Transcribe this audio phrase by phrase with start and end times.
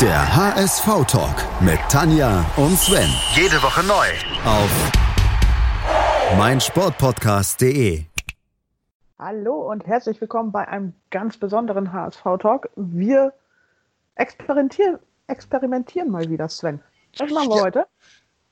[0.00, 3.08] Der HSV-Talk mit Tanja und Sven.
[3.34, 4.06] Jede Woche neu.
[4.44, 4.70] Auf
[6.36, 8.04] meinsportpodcast.de.
[9.18, 12.70] Hallo und herzlich willkommen bei einem ganz besonderen HSV-Talk.
[12.76, 13.32] Wir
[14.16, 16.80] experimentieren, experimentieren mal wieder, Sven.
[17.18, 17.62] Was machen wir Ja.
[17.62, 17.86] heute?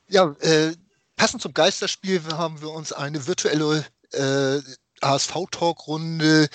[0.07, 0.73] Ja, äh,
[1.17, 4.59] passend zum Geisterspiel haben wir uns eine virtuelle äh,
[5.05, 6.47] HSV-Talk-Runde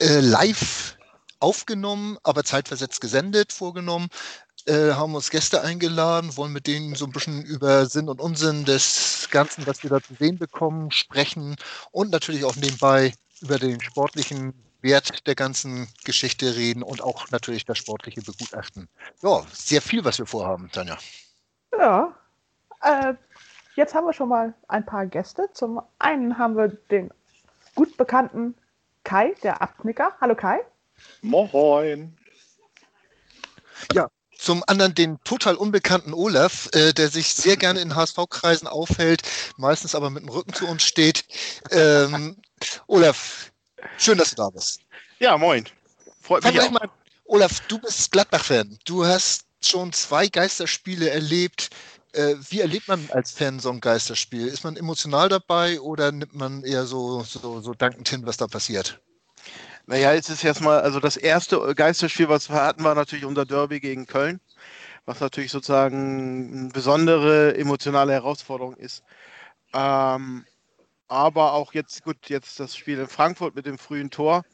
[0.00, 0.96] äh, live
[1.44, 4.08] aufgenommen, aber zeitversetzt gesendet vorgenommen.
[4.66, 8.64] Äh, haben uns Gäste eingeladen, wollen mit denen so ein bisschen über Sinn und Unsinn
[8.64, 11.56] des Ganzen, was wir da zu sehen bekommen, sprechen
[11.92, 17.66] und natürlich auch nebenbei über den sportlichen Wert der ganzen Geschichte reden und auch natürlich
[17.66, 18.88] das sportliche begutachten.
[19.22, 20.96] Ja, sehr viel, was wir vorhaben, Tanja.
[21.78, 22.14] Ja.
[22.80, 23.14] Äh,
[23.74, 25.50] jetzt haben wir schon mal ein paar Gäste.
[25.52, 27.10] Zum einen haben wir den
[27.74, 28.54] gut bekannten
[29.02, 30.16] Kai, der Abknicker.
[30.22, 30.60] Hallo Kai.
[31.22, 32.16] Moin.
[34.44, 39.22] Zum anderen den total unbekannten Olaf, äh, der sich sehr gerne in HSV-Kreisen aufhält,
[39.56, 41.24] meistens aber mit dem Rücken zu uns steht.
[41.70, 42.36] Ähm,
[42.86, 43.50] Olaf,
[43.96, 44.80] schön, dass du da bist.
[45.18, 45.64] Ja, moin.
[46.20, 46.70] Freut mich auch.
[46.70, 46.90] mal.
[47.24, 48.78] Olaf, du bist Gladbach-Fan.
[48.84, 51.70] Du hast schon zwei Geisterspiele erlebt.
[52.12, 54.46] Äh, wie erlebt man als Fan so ein Geisterspiel?
[54.46, 58.46] Ist man emotional dabei oder nimmt man eher so, so, so dankend hin, was da
[58.46, 59.00] passiert?
[59.86, 63.80] Naja, jetzt ist erstmal, also das erste Geisterspiel, was wir hatten, war natürlich unser Derby
[63.80, 64.40] gegen Köln,
[65.04, 69.02] was natürlich sozusagen eine besondere emotionale Herausforderung ist.
[69.74, 70.46] Ähm,
[71.08, 74.44] aber auch jetzt, gut, jetzt das Spiel in Frankfurt mit dem frühen Tor.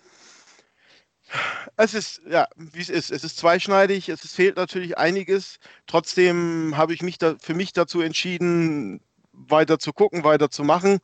[1.76, 3.12] Es ist, ja, wie es ist.
[3.12, 5.58] Es ist zweischneidig, es fehlt natürlich einiges.
[5.86, 9.00] Trotzdem habe ich mich da, für mich dazu entschieden,
[9.48, 11.00] weiter zu gucken, weiter zu machen.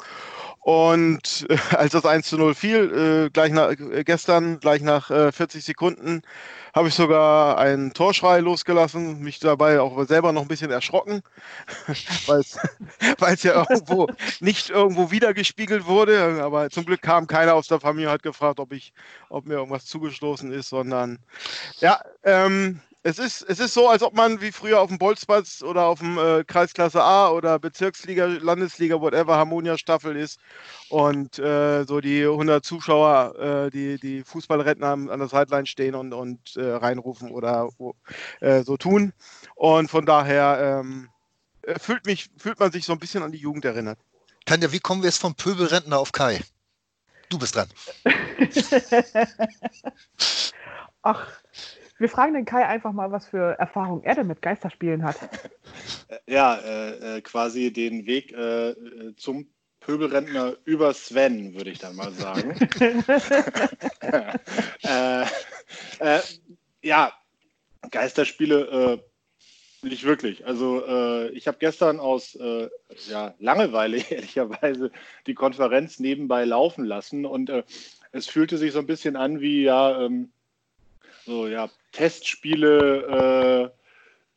[0.60, 5.10] Und äh, als das 1 zu 0 fiel, äh, gleich nach, äh, gestern, gleich nach
[5.12, 6.22] äh, 40 Sekunden,
[6.74, 11.22] habe ich sogar einen Torschrei losgelassen, mich dabei auch selber noch ein bisschen erschrocken,
[12.26, 14.08] weil es ja irgendwo
[14.40, 16.42] nicht irgendwo wiedergespiegelt wurde.
[16.42, 18.92] Aber zum Glück kam keiner aus der Familie, hat gefragt, ob ich,
[19.28, 21.20] ob mir irgendwas zugestoßen ist, sondern
[21.78, 25.62] ja, ähm, es ist, es ist so, als ob man wie früher auf dem Bolzplatz
[25.62, 30.40] oder auf dem äh, Kreisklasse A oder Bezirksliga, Landesliga, whatever, Harmonia-Staffel ist
[30.88, 35.94] und äh, so die 100 Zuschauer, äh, die, die Fußballrentner an an der Sideline stehen
[35.94, 37.68] und, und äh, reinrufen oder
[38.40, 39.12] äh, so tun.
[39.54, 41.08] Und von daher ähm,
[41.62, 44.00] äh, fühlt, mich, fühlt man sich so ein bisschen an die Jugend erinnert.
[44.46, 46.40] Tanja, wie kommen wir jetzt vom Pöbelrentner auf Kai?
[47.28, 47.68] Du bist dran.
[51.02, 51.28] Ach,
[51.98, 55.16] wir fragen den Kai einfach mal, was für Erfahrung er denn mit Geisterspielen hat.
[56.28, 59.48] Ja, äh, äh, quasi den Weg äh, äh, zum
[59.80, 62.50] Pöbelrentner über Sven, würde ich dann mal sagen.
[64.82, 65.22] äh,
[65.98, 66.20] äh,
[66.82, 67.12] ja,
[67.90, 69.00] Geisterspiele
[69.86, 70.46] nicht wirklich.
[70.46, 72.68] Also äh, ich habe gestern aus äh,
[73.08, 74.90] ja, Langeweile ehrlicherweise
[75.26, 77.64] die Konferenz nebenbei laufen lassen und äh,
[78.12, 80.30] es fühlte sich so ein bisschen an wie ja ähm,
[81.24, 83.72] so ja Testspiele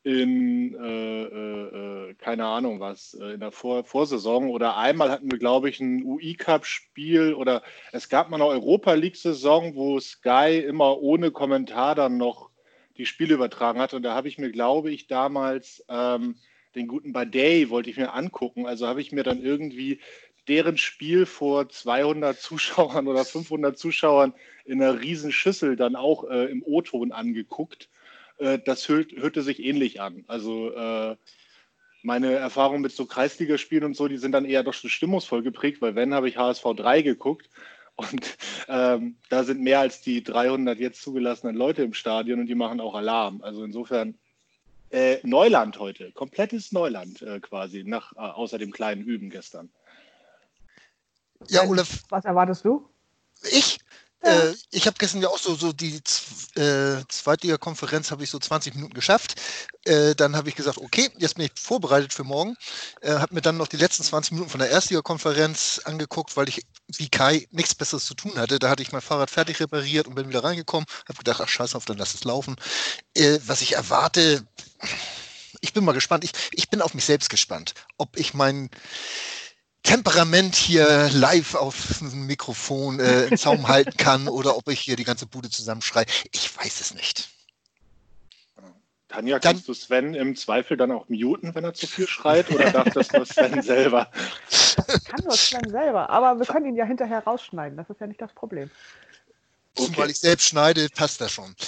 [0.06, 4.50] äh, in, äh, äh, keine Ahnung was, äh, in der Vor Vorsaison.
[4.50, 7.62] Oder einmal hatten wir, glaube ich, ein UI-Cup-Spiel oder
[7.92, 12.50] es gab mal eine Europa League-Saison, wo Sky immer ohne Kommentar dann noch
[12.98, 13.94] die Spiele übertragen hat.
[13.94, 16.36] Und da habe ich mir, glaube ich, damals ähm,
[16.76, 20.00] den guten Badei wollte ich mir angucken, also habe ich mir dann irgendwie
[20.48, 24.34] deren Spiel vor 200 Zuschauern oder 500 Zuschauern
[24.70, 27.90] in einer riesen Schüssel dann auch äh, im O-Ton angeguckt
[28.40, 30.24] äh, das hört, hörte sich ähnlich an.
[30.28, 31.16] Also äh,
[32.02, 35.82] meine Erfahrungen mit so Kreisligaspielen und so, die sind dann eher doch so stimmungsvoll geprägt,
[35.82, 37.50] weil wenn, habe ich HSV 3 geguckt
[37.96, 38.38] und
[38.70, 42.80] ähm, da sind mehr als die 300 jetzt zugelassenen Leute im Stadion und die machen
[42.80, 43.42] auch Alarm.
[43.42, 44.18] Also insofern
[44.92, 49.70] äh, Neuland heute, komplettes Neuland äh, quasi, nach, äh, außer dem kleinen Üben gestern.
[51.50, 52.90] Ja, Sven, Olaf, Was erwartest du?
[53.52, 53.80] Ich?
[54.22, 56.02] Äh, ich habe gestern ja auch so, so die
[56.56, 59.36] äh, Zweitliga-Konferenz habe ich so 20 Minuten geschafft.
[59.86, 62.56] Äh, dann habe ich gesagt, okay, jetzt bin ich vorbereitet für morgen.
[63.02, 66.66] Äh, habe mir dann noch die letzten 20 Minuten von der Erstliga-Konferenz angeguckt, weil ich
[66.88, 68.60] wie Kai nichts Besseres zu tun hatte.
[68.60, 70.86] Da hatte ich mein Fahrrad fertig repariert und bin wieder reingekommen.
[71.08, 72.58] Habe gedacht, ach scheiß auf, dann lass es laufen.
[73.14, 74.46] Äh, was ich erwarte,
[75.62, 76.24] ich bin mal gespannt.
[76.24, 78.70] Ich, ich bin auf mich selbst gespannt, ob ich mein
[79.84, 84.96] Temperament hier live auf dem Mikrofon äh, im Zaum halten kann oder ob ich hier
[84.96, 86.06] die ganze Bude zusammenschreie.
[86.32, 87.30] Ich weiß es nicht.
[89.08, 92.52] Tanja, Dann- kannst du Sven im Zweifel dann auch muten, wenn er zu viel schreit,
[92.52, 94.12] oder darf das nur Sven selber?
[95.06, 97.76] Kann nur Sven selber, aber wir können ihn ja hinterher rausschneiden.
[97.76, 98.70] Das ist ja nicht das Problem.
[99.80, 101.56] Und weil ich selbst schneide, passt das schon.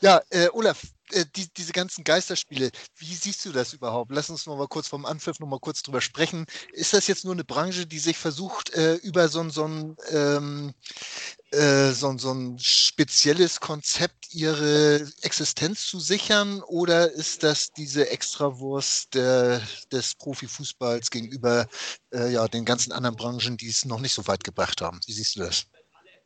[0.00, 0.82] Ja, äh, Olaf,
[1.12, 4.10] äh, die, diese ganzen Geisterspiele, wie siehst du das überhaupt?
[4.12, 6.46] Lass uns noch mal kurz vom Anpfiff noch mal kurz drüber sprechen.
[6.72, 10.74] Ist das jetzt nur eine Branche, die sich versucht, äh, über so, so, ein, ähm,
[11.50, 16.62] äh, so, so ein spezielles Konzept ihre Existenz zu sichern?
[16.62, 19.62] Oder ist das diese Extrawurst der,
[19.92, 21.66] des Profifußballs gegenüber
[22.12, 25.00] äh, ja, den ganzen anderen Branchen, die es noch nicht so weit gebracht haben?
[25.06, 25.66] Wie siehst du das?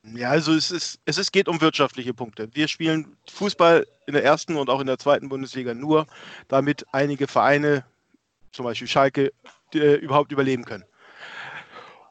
[0.05, 2.49] Ja, also es, ist, es ist, geht um wirtschaftliche Punkte.
[2.55, 6.07] Wir spielen Fußball in der ersten und auch in der zweiten Bundesliga nur,
[6.49, 7.85] damit einige Vereine,
[8.51, 9.33] zum Beispiel Schalke,
[9.75, 10.85] äh, überhaupt überleben können.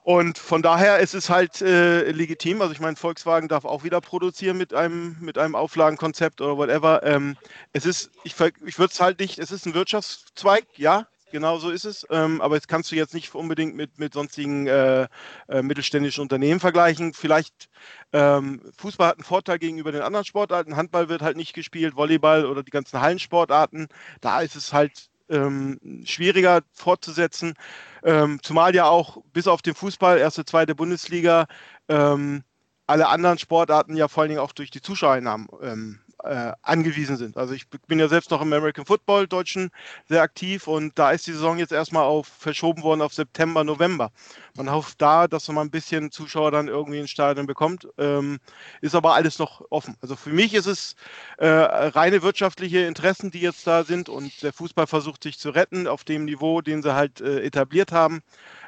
[0.04, 2.62] Und von daher ist es halt äh, legitim.
[2.62, 7.04] Also ich meine, Volkswagen darf auch wieder produzieren mit einem, mit einem Auflagenkonzept oder whatever.
[7.04, 7.36] Ähm,
[7.74, 8.34] es ist, ich,
[8.66, 12.06] ich würde es halt nicht, es ist ein Wirtschaftszweig, ja, genau so ist es.
[12.10, 15.08] Ähm, aber jetzt kannst du jetzt nicht unbedingt mit, mit sonstigen äh,
[15.48, 17.14] äh, mittelständischen Unternehmen vergleichen.
[17.14, 17.70] Vielleicht
[18.14, 20.76] ähm, Fußball hat einen Vorteil gegenüber den anderen Sportarten.
[20.76, 23.88] Handball wird halt nicht gespielt, Volleyball oder die ganzen Hallensportarten.
[24.22, 27.56] Da ist es halt ähm, schwieriger fortzusetzen.
[28.04, 31.48] Ähm, zumal ja auch bis auf den Fußball, erste, zweite Bundesliga,
[31.88, 32.44] ähm,
[32.88, 37.38] alle anderen Sportarten ja vor allen Dingen auch durch die Zuschauereinnahmen ähm, äh, angewiesen sind.
[37.38, 39.72] Also ich bin ja selbst noch im American Football Deutschen
[40.08, 44.12] sehr aktiv und da ist die Saison jetzt erstmal auf verschoben worden auf September, November.
[44.56, 48.40] Man hofft da, dass man ein bisschen Zuschauer dann irgendwie ins Stadion bekommt, ähm,
[48.82, 49.96] ist aber alles noch offen.
[50.02, 50.96] Also für mich ist es
[51.38, 55.88] äh, reine wirtschaftliche Interessen, die jetzt da sind und der Fußball versucht sich zu retten
[55.88, 58.22] auf dem Niveau, den sie halt äh, etabliert haben.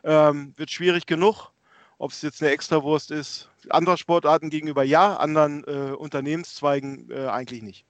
[0.03, 1.52] Ähm, wird schwierig genug
[1.97, 3.49] ob es jetzt eine Extrawurst ist.
[3.69, 7.85] Andere Sportarten gegenüber ja, anderen äh, Unternehmenszweigen äh, eigentlich nicht.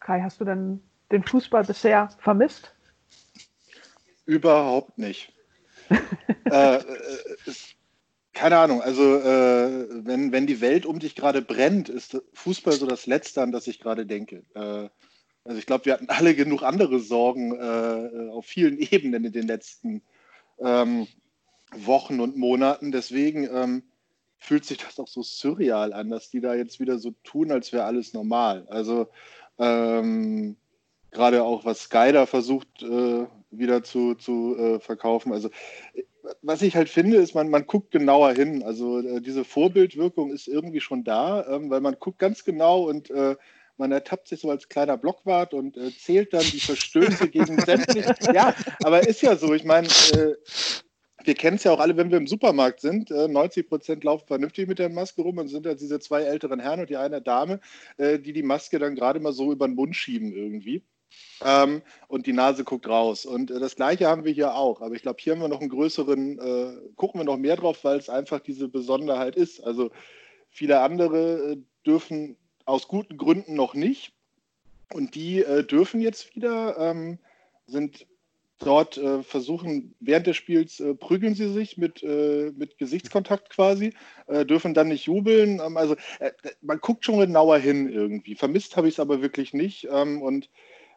[0.00, 0.80] Kai, hast du denn
[1.10, 2.74] den Fußball bisher vermisst?
[4.26, 5.32] Überhaupt nicht.
[6.44, 6.82] äh, äh
[8.32, 12.84] keine Ahnung, also äh, wenn, wenn die Welt um dich gerade brennt, ist Fußball so
[12.84, 14.42] das Letzte, an das ich gerade denke.
[14.54, 14.88] Äh,
[15.44, 17.60] also ich glaube, wir hatten alle genug andere Sorgen
[18.30, 20.02] auf vielen Ebenen in den letzten
[20.58, 21.06] ähm,
[21.72, 22.92] Wochen und Monaten.
[22.92, 23.82] Deswegen ähm,
[24.38, 27.72] fühlt sich das auch so surreal an, dass die da jetzt wieder so tun, als
[27.72, 28.66] wäre alles normal.
[28.68, 29.08] Also
[29.58, 30.56] ähm,
[31.10, 35.32] gerade auch was Sky da versucht äh, wieder zu, zu äh, verkaufen.
[35.32, 35.50] Also
[36.42, 38.62] was ich halt finde, ist, man, man guckt genauer hin.
[38.62, 43.10] Also äh, diese Vorbildwirkung ist irgendwie schon da, ähm, weil man guckt ganz genau und
[43.10, 43.36] äh,
[43.76, 48.14] man ertappt sich so als kleiner Blockwart und äh, zählt dann die Verstöße gegen sämtliche.
[48.32, 49.52] Ja, aber ist ja so.
[49.52, 50.34] Ich meine, äh,
[51.24, 53.10] wir kennen es ja auch alle, wenn wir im Supermarkt sind.
[53.10, 56.60] Äh, 90 Prozent laufen vernünftig mit der Maske rum und sind da diese zwei älteren
[56.60, 57.60] Herren und die eine Dame,
[57.96, 60.82] äh, die die Maske dann gerade mal so über den Mund schieben irgendwie.
[61.42, 63.26] Ähm, und die Nase guckt raus.
[63.26, 64.80] Und äh, das Gleiche haben wir hier auch.
[64.80, 67.84] Aber ich glaube, hier haben wir noch einen größeren, äh, gucken wir noch mehr drauf,
[67.84, 69.62] weil es einfach diese Besonderheit ist.
[69.62, 69.90] Also
[70.50, 71.56] viele andere äh,
[71.86, 74.12] dürfen aus guten Gründen noch nicht.
[74.92, 77.18] Und die äh, dürfen jetzt wieder, ähm,
[77.66, 78.06] sind
[78.58, 83.94] dort äh, versuchen, während des Spiels äh, prügeln sie sich mit, äh, mit Gesichtskontakt quasi,
[84.26, 85.60] äh, dürfen dann nicht jubeln.
[85.64, 88.34] Ähm, also äh, man guckt schon genauer hin irgendwie.
[88.36, 89.88] Vermisst habe ich es aber wirklich nicht.
[89.90, 90.50] Ähm, und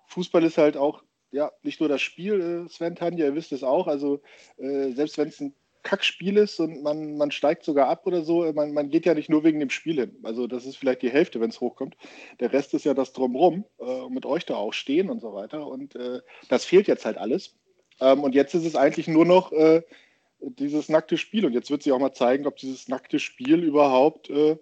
[0.08, 3.64] Fußball ist halt auch, ja, nicht nur das Spiel, äh, Sven Tanja, ihr wisst es
[3.64, 3.88] auch.
[3.88, 4.22] Also
[4.58, 5.54] selbst wenn es ein
[5.88, 8.52] Kackspiel ist und man, man steigt sogar ab oder so.
[8.52, 10.18] Man, man geht ja nicht nur wegen dem Spiel hin.
[10.22, 11.96] Also das ist vielleicht die Hälfte, wenn es hochkommt.
[12.42, 15.66] Der Rest ist ja das Drumrum, äh, mit euch da auch stehen und so weiter.
[15.66, 17.56] Und äh, das fehlt jetzt halt alles.
[18.02, 19.82] Ähm, und jetzt ist es eigentlich nur noch äh,
[20.42, 21.46] dieses nackte Spiel.
[21.46, 24.58] Und jetzt wird sich auch mal zeigen, ob dieses nackte Spiel überhaupt äh,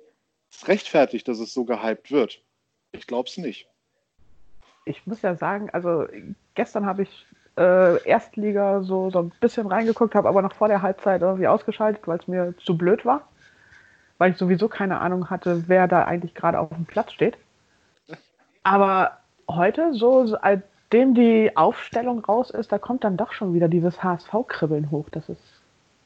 [0.68, 2.44] rechtfertigt, dass es so gehypt wird.
[2.92, 3.68] Ich glaube es nicht.
[4.86, 6.06] Ich muss ja sagen, also
[6.54, 7.26] gestern habe ich
[7.58, 12.08] äh, Erstliga so, so ein bisschen reingeguckt, habe aber noch vor der Halbzeit irgendwie ausgeschaltet,
[12.08, 13.28] weil es mir zu blöd war.
[14.18, 17.38] Weil ich sowieso keine Ahnung hatte, wer da eigentlich gerade auf dem Platz steht.
[18.64, 19.18] Aber
[19.50, 24.90] heute, so seitdem die Aufstellung raus ist, da kommt dann doch schon wieder dieses HSV-Kribbeln
[24.92, 25.08] hoch.
[25.12, 25.42] Das ist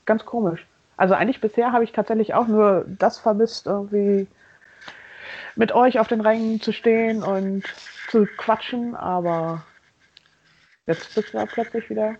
[0.05, 0.65] ganz komisch.
[0.97, 4.27] Also eigentlich bisher habe ich tatsächlich auch nur das vermisst, irgendwie
[5.55, 7.63] mit euch auf den Rängen zu stehen und
[8.09, 9.63] zu quatschen, aber
[10.89, 12.15] Jetzt bist du plötzlich wieder.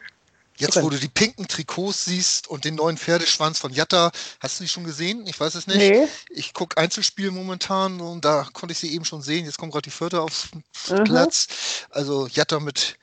[0.57, 0.83] Jetzt, drin.
[0.83, 4.11] wo du die pinken Trikots siehst und den neuen Pferdeschwanz von Jatta,
[4.41, 5.25] hast du die schon gesehen?
[5.25, 5.77] Ich weiß es nicht.
[5.77, 6.07] Nee.
[6.29, 9.45] Ich gucke Einzelspiel momentan und da konnte ich sie eben schon sehen.
[9.45, 10.49] Jetzt kommt gerade die vierte aufs
[10.89, 11.03] mhm.
[11.05, 11.47] Platz.
[11.89, 12.97] Also Jatta mit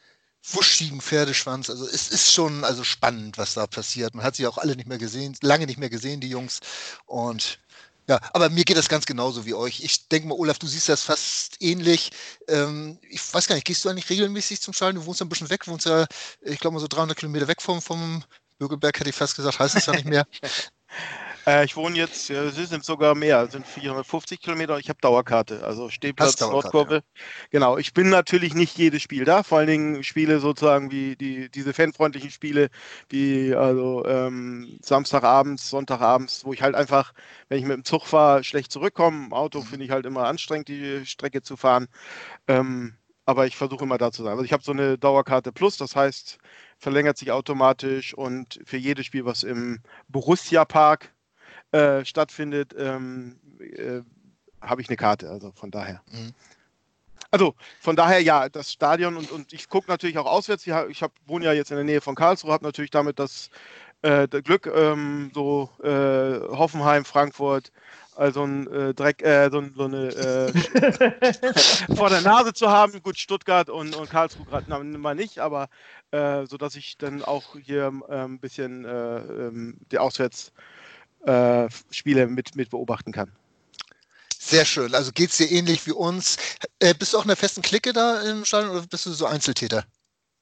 [0.53, 1.69] wuschigen Pferdeschwanz.
[1.69, 4.15] Also es ist schon also spannend, was da passiert.
[4.15, 6.61] Man hat sie auch alle nicht mehr gesehen, lange nicht mehr gesehen, die Jungs.
[7.07, 7.59] Und
[8.09, 9.81] ja, aber mir geht das ganz genauso wie euch.
[9.81, 12.11] Ich denke mal, Olaf, du siehst das fast ähnlich.
[12.49, 15.03] Ähm, ich weiß gar nicht, gehst du eigentlich regelmäßig zum Stadion?
[15.03, 16.07] Du wohnst ja ein bisschen weg, wohnst ja,
[16.41, 18.25] ich glaube mal so 300 Kilometer weg vom, vom
[18.59, 20.27] Bürgelberg, hätte ich fast gesagt, heißt es ja nicht mehr.
[21.47, 24.79] Äh, ich wohne jetzt, ja, es sind sogar mehr, es sind 450 Kilometer.
[24.79, 26.97] Ich habe Dauerkarte, also Stehplatz, Nordkurve.
[26.97, 27.01] Ja.
[27.51, 31.49] Genau, ich bin natürlich nicht jedes Spiel da, vor allen Dingen Spiele sozusagen wie die,
[31.49, 32.69] diese fanfreundlichen Spiele,
[33.09, 37.13] wie also ähm, Samstagabends, Sonntagabends, wo ich halt einfach,
[37.49, 39.27] wenn ich mit dem Zug fahre, schlecht zurückkomme.
[39.27, 41.87] Im Auto finde ich halt immer anstrengend, die Strecke zu fahren.
[42.49, 44.33] Ähm, aber ich versuche immer da zu sein.
[44.33, 46.39] Also ich habe so eine Dauerkarte Plus, das heißt,
[46.79, 51.13] verlängert sich automatisch und für jedes Spiel, was im Borussia Park
[51.73, 54.03] äh, stattfindet, ähm, äh,
[54.61, 55.31] habe ich eine Karte.
[55.31, 56.03] Also von daher.
[56.11, 56.33] Mhm.
[57.31, 60.67] Also von daher ja, das Stadion und, und ich gucke natürlich auch auswärts.
[60.67, 63.51] Ich, ich hab, wohne ja jetzt in der Nähe von Karlsruhe, habe natürlich damit das,
[64.03, 67.73] äh, das Glück, ähm, so äh, Hoffenheim, Frankfurt,
[68.15, 70.53] also ein äh, Dreck, äh, so, so, eine äh,
[71.97, 73.03] vor der Nase zu haben.
[73.03, 75.69] Gut, Stuttgart und, und Karlsruhe gerade mal nicht, aber
[76.13, 79.79] äh, so dass ich dann auch hier äh, ein bisschen äh, ähm,
[81.27, 83.33] die Auswärtsspiele mit, mit beobachten kann.
[84.39, 84.95] Sehr schön.
[84.95, 86.37] Also geht es dir ähnlich wie uns.
[86.99, 89.85] bist du auch in der festen Clique da im Stadion oder bist du so Einzeltäter?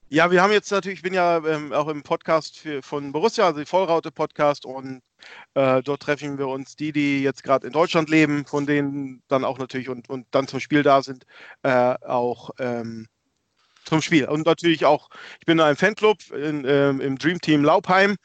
[0.09, 3.47] Ja, wir haben jetzt natürlich, ich bin ja ähm, auch im Podcast für, von Borussia,
[3.47, 5.01] also die Vollraute-Podcast und
[5.55, 9.43] äh, dort treffen wir uns die, die jetzt gerade in Deutschland leben, von denen dann
[9.43, 11.25] auch natürlich und, und dann zum Spiel da sind,
[11.63, 13.07] äh, auch ähm,
[13.85, 14.27] zum Spiel.
[14.27, 18.17] Und natürlich auch, ich bin in einem Fanclub in, ähm, im Dream Team Laubheim.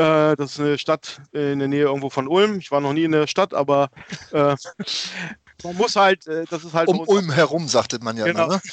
[0.00, 2.58] Äh, das ist eine Stadt in der Nähe irgendwo von Ulm.
[2.58, 3.90] Ich war noch nie in der Stadt, aber
[4.32, 4.56] äh,
[5.62, 6.88] man muss halt, äh, das ist halt.
[6.88, 8.44] Um Ulm herum, sagte man ja genau.
[8.44, 8.54] immer.
[8.54, 8.60] Ne?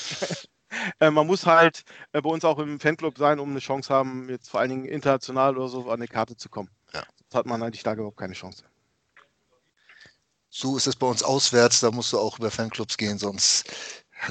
[0.99, 4.27] Äh, man muss halt äh, bei uns auch im Fanclub sein, um eine Chance haben,
[4.29, 6.69] jetzt vor allen Dingen international oder so an eine Karte zu kommen.
[6.93, 7.03] Ja.
[7.29, 8.65] Das hat man eigentlich da überhaupt keine Chance.
[10.49, 13.65] So ist es bei uns auswärts, da musst du auch über Fanclubs gehen, sonst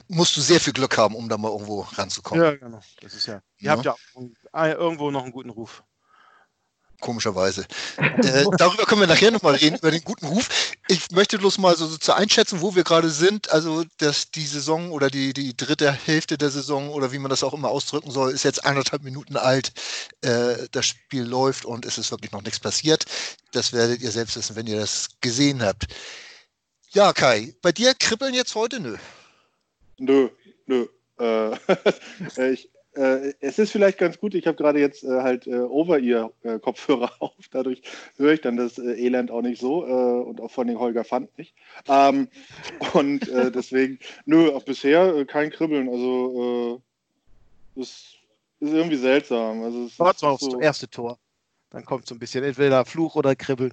[0.08, 2.44] musst du sehr viel Glück haben, um da mal irgendwo ranzukommen.
[2.44, 2.80] Ja, genau.
[3.00, 3.40] Das ist ja.
[3.56, 3.72] Ihr ja.
[3.72, 3.96] habt ja
[4.52, 5.82] irgendwo noch einen guten Ruf
[7.00, 7.66] komischerweise.
[7.98, 10.48] äh, darüber können wir nachher nochmal reden, über den guten Ruf.
[10.88, 13.50] Ich möchte bloß mal so, so zu einschätzen, wo wir gerade sind.
[13.50, 17.44] Also, dass die Saison oder die, die dritte Hälfte der Saison oder wie man das
[17.44, 19.72] auch immer ausdrücken soll, ist jetzt anderthalb Minuten alt.
[20.22, 23.04] Äh, das Spiel läuft und es ist wirklich noch nichts passiert.
[23.52, 25.86] Das werdet ihr selbst wissen, wenn ihr das gesehen habt.
[26.90, 28.80] Ja, Kai, bei dir kribbeln jetzt heute?
[28.80, 28.96] Nö.
[29.98, 30.28] Nö,
[30.66, 30.86] nö.
[31.18, 31.56] Äh,
[32.52, 37.12] ich, äh, es ist vielleicht ganz gut, ich habe gerade jetzt äh, halt äh, Over-Ear-Kopfhörer
[37.20, 37.82] auf, dadurch
[38.16, 41.04] höre ich dann das äh, Elend auch nicht so äh, und auch von den Holger
[41.04, 41.54] Fand nicht.
[41.88, 42.28] Ähm,
[42.92, 45.88] und äh, deswegen, nö, auch bisher kein Kribbeln.
[45.88, 46.82] Also
[47.76, 47.88] das
[48.60, 49.62] ist irgendwie seltsam.
[49.62, 51.18] Also, es Warte mal aufs so erste Tor.
[51.70, 53.72] Dann kommt so ein bisschen entweder Fluch oder Kribbeln.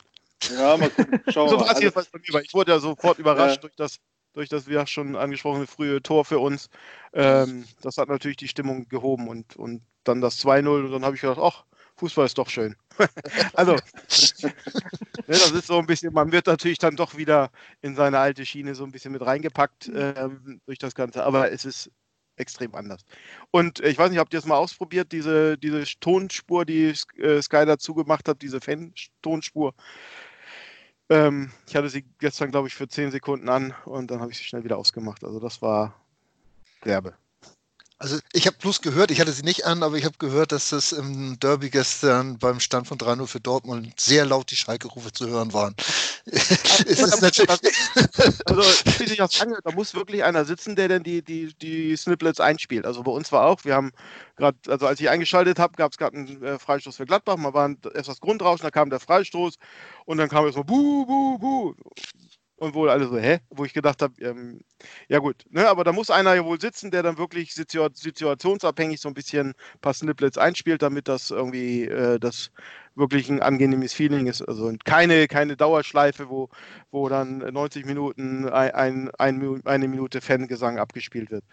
[0.57, 1.21] Ja, mal gucken.
[1.29, 3.99] Schauen so es also, Ich wurde ja sofort überrascht durch das
[4.33, 6.69] durch das wir schon angesprochene frühe Tor für uns.
[7.13, 11.15] Ähm, das hat natürlich die Stimmung gehoben und, und dann das 2-0 und dann habe
[11.15, 11.63] ich gedacht, ach,
[11.97, 12.75] Fußball ist doch schön.
[13.53, 13.73] also,
[14.41, 14.53] ne,
[15.27, 18.75] das ist so ein bisschen, man wird natürlich dann doch wieder in seine alte Schiene
[18.75, 21.91] so ein bisschen mit reingepackt ähm, durch das Ganze, aber es ist
[22.35, 23.05] extrem anders.
[23.51, 27.65] Und ich weiß nicht, habt ihr es mal ausprobiert, diese, diese Tonspur, die äh, Sky
[27.65, 29.75] dazu gemacht hat, diese Fan-Tonspur?
[31.13, 34.37] Ähm, ich hatte sie gestern, glaube ich, für 10 Sekunden an und dann habe ich
[34.39, 35.23] sie schnell wieder ausgemacht.
[35.23, 35.93] Also das war
[36.83, 37.13] derbe.
[38.03, 40.71] Also ich habe bloß gehört, ich hatte sie nicht an, aber ich habe gehört, dass
[40.71, 45.29] das im Derby gestern beim Stand von 3-0 für Dortmund sehr laut die Schalke-Rufe zu
[45.29, 45.73] hören waren.
[46.25, 47.49] es ist natürlich
[48.45, 48.61] also
[48.99, 52.85] ich auch sagen, da muss wirklich einer sitzen, der dann die, die, die Snippets einspielt.
[52.85, 53.93] Also bei uns war auch, wir haben
[54.35, 57.53] gerade, also als ich eingeschaltet habe, gab es gerade einen äh, Freistoß für Gladbach, mal
[57.53, 59.55] war erst das Grundrauschen, da kam der Freistoß
[60.03, 61.73] und dann kam es so buh, buh, buh
[62.57, 63.39] und wohl alle so, hä?
[63.49, 64.61] Wo ich gedacht habe, ähm,
[65.07, 69.09] ja gut, ne, aber da muss einer ja wohl sitzen, der dann wirklich situationsabhängig so
[69.09, 72.51] ein bisschen ein paar Snippets einspielt, damit das irgendwie äh, das
[72.95, 74.41] wirklich ein angenehmes Feeling ist.
[74.41, 76.49] Also keine, keine Dauerschleife, wo,
[76.91, 81.43] wo dann 90 Minuten ein, ein, eine Minute Fangesang abgespielt wird.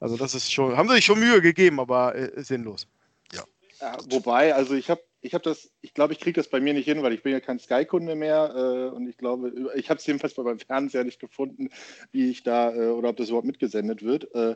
[0.00, 2.86] Also das ist schon, haben sie sich schon Mühe gegeben, aber äh, sinnlos.
[3.32, 3.42] Ja.
[3.80, 3.96] Ja.
[4.10, 6.84] Wobei, also ich habe ich habe das, ich glaube, ich kriege das bei mir nicht
[6.84, 10.06] hin, weil ich bin ja kein Sky-Kunde mehr äh, und ich glaube, ich habe es
[10.06, 11.70] jedenfalls bei meinem Fernseher nicht gefunden,
[12.12, 14.32] wie ich da äh, oder ob das überhaupt mitgesendet wird.
[14.34, 14.54] Äh,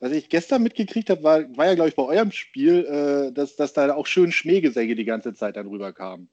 [0.00, 3.56] was ich gestern mitgekriegt habe, war, war ja, glaube ich, bei eurem Spiel, äh, dass,
[3.56, 6.28] dass da auch schön Schmähgesänge die ganze Zeit dann rüberkamen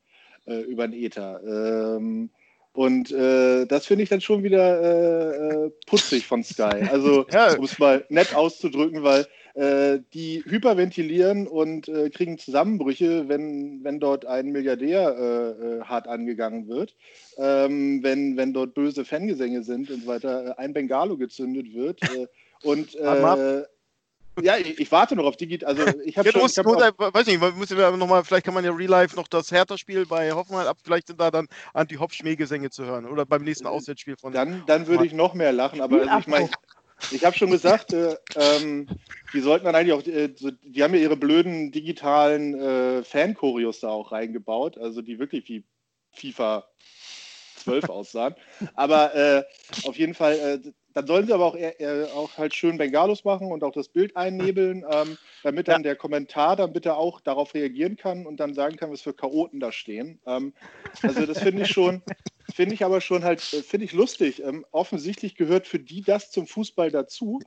[0.46, 1.42] äh, über den Äther.
[1.44, 2.30] Ähm,
[2.74, 6.88] und äh, das finde ich dann schon wieder putzig von Sky.
[6.90, 7.54] Also, ja.
[7.56, 14.00] um es mal nett auszudrücken, weil äh, die hyperventilieren und äh, kriegen Zusammenbrüche, wenn, wenn
[14.00, 16.96] dort ein Milliardär äh, äh hart angegangen wird,
[17.38, 22.00] ähm, wenn, wenn dort böse Fangesänge sind und so weiter, ein Bengalo gezündet wird.
[22.64, 22.96] und
[24.42, 25.70] Ja, ich, ich, warte noch auf digital.
[25.70, 26.42] Also ich habe ja, schon.
[26.42, 29.28] Musst, ich muss, auch, weiß nicht, noch mal, vielleicht kann man ja Real Life noch
[29.28, 30.78] das Hertha-Spiel bei Hoffenheim ab.
[30.82, 34.32] Vielleicht sind da dann Anti-Hop-Schmähgesänge zu hören oder beim nächsten Auswärtsspiel von.
[34.32, 36.50] Dann, dann würde ich noch mehr lachen, aber also ich meine.
[37.10, 38.88] Ich habe schon gesagt, äh, ähm,
[39.34, 43.80] die sollten dann eigentlich auch, äh, so, die haben ja ihre blöden digitalen äh, Fan-Choreos
[43.80, 45.64] da auch reingebaut, also die wirklich wie
[46.14, 46.66] FIFA
[47.58, 48.36] 12 aussahen.
[48.76, 49.44] Aber äh,
[49.84, 53.52] auf jeden Fall, äh, dann sollen sie aber auch, eher auch halt schön Bengalos machen
[53.52, 57.96] und auch das Bild einnebeln, ähm, damit dann der Kommentar dann bitte auch darauf reagieren
[57.96, 60.20] kann und dann sagen kann, was für Chaoten da stehen.
[60.26, 60.54] Ähm,
[61.02, 62.02] also das finde ich schon,
[62.54, 64.44] finde ich aber schon halt, äh, finde ich lustig.
[64.44, 67.40] Ähm, offensichtlich gehört für die das zum Fußball dazu.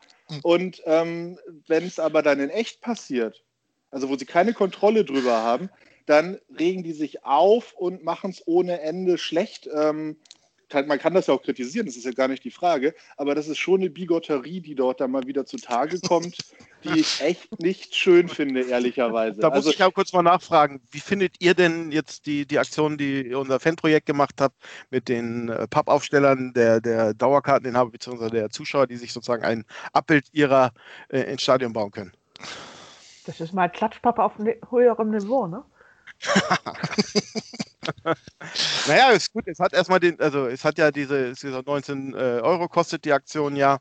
[0.42, 3.44] Und ähm, wenn es aber dann in echt passiert,
[3.90, 5.68] also wo sie keine Kontrolle drüber haben,
[6.06, 9.68] dann regen die sich auf und machen es ohne Ende schlecht.
[9.72, 10.16] Ähm,
[10.82, 13.48] man kann das ja auch kritisieren, das ist ja gar nicht die Frage, aber das
[13.48, 16.36] ist schon eine Bigotterie, die dort dann mal wieder zutage kommt,
[16.84, 19.40] die ich echt nicht schön finde, ehrlicherweise.
[19.40, 22.58] Da muss also, ich auch kurz mal nachfragen, wie findet ihr denn jetzt die, die
[22.58, 24.52] Aktion, die unser Fanprojekt gemacht hat,
[24.90, 28.30] mit den äh, Pappaufstellern der, der Dauerkarteninhaber bzw.
[28.30, 30.72] der Zuschauer, die sich sozusagen ein Abbild ihrer
[31.08, 32.12] äh, ins Stadion bauen können?
[33.26, 34.32] Das ist mal Klatschpappe auf
[34.70, 35.64] höherem Niveau, ne?
[38.88, 39.44] naja, ist gut.
[39.46, 43.12] Es hat erstmal den, also es hat ja diese, diese 19 äh, Euro kostet die
[43.12, 43.78] Aktion ja.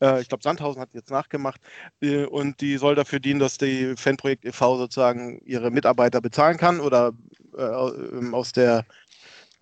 [0.00, 1.60] Äh, ich glaube, Sandhausen hat jetzt nachgemacht.
[2.00, 4.78] Äh, und die soll dafür dienen, dass die Fanprojekt e.V.
[4.78, 7.12] sozusagen ihre Mitarbeiter bezahlen kann oder
[7.56, 8.84] äh, ähm, aus der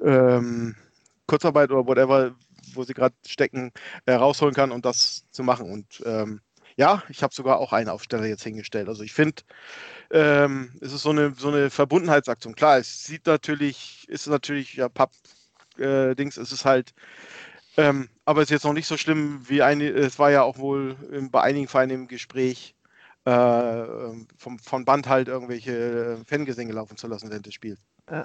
[0.02, 0.76] ähm,
[1.26, 2.35] Kurzarbeit oder whatever,
[2.75, 3.73] wo sie gerade stecken,
[4.06, 5.70] äh, rausholen kann und das zu machen.
[5.70, 6.40] Und ähm,
[6.76, 8.88] ja, ich habe sogar auch einen Aufsteller jetzt hingestellt.
[8.88, 9.42] Also ich finde,
[10.10, 12.54] ähm, es ist so eine, so eine Verbundenheitsaktion.
[12.54, 16.92] Klar, es sieht natürlich, ist natürlich, ja, Papp-Dings, äh, es ist halt,
[17.76, 20.58] ähm, aber es ist jetzt noch nicht so schlimm wie eine, es war ja auch
[20.58, 20.96] wohl
[21.30, 22.74] bei einigen Vereinen im Gespräch,
[23.24, 23.84] äh,
[24.38, 27.78] vom, von Band halt irgendwelche Fangesänge laufen zu lassen während des Spiels.
[28.06, 28.24] Äh,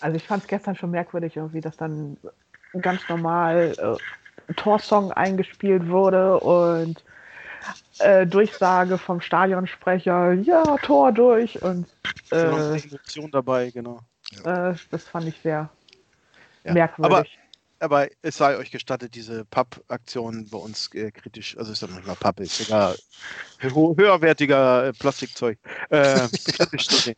[0.00, 2.16] also ich fand es gestern schon merkwürdig, irgendwie, dass dann
[2.80, 7.02] ganz normal äh, ein Torsong eingespielt wurde und
[7.98, 11.86] äh, Durchsage vom Stadionsprecher, ja, Tor durch und
[12.30, 14.00] äh, Emotion dabei, genau.
[14.44, 15.68] Äh, das fand ich sehr
[16.64, 16.72] ja.
[16.72, 17.12] merkwürdig.
[17.12, 17.24] Aber
[17.84, 22.16] aber es sei euch gestattet, diese Papp-Aktionen bei uns äh, kritisch, also ist ja manchmal
[22.16, 22.96] Pappe, ist egal,
[23.60, 25.58] höherwertiger äh, Plastikzeug,
[25.90, 26.26] äh.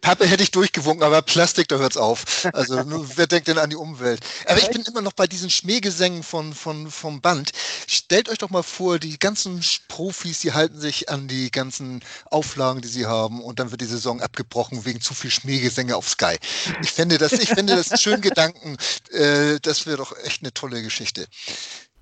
[0.00, 2.48] Pappe hätte ich durchgewunken, aber Plastik, da hört es auf.
[2.52, 4.20] Also nur, wer denkt denn an die Umwelt?
[4.46, 7.50] Aber ich bin immer noch bei diesen Schmähgesängen von, von, vom Band.
[7.86, 12.80] Stellt euch doch mal vor, die ganzen Profis, die halten sich an die ganzen Auflagen,
[12.80, 16.36] die sie haben und dann wird die Saison abgebrochen wegen zu viel Schmähgesänge auf Sky.
[16.82, 18.76] Ich finde das, ich finde das einen schönen Gedanken,
[19.10, 21.26] äh, das wäre doch echt eine tolle Geschichte.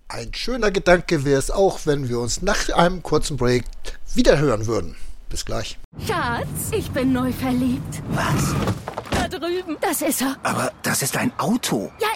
[0.08, 3.64] Ein schöner Gedanke wäre es auch, wenn wir uns nach einem kurzen Break
[4.14, 4.96] wiederhören würden.
[5.29, 5.79] Bis gleich.
[6.07, 8.03] Schatz, ich bin neu verliebt.
[8.11, 8.55] Was?
[9.11, 9.77] Da drüben.
[9.81, 10.37] Das ist er.
[10.43, 11.93] Aber das ist ein Auto.
[12.01, 12.09] Ja,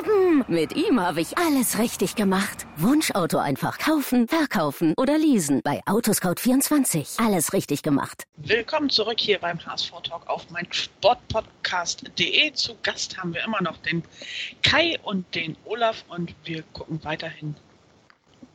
[0.00, 0.44] eben.
[0.48, 2.66] Mit ihm habe ich alles richtig gemacht.
[2.76, 5.60] Wunschauto einfach kaufen, verkaufen oder leasen.
[5.62, 7.24] Bei Autoscout24.
[7.24, 8.24] Alles richtig gemacht.
[8.36, 12.52] Willkommen zurück hier beim HSV Talk auf mein Sportpodcast.de.
[12.54, 14.02] Zu Gast haben wir immer noch den
[14.62, 17.54] Kai und den Olaf und wir gucken weiterhin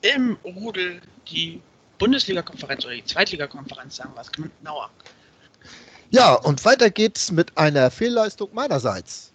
[0.02, 1.62] im Rudel die
[2.02, 4.90] Bundesliga-Konferenz oder die Zweitliga-Konferenz, sagen wir es genauer.
[6.10, 9.32] Ja, und weiter geht's mit einer Fehlleistung meinerseits.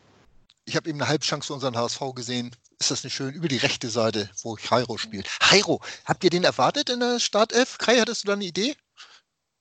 [0.65, 2.51] Ich habe eben eine Halbchance für unseren HSV gesehen.
[2.81, 3.33] Ist das nicht schön?
[3.35, 5.29] Über die rechte Seite, wo Jairo spielt.
[5.49, 7.79] Jairo, habt ihr den erwartet in der Startelf?
[7.79, 8.75] Kai, hattest du da eine Idee?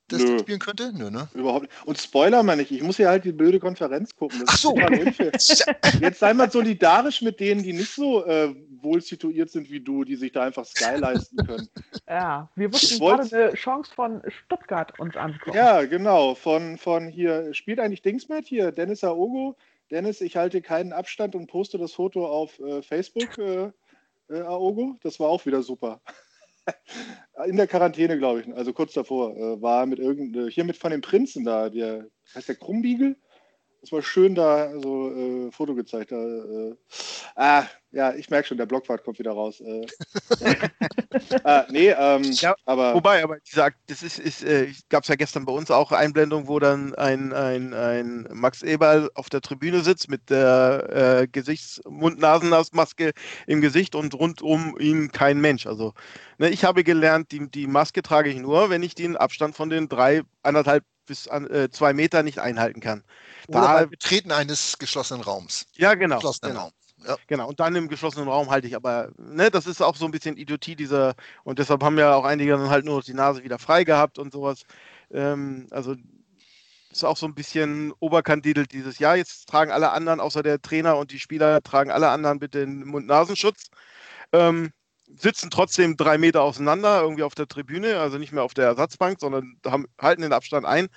[0.08, 0.40] Dass Nö.
[0.40, 0.92] spielen könnte?
[0.94, 1.28] Nö, ne?
[1.34, 1.74] Überhaupt nicht.
[1.86, 4.40] Und Spoiler mal nicht, ich muss ja halt die blöde Konferenz gucken.
[4.40, 4.76] Das Ach so.
[6.02, 10.04] Jetzt sei mal solidarisch mit denen, die nicht so äh, wohl situiert sind wie du,
[10.04, 11.70] die sich da einfach Sky leisten können.
[12.08, 15.58] Ja, wir mussten gerade eine Chance von Stuttgart uns angucken.
[15.58, 16.36] Ja, genau.
[16.36, 19.58] Von, von hier, spielt eigentlich Dings mit hier, Dennis Aogo.
[19.90, 23.72] Dennis, ich halte keinen Abstand und poste das Foto auf äh, Facebook, äh,
[24.30, 24.98] äh Aogo.
[25.02, 26.00] Das war auch wieder super.
[27.48, 30.92] in der Quarantäne, glaube ich, also kurz davor, äh, war mit irgendeinem, hier mit von
[30.92, 33.18] den Prinzen da, der heißt der Krumbiegel.
[33.86, 36.12] Das war schön da so äh, Foto gezeigt.
[36.12, 36.76] Da, äh,
[37.36, 39.62] ah, ja, ich merke schon, der Blockwart kommt wieder raus.
[39.62, 39.86] Äh.
[41.44, 42.96] ah, nee, ähm, ja, aber.
[42.96, 46.48] Wobei, aber dieser, das ist, ist äh, gab es ja gestern bei uns auch Einblendung,
[46.48, 51.80] wo dann ein, ein, ein Max Eberl auf der Tribüne sitzt mit der äh, Gesichts-,
[51.88, 53.12] Mund-Nasen-Maske
[53.46, 55.68] im Gesicht und rund um ihn kein Mensch.
[55.68, 55.94] Also,
[56.40, 59.70] ne, ich habe gelernt, die, die Maske trage ich nur, wenn ich den Abstand von
[59.70, 63.04] den drei, anderthalb bis an, äh, zwei Meter nicht einhalten kann.
[63.48, 65.68] Oder da, beim Betreten eines geschlossenen Raums.
[65.74, 66.16] Ja, genau.
[66.16, 66.64] Geschlossenen genau.
[66.66, 66.72] Raum.
[67.06, 67.18] Ja.
[67.28, 70.12] Genau, und dann im geschlossenen Raum halte ich aber, ne, das ist auch so ein
[70.12, 71.14] bisschen Idiotie dieser,
[71.44, 74.32] und deshalb haben ja auch einige dann halt nur die Nase wieder frei gehabt und
[74.32, 74.64] sowas.
[75.12, 75.96] Ähm, also
[76.92, 79.18] ist auch so ein bisschen oberkandidelt dieses Jahr.
[79.18, 82.86] Jetzt tragen alle anderen, außer der Trainer und die Spieler, tragen alle anderen bitte den
[82.86, 83.70] Mund-Nasenschutz.
[84.32, 84.72] Ähm,
[85.08, 89.20] sitzen trotzdem drei Meter auseinander, irgendwie auf der Tribüne, also nicht mehr auf der Ersatzbank,
[89.20, 90.88] sondern haben, halten den Abstand ein.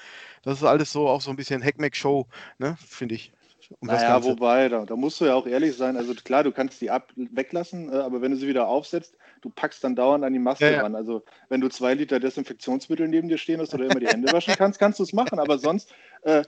[0.42, 2.27] Das ist alles so auch so ein bisschen Heckmeck-Show,
[2.59, 3.33] ne, finde ich.
[3.81, 5.99] Um naja, wobei, da, da, musst du ja auch ehrlich sein.
[5.99, 9.51] Also klar, du kannst die ab weglassen, äh, aber wenn du sie wieder aufsetzt, du
[9.51, 10.83] packst dann dauernd an die Maske ja, ja.
[10.83, 10.94] ran.
[10.94, 14.55] Also wenn du zwei Liter Desinfektionsmittel neben dir stehen hast oder immer die Hände waschen
[14.57, 15.38] kannst, kannst du es machen.
[15.38, 15.92] Aber sonst
[16.23, 16.44] äh,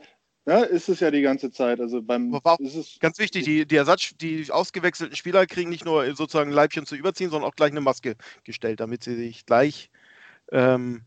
[0.51, 1.81] ja, ist es ja die ganze Zeit.
[1.81, 2.59] Also beim auch
[2.99, 6.97] ganz wichtig, die, die Ersatz, die ausgewechselten Spieler kriegen nicht nur sozusagen ein Leibchen zu
[6.97, 9.91] überziehen, sondern auch gleich eine Maske gestellt, damit sie sich gleich
[10.51, 11.03] ähm,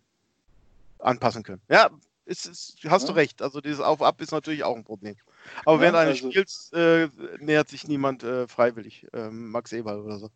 [0.99, 1.62] anpassen können.
[1.67, 1.89] Ja,
[2.25, 3.10] ist, ist, hast ja.
[3.10, 3.41] du recht.
[3.41, 5.17] Also dieses Auf-Ab ist natürlich auch ein Problem.
[5.65, 9.08] Aber ja, während eines also, Spiels äh, nähert sich niemand äh, freiwillig.
[9.12, 10.29] Ähm, Max Eberl oder so.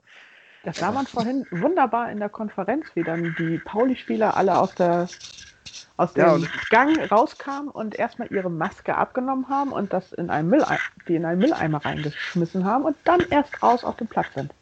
[0.66, 5.08] Das sah man vorhin wunderbar in der Konferenz, wie dann die Pauli-Spieler alle aus, der,
[5.98, 10.50] aus dem ja, Gang rauskamen und erstmal ihre Maske abgenommen haben und das in einen
[10.50, 14.54] Mülleimer, die in einen Mülleimer reingeschmissen haben und dann erst raus auf den Platz sind.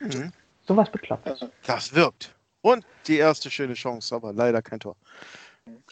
[0.00, 0.32] Mhm.
[0.66, 1.46] Sowas bekloppt.
[1.66, 2.32] Das wirkt.
[2.62, 4.96] Und die erste schöne Chance, aber leider kein Tor.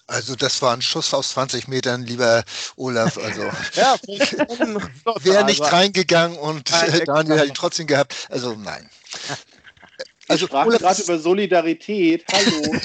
[0.07, 2.45] Also das war ein Schuss aus 20 Metern, lieber
[2.77, 3.19] Olaf.
[3.19, 3.43] Also
[3.75, 3.97] ja,
[5.25, 8.29] wäre nicht reingegangen und nein, Daniel hat ihn trotzdem gehabt.
[8.31, 8.89] Also nein.
[10.29, 12.25] Also wir sprachen gerade über Solidarität.
[12.33, 12.81] Hallo.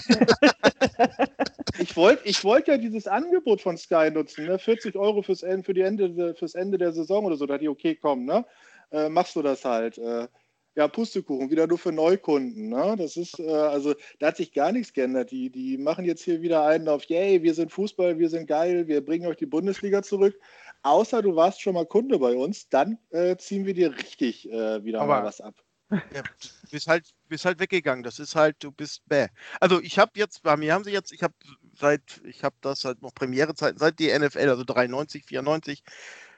[1.90, 4.60] Ich wollte ich wollt ja dieses Angebot von Sky nutzen, ne?
[4.60, 7.46] 40 Euro fürs, für die Ende, fürs Ende der Saison oder so.
[7.46, 8.46] Da ich, okay, komm, ne?
[8.92, 9.98] Äh, machst du das halt.
[9.98, 10.28] Äh,
[10.76, 12.70] ja, Pustekuchen, wieder nur für Neukunden.
[12.70, 12.96] Ne?
[13.00, 15.32] Das ist, äh, also da hat sich gar nichts geändert.
[15.32, 18.88] Die, die machen jetzt hier wieder einen auf, yay, wir sind Fußball, wir sind geil,
[18.88, 20.40] wir bringen euch die Bundesliga zurück.
[20.84, 24.84] Außer du warst schon mal Kunde bei uns, dann äh, ziehen wir dir richtig äh,
[24.84, 25.56] wieder Aber, mal was ab.
[25.90, 28.04] Ja, du bist halt, bist halt weggegangen.
[28.04, 29.28] Das ist halt, du bist bäh.
[29.60, 31.34] Also ich habe jetzt, bei mir haben sie jetzt, ich habe
[31.80, 35.84] seit, ich habe das halt noch Premierezeiten, seit die NFL, also 93, 94,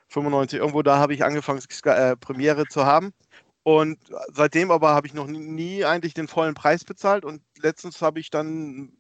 [0.10, 3.14] 95, irgendwo da habe ich angefangen, äh, Premiere zu haben.
[3.64, 4.00] Und
[4.34, 8.30] seitdem aber habe ich noch nie eigentlich den vollen Preis bezahlt und letztens habe ich
[8.30, 8.94] dann,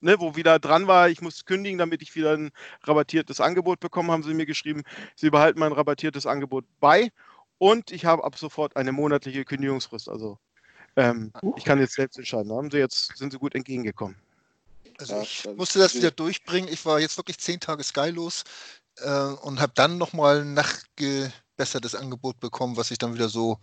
[0.00, 2.52] ne, wo wieder dran war, ich muss kündigen, damit ich wieder ein
[2.84, 4.82] rabattiertes Angebot bekomme, haben sie mir geschrieben,
[5.16, 7.10] sie behalten mein rabattiertes Angebot bei
[7.58, 10.08] und ich habe ab sofort eine monatliche Kündigungsfrist.
[10.08, 10.38] Also
[10.96, 12.48] ähm, ich kann jetzt selbst entscheiden.
[12.48, 14.16] Da haben sie jetzt, sind sie gut entgegengekommen.
[14.98, 16.72] Also ich musste das wieder durchbringen.
[16.72, 18.44] Ich war jetzt wirklich zehn Tage skylos
[18.98, 23.58] äh, und habe dann nochmal nachge besseres Angebot bekommen, was ich dann wieder so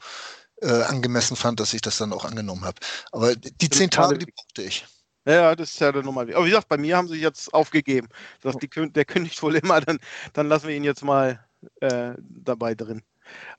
[0.62, 2.80] äh, angemessen fand, dass ich das dann auch angenommen habe.
[3.12, 4.86] Aber die zehn Tage, die brauchte ich.
[5.26, 6.22] Ja, das ist ja der Nummer.
[6.22, 8.08] Aber wie gesagt, bei mir haben sie jetzt aufgegeben.
[8.42, 10.00] Das, die, der kündigt wohl immer, dann,
[10.34, 11.46] dann lassen wir ihn jetzt mal
[11.82, 13.04] äh, dabei drin.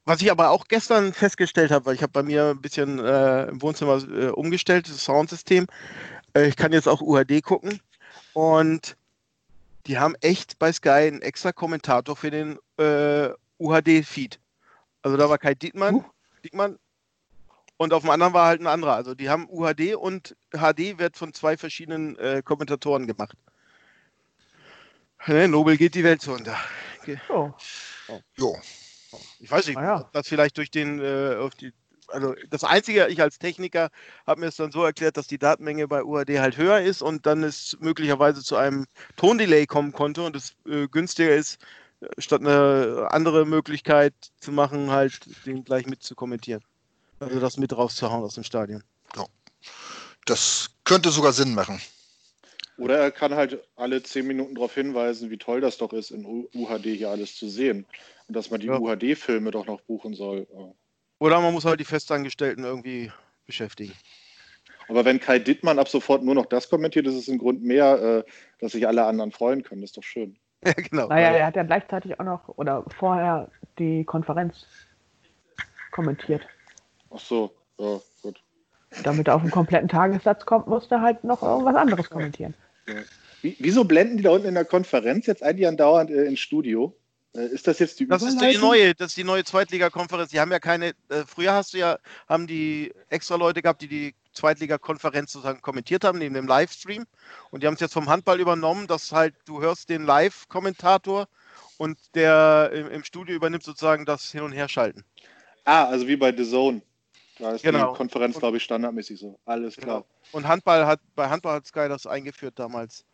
[0.05, 3.45] Was ich aber auch gestern festgestellt habe, weil ich habe bei mir ein bisschen äh,
[3.45, 5.67] im Wohnzimmer äh, umgestellt, das Soundsystem.
[6.35, 7.81] Äh, ich kann jetzt auch UHD gucken
[8.33, 8.97] und
[9.87, 14.39] die haben echt bei Sky einen extra Kommentator für den äh, UHD-Feed.
[15.03, 16.05] Also da war Kai Dietmann, uh.
[16.45, 16.79] Diekmann
[17.77, 18.95] und auf dem anderen war halt ein anderer.
[18.95, 23.37] Also die haben UHD und HD wird von zwei verschiedenen äh, Kommentatoren gemacht.
[25.27, 26.57] Ne, Nobel geht die Welt zu unter.
[27.29, 27.51] Oh.
[28.41, 28.59] oh.
[29.39, 30.11] Ich weiß nicht, ah, ja.
[30.13, 31.73] das vielleicht durch den, äh, auf die,
[32.11, 33.91] also das Einzige, ich als Techniker
[34.27, 37.27] habe mir es dann so erklärt, dass die Datenmenge bei UHD halt höher ist und
[37.27, 41.59] dann es möglicherweise zu einem Tondelay kommen konnte und es äh, günstiger ist,
[42.19, 46.63] statt eine andere Möglichkeit zu machen, halt den gleich mit zu kommentieren.
[47.21, 48.83] Also das mit rauszuhauen aus dem Stadion.
[49.17, 49.27] Ja.
[50.25, 51.81] Das könnte sogar Sinn machen.
[52.79, 56.25] Oder er kann halt alle zehn Minuten darauf hinweisen, wie toll das doch ist, in
[56.55, 57.85] UHD hier alles zu sehen.
[58.27, 58.79] Und dass man die ja.
[58.79, 60.47] UHD-Filme doch noch buchen soll.
[61.21, 63.13] Oder man muss halt die Festangestellten irgendwie
[63.47, 63.93] beschäftigen.
[64.89, 68.25] Aber wenn Kai Dittmann ab sofort nur noch das kommentiert, ist es ein Grund mehr,
[68.27, 69.83] äh, dass sich alle anderen freuen können.
[69.83, 70.37] Das ist doch schön.
[70.63, 71.09] Ja, genau.
[71.09, 74.67] Naja, er hat ja gleichzeitig auch noch oder vorher die Konferenz
[75.91, 76.43] kommentiert.
[77.11, 78.43] Ach so, ja, gut.
[79.03, 82.53] Damit er auf einen kompletten Tagessatz kommt, musste er halt noch irgendwas anderes kommentieren.
[82.87, 82.97] Ja.
[83.41, 86.95] wieso blenden die da unten in der Konferenz jetzt eigentlich andauernd äh, ins Studio?
[87.35, 90.31] Äh, ist das jetzt die Das ist die neue, das ist die neue Zweitliga-Konferenz.
[90.31, 93.89] Die haben ja keine, äh, früher hast du ja, haben die extra Leute gehabt, die
[93.89, 97.07] die Zweitliga-Konferenz sozusagen kommentiert haben, neben dem Livestream.
[97.51, 101.29] Und die haben es jetzt vom Handball übernommen, dass halt du hörst den Live-Kommentator
[101.79, 105.05] und der im, im, Studio übernimmt sozusagen das Hin- und Herschalten.
[105.65, 106.83] Ah, also wie bei The Zone.
[107.39, 107.93] Da ist genau.
[107.93, 109.39] die Konferenz, glaube ich, standardmäßig so.
[109.47, 109.87] Alles genau.
[109.87, 110.01] klar.
[110.01, 110.37] Genau.
[110.37, 113.07] Und Handball hat, bei Handball hat Sky das eingeführt damals.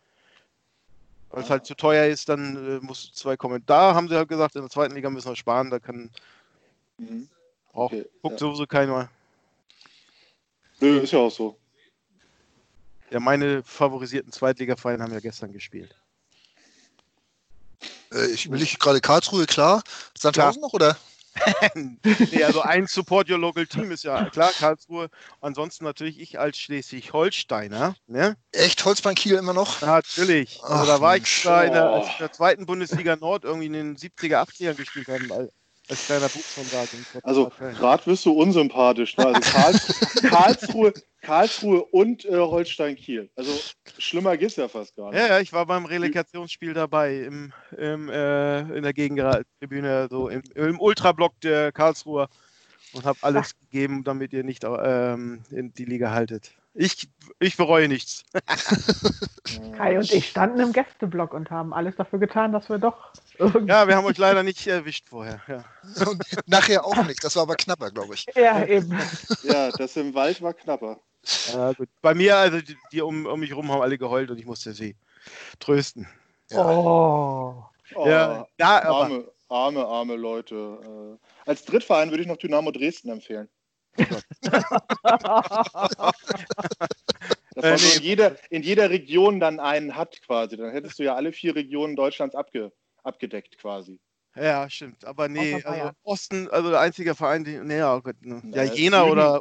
[1.37, 4.57] Weil es halt zu teuer ist, dann äh, muss zwei Kommentare, haben sie halt gesagt,
[4.57, 6.11] in der zweiten Liga müssen wir sparen, da kann.
[6.96, 7.29] Mhm.
[7.75, 8.46] Auch okay, guckt ja.
[8.46, 9.11] sowieso keiner.
[10.81, 11.59] Nö, ist ja auch so.
[13.11, 15.94] Ja, meine favorisierten Zweitligavereine haben ja gestern gespielt.
[18.14, 19.83] Äh, ich will ich gerade Karlsruhe, klar.
[20.16, 20.96] Sandhausen noch, oder?
[21.75, 25.09] Nee, also ein Support Your Local Team ist ja klar, Karlsruhe.
[25.40, 27.96] Ansonsten natürlich ich als Schleswig-Holsteiner.
[28.07, 28.37] Ne?
[28.53, 28.85] Echt?
[28.85, 29.81] Holzbein-Kiel immer noch?
[29.81, 30.61] Natürlich.
[30.64, 33.66] Ach, also da war ich da in der, als in der zweiten Bundesliga Nord irgendwie
[33.66, 35.51] in den 70er, 80er gespielt habe,
[35.88, 36.85] als kleiner von da.
[37.22, 39.16] Also gerade wirst du unsympathisch.
[39.16, 39.27] Ne?
[39.27, 43.31] Also Karls Karlsruhe, Karlsruhe und äh, Holstein-Kiel.
[43.37, 43.53] Also
[43.99, 45.20] schlimmer geht es ja fast gar nicht.
[45.20, 50.42] Ja, ja, ich war beim Relegationsspiel dabei im, im, äh, in der Gegentribüne, so im,
[50.55, 52.29] im Ultrablock der Karlsruher
[52.92, 53.61] und habe alles Ach.
[53.61, 56.53] gegeben, damit ihr nicht ähm, in die Liga haltet.
[56.78, 57.08] Ich,
[57.40, 58.22] ich bereue nichts.
[59.76, 63.12] Kai und ich standen im Gästeblock und haben alles dafür getan, dass wir doch.
[63.66, 65.40] Ja, wir haben euch leider nicht erwischt vorher.
[65.48, 65.64] Ja.
[66.06, 67.22] Und nachher auch nicht.
[67.22, 68.26] Das war aber knapper, glaube ich.
[68.34, 68.98] Ja, eben.
[69.42, 70.98] Ja, das im Wald war knapper.
[71.52, 71.88] Ja, gut.
[72.02, 74.72] Bei mir, also die, die um, um, mich rum haben alle geheult und ich musste
[74.72, 74.96] sie
[75.60, 76.06] trösten.
[76.50, 76.66] Ja.
[76.66, 77.64] Oh.
[77.94, 81.18] Ja, ja arme, arme, arme Leute.
[81.44, 83.48] Äh, als Drittverein würde ich noch Dynamo Dresden empfehlen.
[87.54, 90.56] Dass man so in jeder, in jeder Region dann einen hat quasi.
[90.56, 93.98] Dann hättest du ja alle vier Regionen Deutschlands abge, abgedeckt quasi.
[94.35, 95.04] Ja, stimmt.
[95.04, 98.42] Aber nee, also Osten, also der einzige Verein, die, nee, oh Gott, ne.
[98.54, 99.40] ja, Jena oder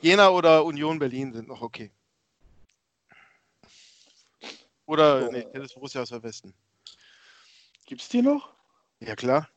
[0.00, 1.90] Jena oder Union Berlin sind noch okay.
[4.84, 5.32] Oder, oh.
[5.32, 6.54] nee, das ist Borussia aus der Westen.
[7.86, 8.54] Gibt's die noch?
[9.00, 9.48] Ja, klar.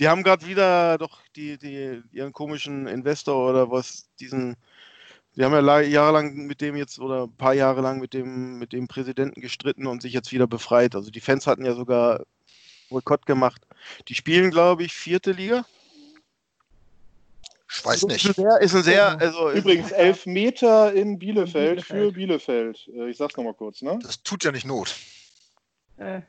[0.00, 4.56] Die haben gerade wieder doch die, die, ihren komischen Investor oder was, diesen,
[5.36, 8.72] die haben ja jahrelang mit dem jetzt oder ein paar Jahre lang mit dem, mit
[8.72, 10.94] dem Präsidenten gestritten und sich jetzt wieder befreit.
[10.94, 12.24] Also die Fans hatten ja sogar
[12.88, 13.66] Boykott gemacht.
[14.08, 15.66] Die spielen, glaube ich, vierte Liga.
[17.70, 18.24] Ich weiß nicht.
[18.24, 21.86] Ist ein sehr, also Übrigens elf Meter in Bielefeld, Bielefeld.
[21.86, 22.90] für Bielefeld.
[22.94, 23.98] Äh, ich sag's nochmal kurz, ne?
[24.02, 24.96] Das tut ja nicht Not.
[25.98, 26.22] Äh.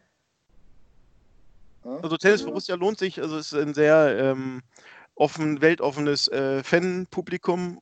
[1.84, 4.62] Also Tennis Borussia lohnt sich, also es ist ein sehr ähm,
[5.16, 7.82] offen, weltoffenes äh, Fanpublikum.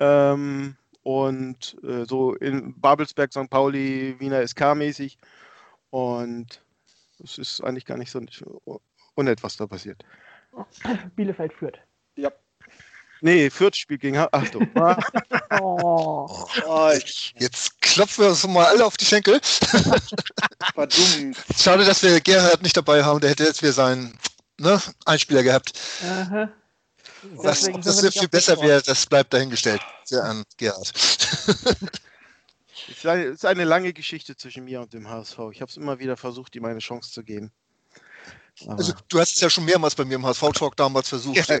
[0.00, 3.48] Ähm, und äh, so in Babelsberg, St.
[3.48, 5.18] Pauli, Wiener SK-mäßig.
[5.90, 6.62] Und
[7.22, 8.20] es ist eigentlich gar nicht so
[9.14, 10.04] unnett, was da passiert.
[11.16, 11.80] Bielefeld führt.
[12.16, 12.30] Ja.
[13.22, 14.68] Nee, Fürth spielt gegen Achtung.
[15.60, 16.46] oh.
[16.66, 16.92] oh,
[17.38, 19.40] jetzt klopfen wir uns mal alle auf die Schenkel.
[20.74, 21.36] Verdammt.
[21.58, 23.20] Schade, dass wir Gerhard nicht dabei haben.
[23.20, 24.18] Der hätte jetzt wieder seinen
[24.58, 25.72] ne, Einspieler gehabt.
[26.02, 26.50] Aha.
[27.34, 29.82] Was, ob das viel besser wäre, das bleibt dahingestellt.
[30.04, 30.92] Sehr an Gerhard.
[32.90, 35.38] Es ist eine lange Geschichte zwischen mir und dem HSV.
[35.52, 37.52] Ich habe es immer wieder versucht, ihm eine Chance zu geben.
[38.66, 41.48] Also, du hast es ja schon mehrmals bei mir im HSV-Talk damals versucht.
[41.48, 41.60] Ja.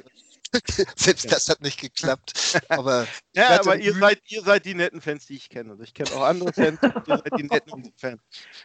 [0.96, 1.30] Selbst ja.
[1.30, 2.60] das hat nicht geklappt.
[2.68, 5.72] Aber ja, aber ihr seid, ihr seid die netten Fans, die ich kenne.
[5.72, 6.80] Und ich kenne auch andere Fans.
[7.06, 8.20] ihr seid die netten Fans.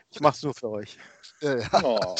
[0.10, 0.98] Ich mache es nur für euch.
[1.42, 1.84] Ja.
[1.84, 2.16] Oh.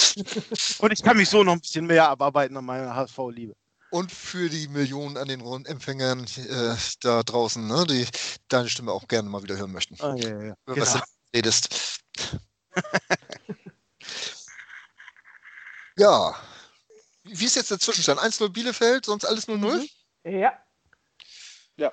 [0.80, 3.56] Und ich kann mich so noch ein bisschen mehr abarbeiten an meiner HSV-Liebe.
[3.90, 8.06] Und für die Millionen an den Empfängern äh, da draußen, ne, die
[8.50, 9.96] deine Stimme auch gerne mal wieder hören möchten.
[10.02, 10.56] Oh, ja, ja.
[10.66, 11.06] Was genau.
[11.06, 12.00] du redest.
[15.98, 16.36] ja,
[17.26, 18.20] wie ist jetzt der Zwischenstand?
[18.20, 19.88] 1-0 Bielefeld, sonst alles 0-0?
[20.24, 20.40] Mhm.
[20.40, 20.54] Ja.
[21.78, 21.92] Ja.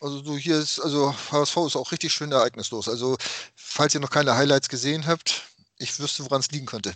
[0.00, 2.88] Also so hier ist, also HSV ist auch richtig schön ereignislos.
[2.88, 3.16] Also,
[3.54, 5.44] falls ihr noch keine Highlights gesehen habt,
[5.78, 6.94] ich wüsste, woran es liegen könnte.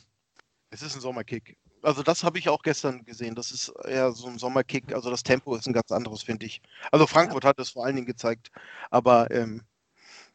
[0.70, 1.56] Es ist ein Sommerkick.
[1.82, 3.36] Also das habe ich auch gestern gesehen.
[3.36, 4.92] Das ist eher so ein Sommerkick.
[4.92, 6.60] Also das Tempo ist ein ganz anderes, finde ich.
[6.90, 7.50] Also Frankfurt ja.
[7.50, 8.50] hat es vor allen Dingen gezeigt.
[8.90, 9.62] Aber ähm,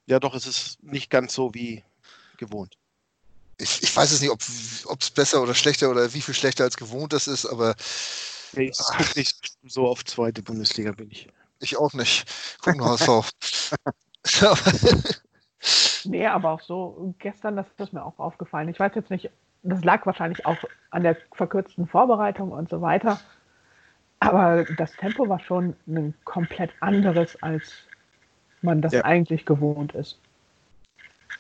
[0.06, 1.84] ja doch, es ist nicht ganz so wie
[2.38, 2.78] gewohnt
[3.62, 4.42] ich, ich weiß es nicht, ob
[5.02, 7.76] es besser oder schlechter oder wie viel schlechter als gewohnt das ist, aber.
[8.54, 11.30] Ich gucke nicht so auf zweite Bundesliga, bin ich.
[11.60, 12.30] Ich auch nicht.
[12.62, 13.32] Guck nur HSV.
[16.06, 18.68] nee, aber auch so, gestern, das ist mir auch aufgefallen.
[18.68, 19.30] Ich weiß jetzt nicht,
[19.64, 20.58] das lag wahrscheinlich auch
[20.90, 23.22] an der verkürzten Vorbereitung und so weiter.
[24.20, 27.72] Aber das Tempo war schon ein komplett anderes, als
[28.62, 29.06] man das ja.
[29.06, 30.20] eigentlich gewohnt ist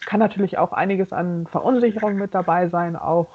[0.06, 3.28] kann natürlich auch einiges an Verunsicherung mit dabei sein, auch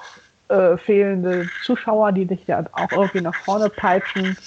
[0.49, 4.37] äh, fehlende Zuschauer, die dich ja auch irgendwie nach vorne peitschen.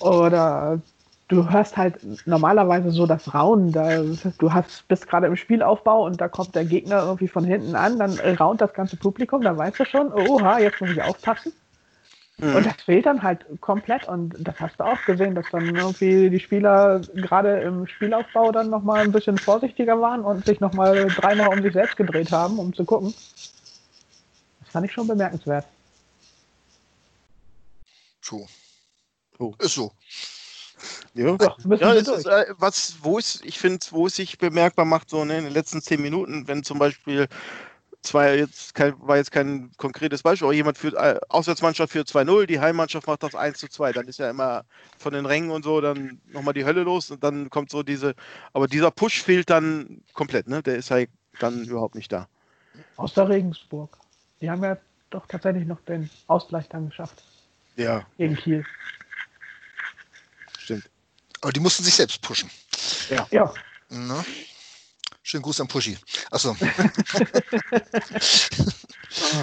[0.00, 0.80] Oder
[1.28, 3.72] du hörst halt normalerweise so das Raunen.
[3.72, 4.02] Da,
[4.38, 7.98] du hast, bist gerade im Spielaufbau und da kommt der Gegner irgendwie von hinten an,
[7.98, 11.52] dann raunt das ganze Publikum, da weißt du schon, oha, jetzt muss ich aufpassen.
[12.38, 12.56] Mhm.
[12.56, 14.06] Und das fehlt dann halt komplett.
[14.08, 18.68] Und das hast du auch gesehen, dass dann irgendwie die Spieler gerade im Spielaufbau dann
[18.68, 22.74] nochmal ein bisschen vorsichtiger waren und sich nochmal dreimal um sich selbst gedreht haben, um
[22.74, 23.14] zu gucken.
[24.60, 25.64] Das fand ich schon bemerkenswert.
[28.22, 28.46] True.
[29.38, 29.54] Oh.
[29.58, 29.92] Ist so.
[31.14, 34.84] Ja, ja, ja das ist, äh, was, wo es, ich finde, wo es sich bemerkbar
[34.84, 37.28] macht, so ne, in den letzten zehn Minuten, wenn zum Beispiel
[38.06, 42.46] zwei, jetzt kein, war jetzt kein konkretes Beispiel, aber jemand führt, äh, Auswärtsmannschaft führt 2-0,
[42.46, 43.92] die Heimmannschaft macht das 1 zu 2.
[43.92, 44.64] Dann ist ja immer
[44.98, 48.14] von den Rängen und so dann nochmal die Hölle los und dann kommt so diese,
[48.52, 50.62] aber dieser Push fehlt dann komplett, ne?
[50.62, 52.28] Der ist halt dann überhaupt nicht da.
[52.96, 53.96] Aus der Regensburg.
[54.40, 54.76] Die haben ja
[55.10, 57.22] doch tatsächlich noch den Ausgleich dann geschafft.
[57.76, 58.06] Ja.
[58.16, 58.64] Gegen Kiel.
[60.58, 60.88] Stimmt.
[61.42, 62.50] Aber die mussten sich selbst pushen.
[63.10, 63.26] Ja.
[63.30, 63.52] Ja.
[63.88, 64.24] Na?
[65.28, 65.98] Schönen Gruß an Puschi.
[66.30, 66.54] Achso.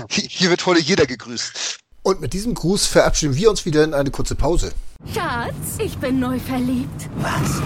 [0.08, 1.78] Hier wird heute jeder gegrüßt.
[2.04, 4.72] Und mit diesem Gruß verabschieden wir uns wieder in eine kurze Pause.
[5.14, 7.10] Schatz, ich bin neu verliebt.
[7.18, 7.62] Was?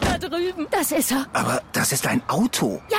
[0.00, 0.68] Da drüben.
[0.70, 1.26] Das ist er.
[1.32, 2.80] Aber das ist ein Auto.
[2.88, 2.98] Ja,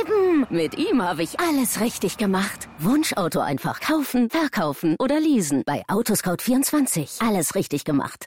[0.00, 0.46] eben.
[0.48, 2.70] Mit ihm habe ich alles richtig gemacht.
[2.78, 5.62] Wunschauto einfach kaufen, verkaufen oder leasen.
[5.66, 7.22] Bei Autoscout24.
[7.22, 8.24] Alles richtig gemacht.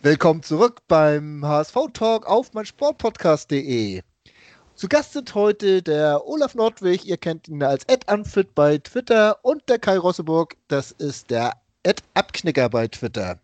[0.00, 4.00] Willkommen zurück beim HSV Talk auf meinsportpodcast.de.
[4.78, 9.44] Zu Gast sind heute der Olaf Nordwig, ihr kennt ihn als Ed Unfit bei Twitter
[9.44, 13.40] und der Kai Rosseburg, das ist der Ed Abknicker bei Twitter.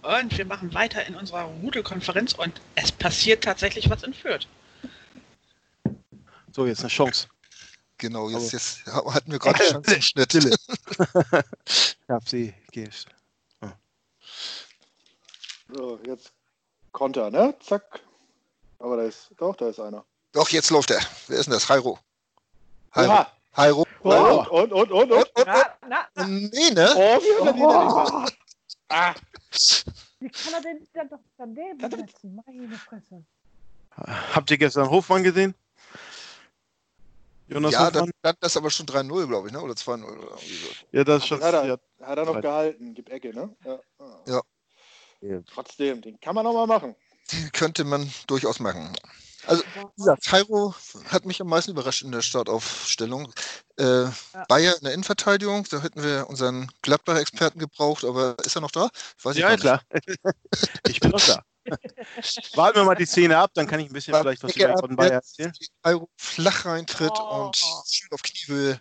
[0.00, 4.48] Und wir machen weiter in unserer Rudelkonferenz und es passiert tatsächlich was in Fürth.
[6.50, 7.28] So, jetzt eine Chance.
[7.98, 10.34] Genau, jetzt, jetzt hatten wir gerade Chance im Schnitt.
[10.34, 12.54] ich hab sie.
[12.72, 13.08] Gehst.
[15.70, 16.32] So, jetzt
[16.90, 17.54] Konter, ne?
[17.60, 18.00] Zack.
[18.80, 20.04] Aber da ist, doch, da ist einer.
[20.32, 21.00] Doch, jetzt läuft er.
[21.28, 21.68] Wer ist denn das?
[21.68, 21.98] Jairo.
[22.96, 23.26] Jairo.
[23.56, 23.86] Jairo.
[24.02, 25.46] Oh, und, und, und, und, und.
[25.46, 26.26] Na, na, na.
[26.26, 26.90] Nee, ne?
[26.96, 28.26] Oh, wie oh.
[28.88, 29.14] Ah.
[30.18, 32.42] Wie kann er denn dann doch daneben setzen?
[32.46, 33.22] Meine Fresse.
[34.34, 35.54] Habt ihr gestern Hofmann gesehen?
[37.48, 37.92] Jonas ja, Hofmann?
[37.92, 39.60] dann stand das aber schon 3-0, glaube ich, ne?
[39.60, 40.04] oder 2-0.
[40.04, 40.46] Oder so.
[40.92, 41.42] Ja, das ist schon.
[41.42, 41.76] Hat er, ja.
[42.00, 43.54] hat er noch gehalten, gib Ecke, ne?
[43.64, 44.42] Ja.
[45.20, 45.42] ja.
[45.52, 46.96] Trotzdem, den kann man noch mal machen
[47.32, 48.92] die könnte man durchaus machen.
[49.46, 49.64] Also,
[49.96, 50.74] ja, Cairo
[51.06, 53.32] hat mich am meisten überrascht in der Startaufstellung.
[53.78, 54.12] Äh, ja.
[54.48, 58.90] Bayer in der Innenverteidigung, da hätten wir unseren Gladbach-Experten gebraucht, aber ist er noch da?
[59.22, 59.82] Weiß ja, klar.
[60.86, 61.42] ich bin noch da.
[62.54, 64.78] Warten wir mal die Szene ab, dann kann ich ein bisschen War vielleicht was über
[64.78, 65.52] von Bayer erzählen.
[65.82, 67.46] Cairo flach reintritt oh.
[67.46, 68.80] und schön auf Kniehöhe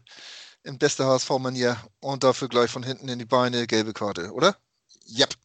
[0.63, 4.57] in bester HSV-Manier und dafür gleich von hinten in die Beine gelbe Karte, oder?
[5.05, 5.25] Ja.
[5.25, 5.35] Yep.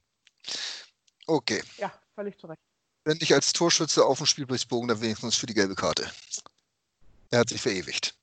[1.27, 1.63] Okay.
[1.79, 2.61] Ja, völlig zu Recht
[3.05, 6.11] wenn nicht als Torschütze auf dem Spielberichtsbogen, dann wenigstens für die gelbe Karte.
[7.31, 8.15] Er hat sich verewigt.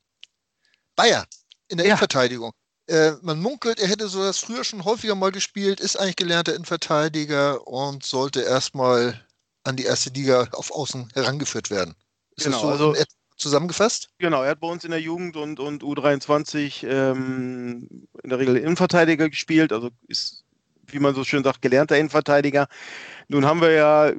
[0.95, 1.25] Bayer
[1.67, 1.93] in der ja.
[1.93, 2.51] Innenverteidigung.
[2.87, 6.53] Äh, man munkelt, er hätte so das früher schon häufiger mal gespielt, ist eigentlich gelernter
[6.53, 9.25] Innenverteidiger und sollte erstmal
[9.63, 11.95] an die erste Liga auf Außen herangeführt werden.
[12.35, 13.03] Ist genau, das so also,
[13.37, 14.09] zusammengefasst?
[14.17, 17.87] Genau, er hat bei uns in der Jugend und, und U23 ähm,
[18.23, 20.43] in der Regel Innenverteidiger gespielt, also ist,
[20.87, 22.67] wie man so schön sagt, gelernter Innenverteidiger.
[23.27, 24.11] Nun haben wir ja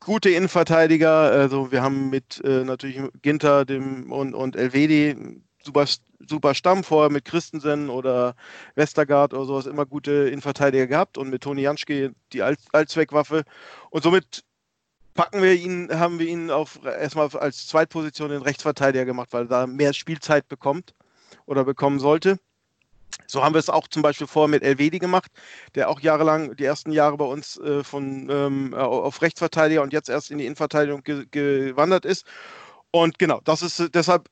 [0.00, 1.10] gute Innenverteidiger.
[1.10, 5.86] Also wir haben mit äh, natürlich Ginter dem, und, und Elvedi super,
[6.26, 8.34] super Stamm vorher mit Christensen oder
[8.74, 13.44] Westergaard oder sowas immer gute Innenverteidiger gehabt und mit Toni Janschke die All Allzweckwaffe.
[13.90, 14.44] Und somit
[15.14, 19.48] packen wir ihn, haben wir ihn auf erstmal als Zweitposition den Rechtsverteidiger gemacht, weil er
[19.48, 20.94] da mehr Spielzeit bekommt
[21.46, 22.38] oder bekommen sollte.
[23.26, 25.30] So haben wir es auch zum Beispiel vorher mit Elvedi gemacht,
[25.74, 30.08] der auch jahrelang, die ersten Jahre bei uns äh, von, ähm, auf Rechtsverteidiger und jetzt
[30.08, 32.26] erst in die Innenverteidigung ge gewandert ist.
[32.90, 34.28] Und genau, das ist deshalb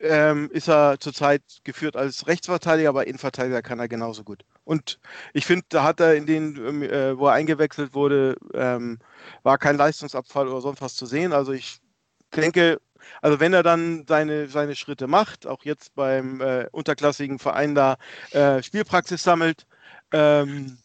[0.00, 4.44] ähm, ist er zurzeit geführt als Rechtsverteidiger, aber Innenverteidiger kann er genauso gut.
[4.64, 5.00] Und
[5.32, 8.98] ich finde, da hat er in den, ähm, äh, wo er eingewechselt wurde, ähm,
[9.42, 11.32] war kein Leistungsabfall oder sonst was zu sehen.
[11.32, 11.78] Also ich
[12.36, 12.78] denke,
[13.22, 17.96] also wenn er dann seine, seine Schritte macht, auch jetzt beim äh, unterklassigen Verein da
[18.30, 19.66] äh, Spielpraxis sammelt,
[20.12, 20.78] ähm,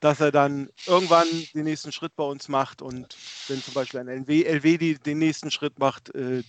[0.00, 3.16] dass er dann irgendwann den nächsten Schritt bei uns macht und
[3.48, 6.42] wenn zum Beispiel ein LW, LW den nächsten Schritt macht, äh,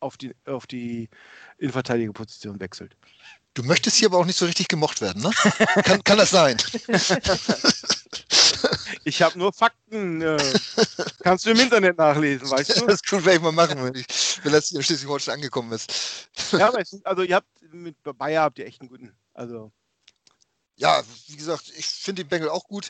[0.00, 1.08] auf die, auf die
[1.58, 2.96] Innenverteidigerposition wechselt.
[3.54, 5.30] Du möchtest hier aber auch nicht so richtig gemocht werden, ne?
[5.82, 6.56] kann, kann das sein?
[9.04, 10.22] Ich habe nur Fakten.
[10.22, 10.38] Äh,
[11.22, 12.86] kannst du im Internet nachlesen, weißt du?
[12.86, 14.06] Das können wir mal machen, wenn, ich,
[14.42, 16.28] wenn das hier schließlich heute schon angekommen ist.
[16.52, 19.16] Ja, aber es, also ihr habt mit Bayer habt ihr echt einen guten.
[19.34, 19.72] Also.
[20.76, 22.88] Ja, wie gesagt, ich finde den Bengel auch gut.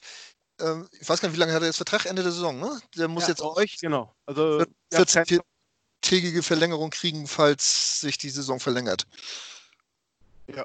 [0.60, 2.06] Ähm, ich weiß gar nicht, wie lange hat er jetzt Vertrag?
[2.06, 2.80] Ende der Saison, ne?
[2.96, 4.14] Der muss ja, jetzt auch euch, genau.
[4.26, 9.06] Also 14-tägige Verlängerung kriegen, falls sich die Saison verlängert.
[10.48, 10.64] Ja.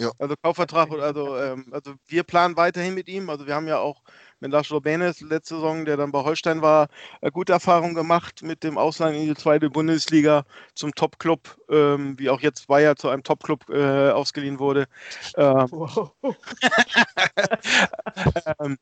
[0.00, 0.10] Ja.
[0.18, 3.28] Also Kaufvertrag, also, ähm, also wir planen weiterhin mit ihm.
[3.28, 4.02] Also wir haben ja auch
[4.40, 6.88] mit Lars Benes letzte Saison, der dann bei Holstein war,
[7.20, 10.44] äh, gute Erfahrungen gemacht mit dem Ausland in die zweite Bundesliga
[10.74, 14.86] zum Top-Club, ähm, wie auch jetzt Bayer zu einem Top-Club äh, ausgeliehen wurde.
[15.36, 16.12] Ähm, wow.
[18.58, 18.78] ähm,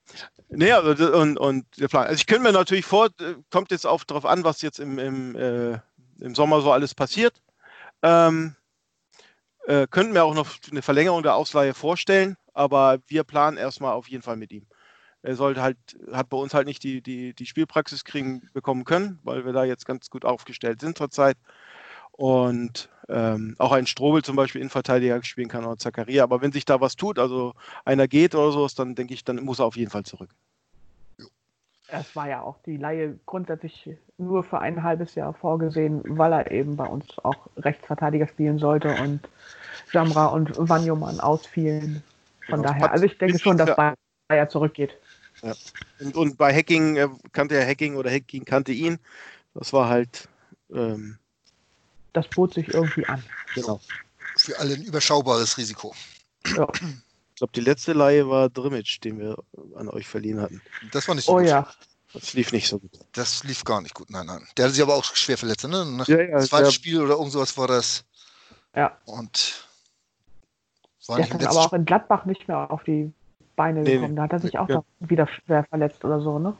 [0.50, 2.06] nee, also, und, und der Plan.
[2.06, 3.08] Also ich könnte mir natürlich vor,
[3.50, 5.80] kommt jetzt auch darauf an, was jetzt im, im, äh,
[6.20, 7.42] im Sommer so alles passiert.
[8.04, 8.54] Ähm,
[9.68, 14.08] äh, könnten wir auch noch eine Verlängerung der Ausleihe vorstellen, aber wir planen erstmal auf
[14.08, 14.66] jeden Fall mit ihm.
[15.20, 15.76] Er sollte halt,
[16.10, 19.64] hat bei uns halt nicht die, die, die Spielpraxis kriegen bekommen können, weil wir da
[19.64, 21.36] jetzt ganz gut aufgestellt sind zurzeit.
[22.12, 26.22] Und ähm, auch ein Strobel zum Beispiel Innenverteidiger spielen kann oder Zakaria.
[26.22, 27.52] Aber wenn sich da was tut, also
[27.84, 30.30] einer geht oder so, dann denke ich, dann muss er auf jeden Fall zurück.
[31.88, 36.50] Es war ja auch die Laie grundsätzlich nur für ein halbes Jahr vorgesehen, weil er
[36.50, 39.20] eben bei uns auch Rechtsverteidiger spielen sollte und
[39.92, 42.02] Jamra und Wanyoman ausfielen.
[42.48, 43.76] Von ja, daher, also ich denke schon, dass
[44.28, 44.96] Bayer zurückgeht.
[45.42, 45.54] Ja.
[46.00, 48.98] Und, und, bei Hacking äh, kannte er Hacking oder Hacking kannte ihn.
[49.54, 50.28] Das war halt.
[50.72, 51.18] Ähm,
[52.12, 53.22] das bot sich irgendwie an.
[53.54, 53.80] Genau.
[54.36, 55.94] Für alle ein überschaubares Risiko.
[56.56, 56.68] Ja.
[56.72, 59.36] Ich glaube, die letzte Laie war Drimmitsch, den wir
[59.76, 60.60] an euch verliehen hatten.
[60.90, 61.44] Das war nicht so oh, gut.
[61.44, 61.68] Oh ja.
[62.12, 62.90] Das lief nicht so gut.
[63.12, 64.46] Das lief gar nicht gut, nein, nein.
[64.56, 65.84] Der hatte sich aber auch schwer verletzt, ne?
[65.84, 68.04] Nach ja, ja, zweites Spiel oder irgend sowas war das.
[68.74, 68.96] Ja.
[69.04, 69.67] Und
[71.16, 73.12] der ist dann aber auch in Gladbach nicht mehr auf die
[73.56, 74.16] Beine nee, gekommen.
[74.16, 74.82] Da hat er sich auch ja.
[75.00, 76.54] wieder schwer verletzt oder so, ne?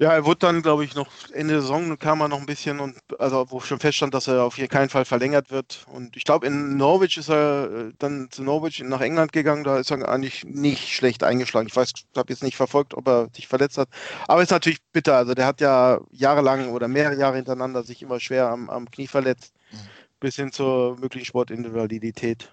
[0.00, 2.80] Ja, er wurde dann, glaube ich, noch Ende der Saison kam er noch ein bisschen
[2.80, 5.84] und also wo schon feststand, dass er auf keinen Fall verlängert wird.
[5.92, 9.62] Und ich glaube, in Norwich ist er äh, dann zu Norwich nach England gegangen.
[9.62, 11.68] Da ist er eigentlich nicht schlecht eingeschlagen.
[11.68, 13.90] Ich weiß, habe jetzt nicht verfolgt, ob er sich verletzt hat.
[14.26, 15.16] Aber ist natürlich bitter.
[15.16, 19.06] Also der hat ja jahrelang oder mehrere Jahre hintereinander sich immer schwer am, am Knie
[19.06, 19.76] verletzt, mhm.
[20.18, 22.50] bis hin zur möglichen Sportindividualität.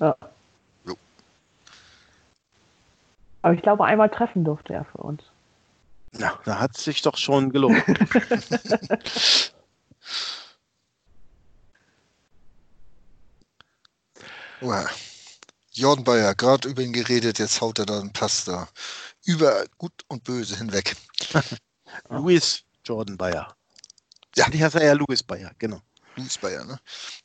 [0.00, 0.16] Ja.
[0.84, 0.96] Jo.
[3.42, 5.22] Aber ich glaube, einmal treffen durfte er für uns.
[6.18, 7.82] Ja, da hat es sich doch schon gelohnt.
[14.60, 14.88] wow.
[15.72, 18.68] Jordan Bayer, gerade über ihn geredet, jetzt haut er da einen Pass da.
[19.24, 20.96] Über Gut und Böse hinweg.
[22.08, 23.56] Louis Jordan Bayer.
[24.36, 24.46] Ja.
[24.52, 25.80] Ich heiße ja Louis Bayer, genau.
[26.16, 26.78] Luis Bayer, ne?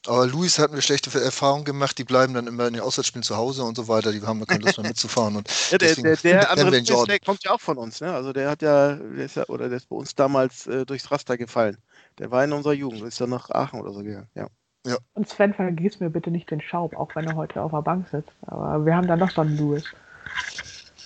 [0.07, 3.37] Aber Luis hat eine schlechte Erfahrung gemacht, die bleiben dann immer in den Auswärtsspielen zu
[3.37, 5.35] Hause und so weiter, die haben keine Lust mehr mitzufahren.
[5.35, 8.13] Und ja, der, der, der andere Luis, der kommt ja auch von uns, ne?
[8.13, 11.11] Also der hat ja, der ist ja, oder der ist bei uns damals äh, durchs
[11.11, 11.77] Raster gefallen.
[12.17, 14.47] Der war in unserer Jugend, ist dann nach Aachen oder so gegangen, ja.
[14.85, 14.97] Ja.
[15.13, 18.07] Und Sven, vergiss mir bitte nicht den Schaub, auch wenn er heute auf der Bank
[18.09, 18.31] sitzt.
[18.47, 19.83] Aber wir haben da noch so einen Louis.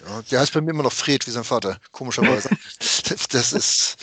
[0.05, 2.49] Ja, der heißt bei mir immer noch Fred, wie sein Vater, komischerweise.
[3.31, 3.97] das ist.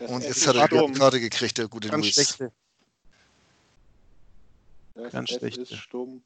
[0.00, 2.14] Und jetzt hat er die Karte gekriegt, der gute Ganz Luis.
[2.14, 2.52] Schlechte.
[5.10, 5.58] Ganz schlecht.
[5.58, 6.22] ist stumm.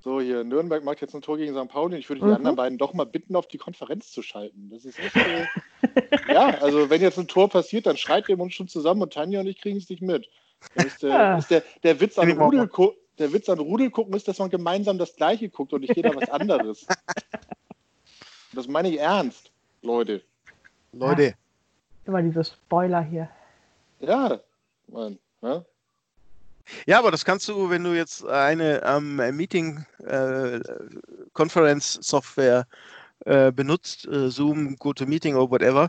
[0.00, 1.68] So, hier, Nürnberg macht jetzt ein Tor gegen St.
[1.68, 1.96] Pauli.
[1.96, 2.34] Ich würde die mhm.
[2.34, 4.70] anderen beiden doch mal bitten, auf die Konferenz zu schalten.
[4.70, 5.16] Das ist echt.
[5.16, 5.46] Äh,
[6.32, 9.40] ja, also wenn jetzt ein Tor passiert, dann schreit ihr uns schon zusammen und Tanja
[9.40, 10.28] und ich kriegen es nicht mit.
[10.74, 11.38] Ist der, ja.
[11.38, 12.70] ist der, der, Witz an Rudel
[13.18, 16.14] der Witz an Rudel gucken ist, dass man gemeinsam das Gleiche guckt und nicht jeder
[16.14, 16.86] was anderes.
[18.52, 19.50] das meine ich ernst,
[19.82, 20.22] Leute.
[20.92, 21.34] Leute.
[22.06, 23.28] Immer diese Spoiler hier.
[24.00, 24.40] Ja,
[24.86, 25.18] Mann.
[25.42, 25.64] Ja?
[26.86, 30.60] Ja, aber das kannst du, wenn du jetzt eine ähm, Meeting äh,
[33.24, 35.88] äh, benutzt, äh, Zoom, GoToMeeting oder whatever,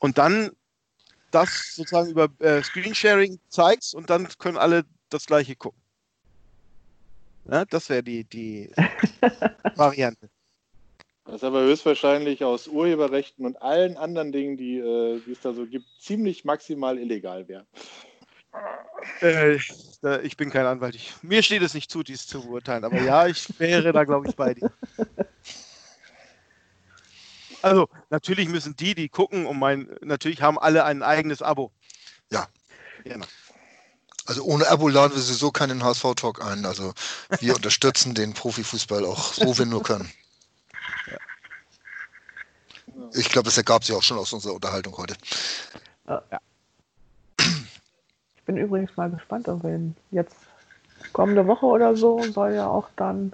[0.00, 0.50] und dann
[1.30, 5.80] das sozusagen über äh, Screensharing zeigst und dann können alle das gleiche gucken.
[7.44, 8.70] Ja, das wäre die, die
[9.76, 10.28] Variante.
[11.26, 15.66] Was aber höchstwahrscheinlich aus Urheberrechten und allen anderen Dingen, die, äh, die es da so
[15.66, 17.66] gibt, ziemlich maximal illegal wäre.
[19.20, 19.56] Äh,
[20.22, 20.94] ich bin kein Anwalt.
[20.94, 22.84] Ich, mir steht es nicht zu, dies zu beurteilen.
[22.84, 24.70] Aber ja, ich wäre da, glaube ich, bei dir.
[27.62, 31.72] Also, natürlich müssen die, die gucken, und mein, natürlich haben alle ein eigenes Abo.
[32.30, 32.46] Ja.
[33.02, 33.26] Genau.
[34.26, 36.64] Also ohne Abo laden wir sowieso keinen HSV-Talk ein.
[36.64, 36.92] Also
[37.40, 40.10] wir unterstützen den Profifußball auch so wir nur können.
[43.14, 45.14] Ich glaube, es ergab sich auch schon aus unserer Unterhaltung heute.
[46.08, 46.40] Ja
[48.46, 49.78] bin übrigens mal gespannt, ob wir
[50.12, 50.36] jetzt
[51.12, 53.32] kommende Woche oder so soll ja auch dann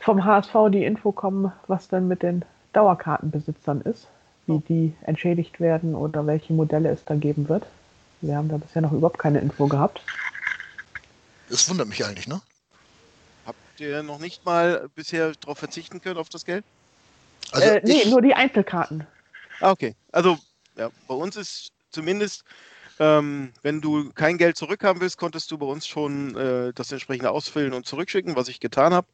[0.00, 4.06] vom HSV die Info kommen, was denn mit den Dauerkartenbesitzern ist,
[4.46, 7.66] wie die entschädigt werden oder welche Modelle es da geben wird.
[8.20, 10.02] Wir haben da bisher noch überhaupt keine Info gehabt.
[11.48, 12.40] Das wundert mich eigentlich, ne?
[13.46, 16.64] Habt ihr noch nicht mal bisher darauf verzichten können, auf das Geld?
[17.52, 19.06] Also äh, nee, nur die Einzelkarten.
[19.60, 19.94] Ah, okay.
[20.12, 20.38] Also
[20.76, 22.44] ja, bei uns ist zumindest
[23.00, 27.30] Ähm, wenn du kein Geld zurückhaben willst, konntest du bei uns schon äh, das entsprechende
[27.30, 29.06] ausfüllen und zurückschicken, was ich getan habe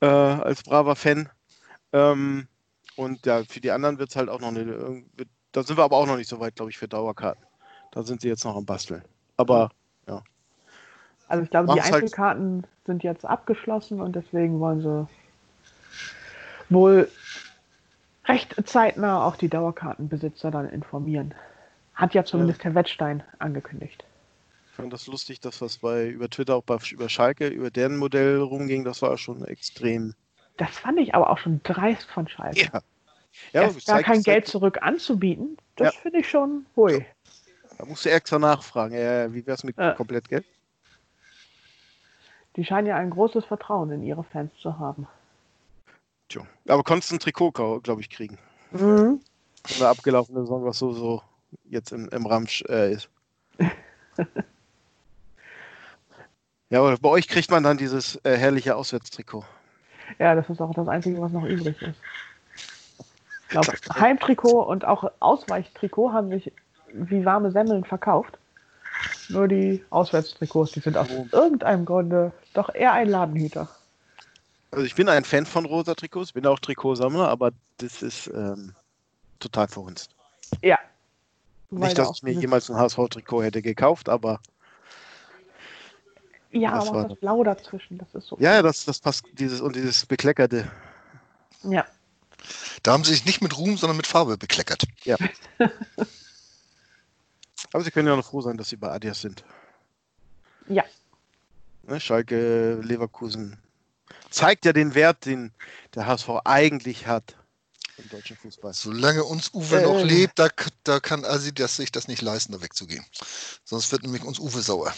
[0.00, 1.28] äh, als braver Fan.
[1.94, 2.46] Ähm,
[2.96, 5.02] und ja, für die anderen wird es halt auch noch eine.
[5.52, 7.42] Da sind wir aber auch noch nicht so weit, glaube ich, für Dauerkarten.
[7.92, 9.02] Da sind sie jetzt noch am Basteln.
[9.38, 9.70] Aber
[10.06, 10.22] ja.
[11.28, 15.08] Also ich glaube, die halt Einzelkarten halt sind jetzt abgeschlossen und deswegen wollen sie
[16.68, 17.10] wohl
[18.26, 21.34] recht zeitnah auch die Dauerkartenbesitzer dann informieren.
[21.94, 22.64] Hat ja zumindest ja.
[22.64, 24.04] Herr Wettstein angekündigt.
[24.70, 27.96] Ich fand das lustig, dass was bei über Twitter auch bei, über Schalke, über deren
[27.96, 30.14] Modell rumging, das war schon extrem.
[30.58, 32.60] Das fand ich aber auch schon dreist von Schalke.
[32.60, 32.80] Ja.
[33.52, 36.00] Ja, Erst gar kein Geld zurück anzubieten, das ja.
[36.00, 37.04] finde ich schon hui.
[37.78, 38.94] Da musst du extra nachfragen.
[38.94, 39.94] Ja, wie wäre es mit äh.
[39.94, 40.46] komplett Geld?
[42.56, 45.06] Die scheinen ja ein großes Vertrauen in ihre Fans zu haben.
[46.28, 48.38] Tja, aber konntest ein Trikot, glaube ich, kriegen.
[48.72, 49.20] Mhm.
[49.76, 51.22] Eine abgelaufene Saison, was so, so
[51.64, 53.08] jetzt im, im Ramsch äh, ist.
[56.70, 59.44] ja, aber bei euch kriegt man dann dieses äh, herrliche Auswärtstrikot.
[60.18, 61.98] Ja, das ist auch das Einzige, was noch übrig ist.
[63.42, 66.52] Ich glaube, Heimtrikot und auch Ausweichtrikot haben sich
[66.92, 68.38] wie warme Semmeln verkauft.
[69.28, 71.26] Nur die Auswärtstrikots, die sind aus oh.
[71.32, 73.68] irgendeinem Grunde doch eher ein Ladenhüter.
[74.76, 78.74] Also ich bin ein Fan von rosa Trikots, bin auch Trikotsammler, aber das ist ähm,
[79.38, 80.10] total verhunzt.
[80.60, 80.78] Ja.
[81.70, 84.38] Nicht, dass ich mir jemals ein HSV-Trikot hätte gekauft, aber.
[86.52, 88.36] Ja, aber das Blau dazwischen, das ist so.
[88.38, 90.70] Ja, das, das passt, dieses und dieses Bekleckerte.
[91.62, 91.86] Ja.
[92.82, 94.84] Da haben sie sich nicht mit Ruhm, sondern mit Farbe bekleckert.
[95.04, 95.16] Ja.
[97.72, 99.42] aber sie können ja noch froh sein, dass sie bei Adias sind.
[100.68, 100.84] Ja.
[101.84, 103.56] Ne, Schalke, Leverkusen,
[104.36, 105.52] zeigt ja den Wert, den
[105.94, 107.36] der HSV eigentlich hat
[107.96, 108.74] im deutschen Fußball.
[108.74, 110.48] Solange uns Uwe äh, noch lebt, da,
[110.84, 113.04] da kann Asi das, sich das nicht leisten, da wegzugehen.
[113.64, 114.92] Sonst wird nämlich uns Uwe sauer.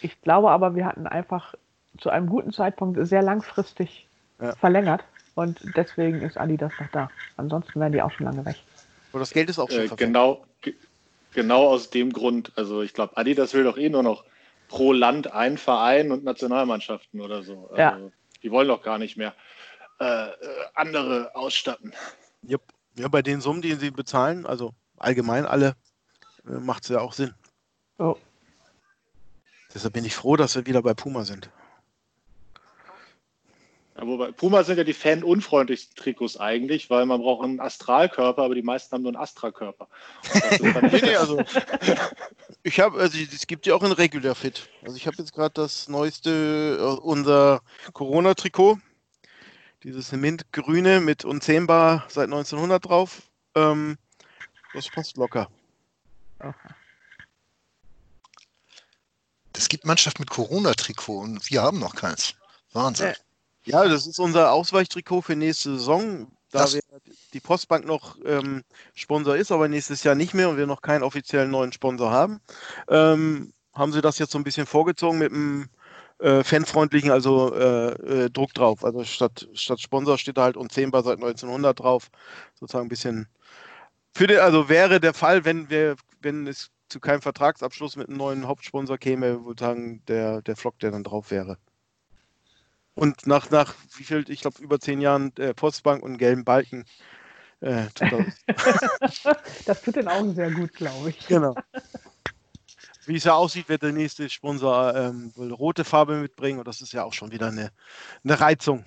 [0.00, 1.54] Ich glaube aber, wir hatten einfach
[1.98, 4.06] zu einem guten Zeitpunkt sehr langfristig
[4.40, 4.54] ja.
[4.56, 7.10] verlängert und deswegen ist Adidas noch da.
[7.36, 8.56] Ansonsten wären die auch schon lange weg.
[9.12, 10.44] Aber das Geld ist auch schon äh, genau,
[11.34, 12.52] genau aus dem Grund.
[12.56, 14.24] Also ich glaube, Adidas will doch eh nur noch
[14.72, 17.66] pro Land ein Verein und Nationalmannschaften oder so.
[17.66, 17.98] Also, ja.
[18.42, 19.34] Die wollen doch gar nicht mehr
[20.00, 20.32] äh, äh,
[20.74, 21.92] andere ausstatten.
[22.48, 22.62] Yep.
[22.96, 25.76] Ja, bei den Summen, die sie bezahlen, also allgemein alle,
[26.46, 27.34] äh, macht es ja auch Sinn.
[27.98, 28.16] Oh.
[29.74, 31.50] Deshalb bin ich froh, dass wir wieder bei Puma sind.
[33.96, 38.54] Ja, wobei, Puma sind ja die fan-unfreundlichsten Trikots eigentlich, weil man braucht einen Astralkörper, aber
[38.54, 39.86] die meisten haben nur einen Astra-Körper.
[40.60, 41.42] nee, nee, also
[42.62, 44.68] ich habe, also es gibt ja auch ein Regular Fit.
[44.82, 47.60] Also ich habe jetzt gerade das neueste, äh, unser
[47.92, 48.78] Corona-Trikot,
[49.82, 53.22] dieses Mintgrüne mit unzähmbar seit 1900 drauf.
[53.54, 53.98] Ähm,
[54.72, 55.48] das passt locker.
[59.54, 62.34] Es gibt Mannschaften mit Corona-Trikot und wir haben noch keins.
[62.72, 63.08] Wahnsinn.
[63.08, 63.14] Äh.
[63.64, 66.30] Ja, das ist unser Ausweichtrikot für nächste Saison.
[66.50, 66.66] Da
[67.32, 68.62] die Postbank noch ähm,
[68.94, 72.40] Sponsor ist, aber nächstes Jahr nicht mehr und wir noch keinen offiziellen neuen Sponsor haben,
[72.88, 75.70] ähm, haben sie das jetzt so ein bisschen vorgezogen mit einem
[76.18, 78.84] äh, fanfreundlichen, also äh, äh, Druck drauf.
[78.84, 82.10] Also statt, statt Sponsor steht da halt unzähmbar seit 1900 drauf.
[82.54, 83.28] Sozusagen ein bisschen.
[84.14, 88.18] Für den, also wäre der Fall, wenn wir, wenn es zu keinem Vertragsabschluss mit einem
[88.18, 91.56] neuen Hauptsponsor käme, würde sagen, der, der Flock, der dann drauf wäre.
[92.94, 96.84] Und nach, nach wie viel, ich glaube, über zehn Jahren äh, Postbank und gelben Balken.
[97.60, 98.26] Äh, tut
[99.66, 101.26] das tut den Augen sehr gut, glaube ich.
[101.26, 101.54] Genau.
[103.06, 106.92] Wie es ja aussieht, wird der nächste Sponsor ähm, rote Farbe mitbringen und das ist
[106.92, 107.70] ja auch schon wieder eine,
[108.24, 108.84] eine Reizung.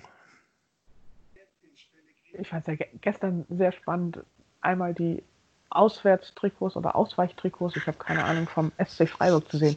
[2.32, 4.18] Ich fand es ja gestern sehr spannend,
[4.60, 5.22] einmal die
[5.70, 9.76] Auswärtstrikots oder Ausweichtrikots, ich habe keine Ahnung, vom SC Freiburg zu sehen.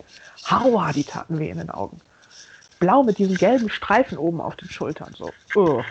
[0.49, 1.99] Hauer, die taten weh in den Augen
[2.79, 5.13] blau mit diesen gelben Streifen oben auf den Schultern.
[5.17, 5.31] So.
[5.55, 5.83] Oh.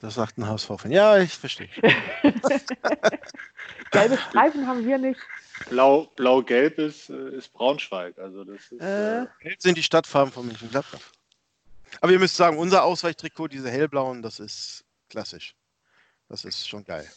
[0.00, 0.90] Das sagt ein HSV-Fan.
[0.90, 1.68] Ja, ich verstehe.
[3.90, 5.20] Gelbe Streifen haben wir nicht.
[5.70, 8.18] Blau, blau-gelb ist, äh, ist Braunschweig.
[8.18, 11.00] Also das ist, äh, äh, Gelb sind die Stadtfarben von München-Gladbach.
[12.00, 15.54] Aber ihr müsst sagen, unser Ausweichtrikot, diese hellblauen, das ist klassisch.
[16.28, 17.08] Das ist schon geil.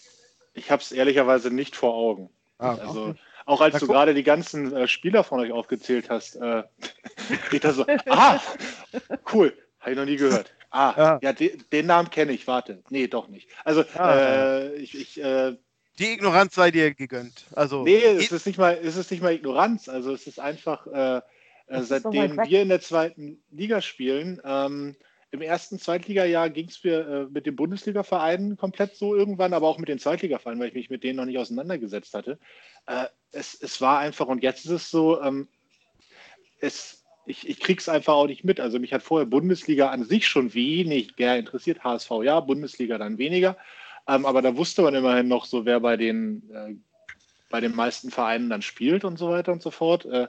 [0.54, 2.30] Ich habe es ehrlicherweise nicht vor Augen.
[2.60, 3.16] Ah, also,
[3.48, 6.64] auch als Na, du gerade die ganzen äh, Spieler von euch aufgezählt hast, äh,
[7.52, 8.40] ich so, ah,
[9.34, 10.54] cool, habe ich noch nie gehört.
[10.70, 12.84] Ah, ja, ja de, den Namen kenne ich, warte.
[12.90, 13.50] Nee, doch nicht.
[13.64, 15.56] Also, ah, äh, ich, ich äh,
[15.98, 17.46] die Ignoranz sei dir gegönnt.
[17.56, 19.90] Also, nee, es ist nicht mal, es ist nicht mal Ignoranz.
[19.90, 21.22] Also es ist einfach, äh,
[21.68, 24.96] äh seitdem wir in der zweiten Liga spielen, ähm,
[25.32, 29.78] im ersten Zweitligajahr ging es mir äh, mit den Bundesliga-Vereinen komplett so irgendwann, aber auch
[29.78, 32.40] mit den Zweitliga-Vereinen, weil ich mich mit denen noch nicht auseinandergesetzt hatte.
[32.86, 35.48] Äh, es, es war einfach, und jetzt ist es so, ähm,
[36.62, 38.60] es, ich, ich es einfach auch nicht mit.
[38.60, 41.84] Also mich hat vorher Bundesliga an sich schon wenig interessiert.
[41.84, 43.58] HSV ja, Bundesliga dann weniger.
[44.08, 46.76] Ähm, aber da wusste man immerhin noch so, wer bei den, äh,
[47.50, 50.06] bei den meisten Vereinen dann spielt und so weiter und so fort.
[50.06, 50.28] Äh,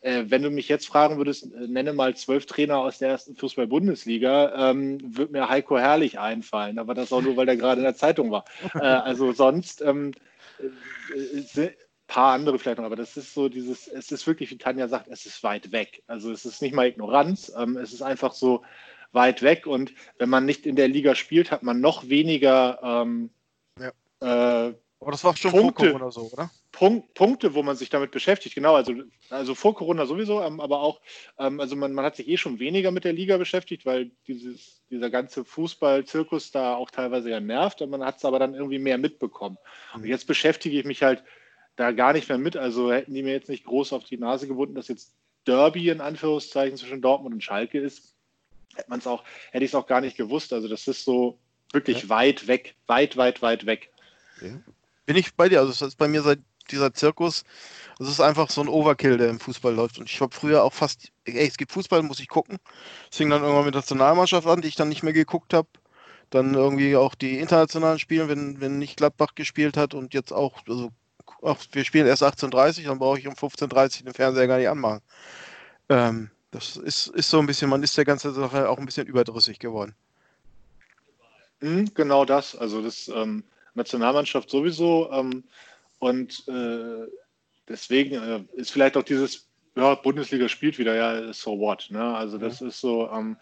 [0.00, 3.36] äh, wenn du mich jetzt fragen würdest, äh, nenne mal zwölf Trainer aus der ersten
[3.36, 6.78] Fußball-Bundesliga, ähm, würde mir Heiko Herrlich einfallen.
[6.78, 8.44] Aber das auch nur, weil der gerade in der Zeitung war.
[8.74, 10.12] Äh, also sonst ähm,
[11.56, 11.70] äh,
[12.06, 15.08] paar andere vielleicht noch, aber das ist so dieses, es ist wirklich, wie Tanja sagt,
[15.08, 16.02] es ist weit weg.
[16.06, 18.62] Also es ist nicht mal Ignoranz, ähm, es ist einfach so
[19.12, 23.30] weit weg und wenn man nicht in der Liga spielt, hat man noch weniger ähm,
[23.78, 24.68] ja.
[24.68, 26.50] äh, aber das war schon Punkte, vor Corona so, oder?
[26.72, 28.74] Punkt, Punkte, wo man sich damit beschäftigt, genau.
[28.74, 28.94] Also,
[29.30, 31.00] also vor Corona sowieso, ähm, aber auch,
[31.38, 34.82] ähm, also man, man hat sich eh schon weniger mit der Liga beschäftigt, weil dieses,
[34.90, 37.80] dieser ganze Fußball-Zirkus da auch teilweise ja nervt.
[37.80, 39.56] Und man hat es aber dann irgendwie mehr mitbekommen.
[39.94, 40.08] Und mhm.
[40.08, 41.22] jetzt beschäftige ich mich halt
[41.76, 42.56] da gar nicht mehr mit.
[42.56, 45.14] Also hätten die mir jetzt nicht groß auf die Nase gebunden, dass jetzt
[45.46, 48.16] Derby in Anführungszeichen zwischen Dortmund und Schalke ist,
[48.74, 49.22] hätte man es auch,
[49.52, 50.52] hätte ich es auch gar nicht gewusst.
[50.52, 51.38] Also das ist so
[51.72, 52.08] wirklich ja.
[52.08, 53.90] weit weg, weit, weit, weit weg.
[54.42, 54.60] Ja.
[55.08, 55.60] Bin ich bei dir?
[55.60, 56.40] Also das ist bei mir seit
[56.70, 57.44] dieser Zirkus.
[57.98, 59.98] Es ist einfach so ein Overkill, der im Fußball läuft.
[59.98, 62.58] Und ich habe früher auch fast, ey, es gibt Fußball, muss ich gucken.
[63.10, 65.66] Es fing dann irgendwann mit der Nationalmannschaft an, die ich dann nicht mehr geguckt habe.
[66.28, 70.60] Dann irgendwie auch die internationalen Spiele, wenn, wenn nicht Gladbach gespielt hat und jetzt auch,
[70.68, 70.90] also
[71.42, 75.00] ach, wir spielen erst 18.30 dann brauche ich um 15.30 den Fernseher gar nicht anmachen.
[75.88, 79.06] Ähm, das ist, ist so ein bisschen, man ist der ganzen Sache auch ein bisschen
[79.06, 79.94] überdrüssig geworden.
[81.60, 82.54] Mhm, genau das.
[82.54, 83.42] Also das ähm,
[83.74, 85.10] Nationalmannschaft sowieso.
[85.12, 85.44] Ähm,
[85.98, 87.06] und äh,
[87.68, 91.86] deswegen äh, ist vielleicht auch dieses, ja, Bundesliga spielt wieder, ja, so what.
[91.90, 92.16] Ne?
[92.16, 92.68] Also das mhm.
[92.68, 93.36] ist so, ähm,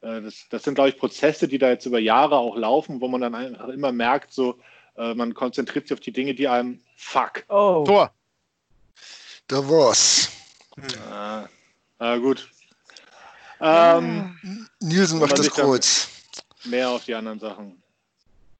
[0.00, 3.08] äh, das, das sind, glaube ich, Prozesse, die da jetzt über Jahre auch laufen, wo
[3.08, 4.58] man dann einfach immer merkt, so,
[4.96, 7.44] äh, man konzentriert sich auf die Dinge, die einem fuck.
[7.48, 7.84] Oh.
[7.84, 8.12] Tor.
[9.46, 10.30] Da war's.
[10.76, 11.48] Hm.
[11.98, 12.48] Ah, gut.
[13.60, 16.08] Ähm, Nielsen macht das Kreuz.
[16.64, 17.79] Mehr auf die anderen Sachen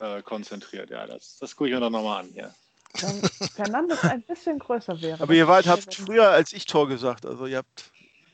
[0.01, 0.91] äh, konzentriert.
[0.91, 2.55] Ja, das, das gucke ich mir doch nochmal an hier.
[3.01, 5.23] Wenn Fernandes ein bisschen größer wäre.
[5.23, 7.25] Aber ihr wart, habt früher als ich Tor gesagt.
[7.25, 7.91] Also ihr habt.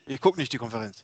[0.07, 1.03] Ihr guckt nicht die Konferenz.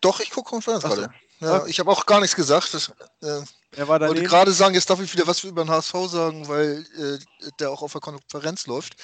[0.00, 1.10] Doch, ich gucke Konferenz gerade.
[1.40, 2.74] Ja, ich habe auch gar nichts gesagt.
[2.74, 2.92] Das,
[3.22, 3.40] äh,
[3.76, 6.84] er war wollte gerade sagen, jetzt darf ich wieder was über den HSV sagen, weil
[6.96, 8.96] äh, der auch auf der Konferenz läuft.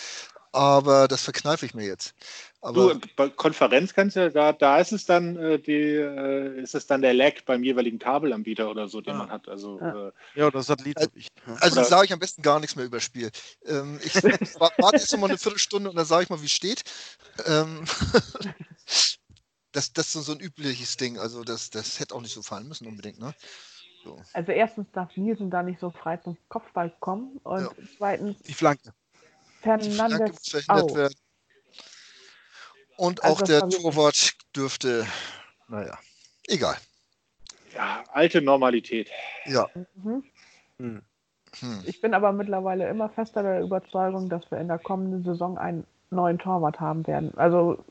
[0.54, 2.14] Aber das verkneife ich mir jetzt.
[2.60, 6.76] Aber du, bei Konferenz kannst du da, da ist es dann äh, die, äh, ist
[6.76, 9.18] es dann der Lag beim jeweiligen Kabelanbieter oder so, den ah.
[9.18, 9.48] man hat.
[9.48, 10.08] Also, ja.
[10.08, 10.96] Äh, ja, das Satellit.
[10.96, 11.10] Also,
[11.60, 13.32] also sage ich am besten gar nichts mehr über Spiel.
[13.66, 16.84] Ähm, ich warte jetzt nochmal eine Viertelstunde und dann sage ich mal, wie es steht.
[17.46, 17.84] Ähm,
[19.72, 21.18] das, das ist so ein übliches Ding.
[21.18, 23.34] Also das, das hätte auch nicht so fallen müssen unbedingt, ne?
[24.04, 24.22] So.
[24.34, 27.70] Also erstens darf Nielsen da nicht so frei zum Kopfball kommen und ja.
[27.98, 28.94] zweitens die Flanke.
[29.64, 31.14] Fernandes Flanke werden.
[32.96, 35.06] Und also auch der Torwart dürfte,
[35.68, 35.98] naja,
[36.46, 36.76] egal.
[37.74, 39.10] Ja, alte Normalität.
[39.46, 39.68] Ja.
[39.94, 40.24] Mhm.
[40.78, 41.02] Hm.
[41.58, 41.82] Hm.
[41.86, 45.84] Ich bin aber mittlerweile immer fester der Überzeugung, dass wir in der kommenden Saison einen
[46.10, 47.32] neuen Torwart haben werden.
[47.36, 47.84] Also,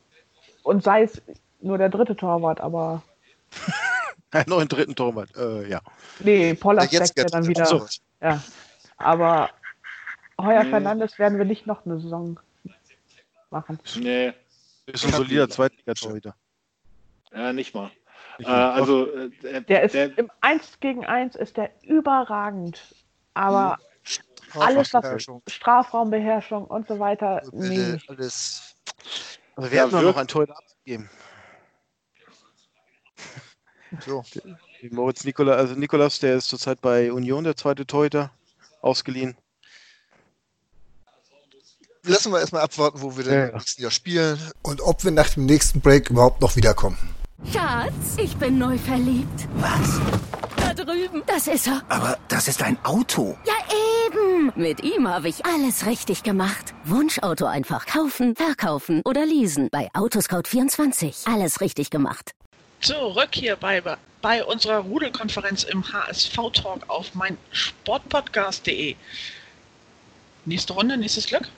[0.62, 1.20] und sei es
[1.60, 3.02] nur der dritte Torwart, aber
[4.30, 5.80] Einen neuen dritten Torwart, äh, ja.
[6.18, 7.66] Nee, Pollack ja, ja dann wieder.
[7.66, 7.86] So.
[8.20, 8.42] Ja.
[8.96, 9.50] Aber
[10.40, 10.64] Heuer.
[10.64, 12.38] Fernandes werden wir nicht noch eine Saison
[13.50, 13.78] machen.
[13.96, 14.32] Nee.
[14.86, 16.34] Ist ein solider Zweitliga-Torhüter.
[17.32, 17.90] Ja, nicht mal.
[18.38, 22.94] Äh, also, äh, der ist der, im 1 gegen 1 ist der überragend.
[23.34, 23.78] Aber
[24.54, 27.98] alles, was Strafraumbeherrschung und so weiter, nee.
[28.08, 28.76] Alles.
[29.56, 31.08] Also wir ja, haben noch ein Torhüter abgegeben.
[34.00, 34.24] So.
[34.90, 38.32] Moritz Nikola, also Nikolas, der ist zurzeit bei Union, der zweite Torhüter,
[38.80, 39.36] ausgeliehen.
[42.06, 43.52] Lassen wir erstmal abwarten, wo wir denn ja.
[43.52, 44.38] nächsten Jahr spielen.
[44.62, 46.98] Und ob wir nach dem nächsten Break überhaupt noch wiederkommen.
[47.52, 49.48] Schatz, ich bin neu verliebt.
[49.56, 50.00] Was?
[50.56, 51.22] Da drüben.
[51.26, 51.82] Das ist er.
[51.88, 53.36] Aber das ist ein Auto.
[53.46, 53.54] Ja,
[54.06, 54.52] eben.
[54.54, 56.74] Mit ihm habe ich alles richtig gemacht.
[56.84, 59.68] Wunschauto einfach kaufen, verkaufen oder leasen.
[59.70, 61.32] Bei Autoscout24.
[61.32, 62.34] Alles richtig gemacht
[62.84, 63.82] zurück hier bei,
[64.20, 68.96] bei unserer Rudelkonferenz im HSV-Talk auf mein Sportpodcast.de.
[70.44, 71.48] Nächste Runde, nächstes Glück.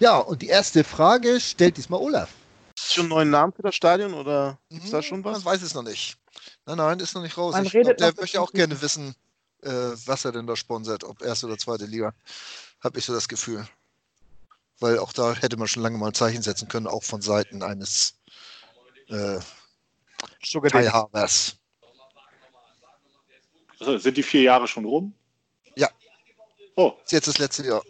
[0.00, 2.30] Ja, und die erste Frage stellt diesmal Olaf.
[2.74, 5.44] Ist schon einen neuen Namen für das Stadion oder ist hm, da schon was?
[5.44, 6.16] Man weiß es noch nicht.
[6.64, 7.52] Nein, nein, ist noch nicht raus.
[7.52, 9.14] Man ich glaub, der möchte auch gerne wissen,
[9.62, 12.14] äh, was er denn da sponsert, ob erste oder zweite Liga.
[12.82, 13.68] Habe ich so das Gefühl.
[14.78, 17.62] Weil auch da hätte man schon lange mal ein Zeichen setzen können, auch von Seiten
[17.62, 18.14] eines
[19.08, 19.38] äh,
[20.70, 21.56] Teilhabers.
[23.78, 25.12] Also, sind die vier Jahre schon rum?
[25.76, 25.90] Ja.
[26.76, 26.94] Oh.
[27.04, 27.82] Ist jetzt das letzte Jahr.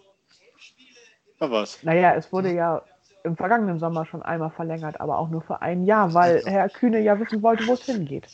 [1.40, 1.82] Na was?
[1.82, 2.82] Naja, es wurde ja
[3.24, 7.00] im vergangenen Sommer schon einmal verlängert, aber auch nur für ein Jahr, weil Herr Kühne
[7.00, 8.28] ja wissen wollte, wo es hingeht.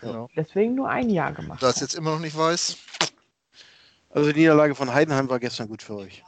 [0.00, 0.28] Genau.
[0.36, 1.62] Deswegen nur ein Jahr gemacht.
[1.62, 2.76] Da es jetzt immer noch nicht weiß.
[4.10, 6.22] Also die Niederlage von Heidenheim war gestern gut für euch.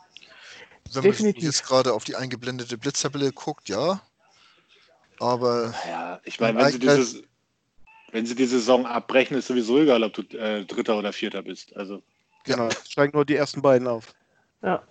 [0.93, 1.43] Wenn Definitiv.
[1.43, 4.01] man jetzt gerade auf die eingeblendete Blitztabelle guckt, ja.
[5.19, 7.23] Aber Ja, ich meine, wenn sie, dieses,
[8.13, 11.75] wenn sie die Saison abbrechen, ist sowieso egal, ob du äh, Dritter oder Vierter bist.
[11.77, 12.03] Also,
[12.45, 12.69] Genau.
[12.89, 14.15] Steigen nur die ersten beiden auf.
[14.63, 14.83] Ja.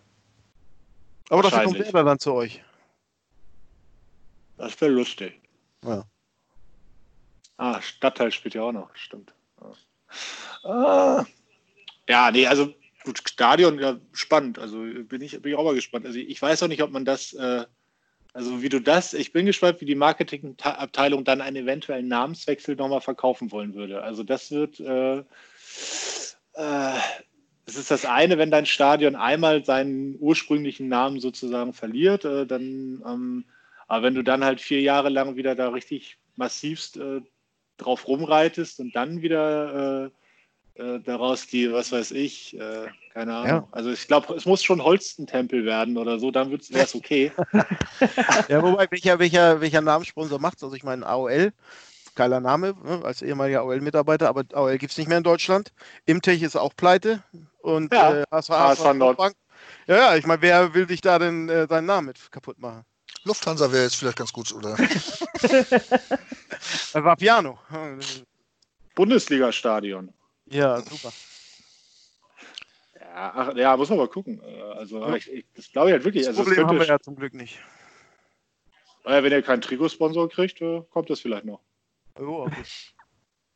[1.29, 1.79] Aber dafür kommt.
[1.79, 2.61] Werder dann zu euch.
[4.57, 5.39] das wäre lustig.
[5.83, 6.05] Ja.
[7.57, 9.33] Ah, Stadtteil spielt ja auch noch, stimmt.
[10.63, 11.25] Ja, ah.
[12.07, 12.73] ja nee, also
[13.03, 14.59] gut, Stadion, ja, spannend.
[14.59, 16.05] Also bin ich, bin ich auch mal gespannt.
[16.05, 17.65] Also ich weiß auch nicht, ob man das, äh,
[18.33, 23.01] also wie du das, ich bin gespannt, wie die Marketingabteilung dann einen eventuellen Namenswechsel nochmal
[23.01, 24.03] verkaufen wollen würde.
[24.03, 25.19] Also das wird, äh,
[26.53, 26.99] äh,
[27.65, 33.03] es ist das eine, wenn dein Stadion einmal seinen ursprünglichen Namen sozusagen verliert, äh, dann,
[33.05, 33.45] ähm,
[33.87, 37.21] aber wenn du dann halt vier Jahre lang wieder da richtig massivst äh,
[37.77, 40.11] drauf rumreitest und dann wieder
[40.77, 43.47] äh, äh, daraus die, was weiß ich, äh, keine Ahnung.
[43.47, 43.67] Ja.
[43.71, 47.31] Also ich glaube, es muss schon Holstentempel werden oder so, dann wäre es okay.
[48.49, 50.63] Ja, wobei, welcher, welcher, welcher Namenssponsor macht's?
[50.63, 51.53] Also ich meine, AOL,
[52.15, 55.71] geiler Name, ne, als ehemaliger AOL-Mitarbeiter, aber AOL gibt es nicht mehr in Deutschland.
[56.05, 57.23] Imtech ist auch pleite
[57.65, 59.17] und Ja, äh, HSV, HSV Nord.
[59.17, 59.35] Bank.
[59.87, 62.85] Ja, ja, ich meine, wer will sich da denn äh, seinen Namen mit kaputt machen?
[63.23, 64.77] Lufthansa wäre jetzt vielleicht ganz gut, oder?
[66.93, 67.59] Äh, Vapiano.
[68.95, 70.13] Bundesliga-Stadion.
[70.45, 71.11] Ja, super.
[72.99, 74.41] Ja, ach, ja, muss man mal gucken.
[74.41, 76.23] Äh, Also aber ich, ich, das glaube ich halt wirklich.
[76.25, 77.59] Das Also Problem haben wir ja zum Glück nicht.
[79.03, 81.59] äh, wenn ihr keinen Trikotsponsor kriegt, äh, kommt das vielleicht noch.
[82.17, 82.53] Oh, gut.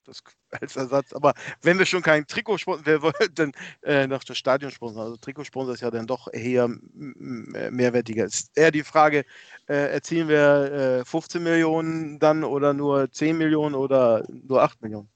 [0.09, 0.23] Das
[0.61, 1.13] als Ersatz.
[1.13, 3.51] Aber wenn wir schon keinen Trikotsponsor, wer wollte denn
[3.83, 5.03] äh, noch das Stadionsponsor?
[5.03, 8.25] Also Trikotsponsor ist ja dann doch eher m- mehrwertiger.
[8.25, 9.25] Ist eher die Frage,
[9.67, 15.09] äh, erzielen wir äh, 15 Millionen dann oder nur 10 Millionen oder nur 8 Millionen?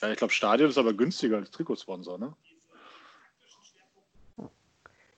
[0.00, 2.32] Ja, ich glaube, Stadion ist aber günstiger als Trikotsponsor, ne?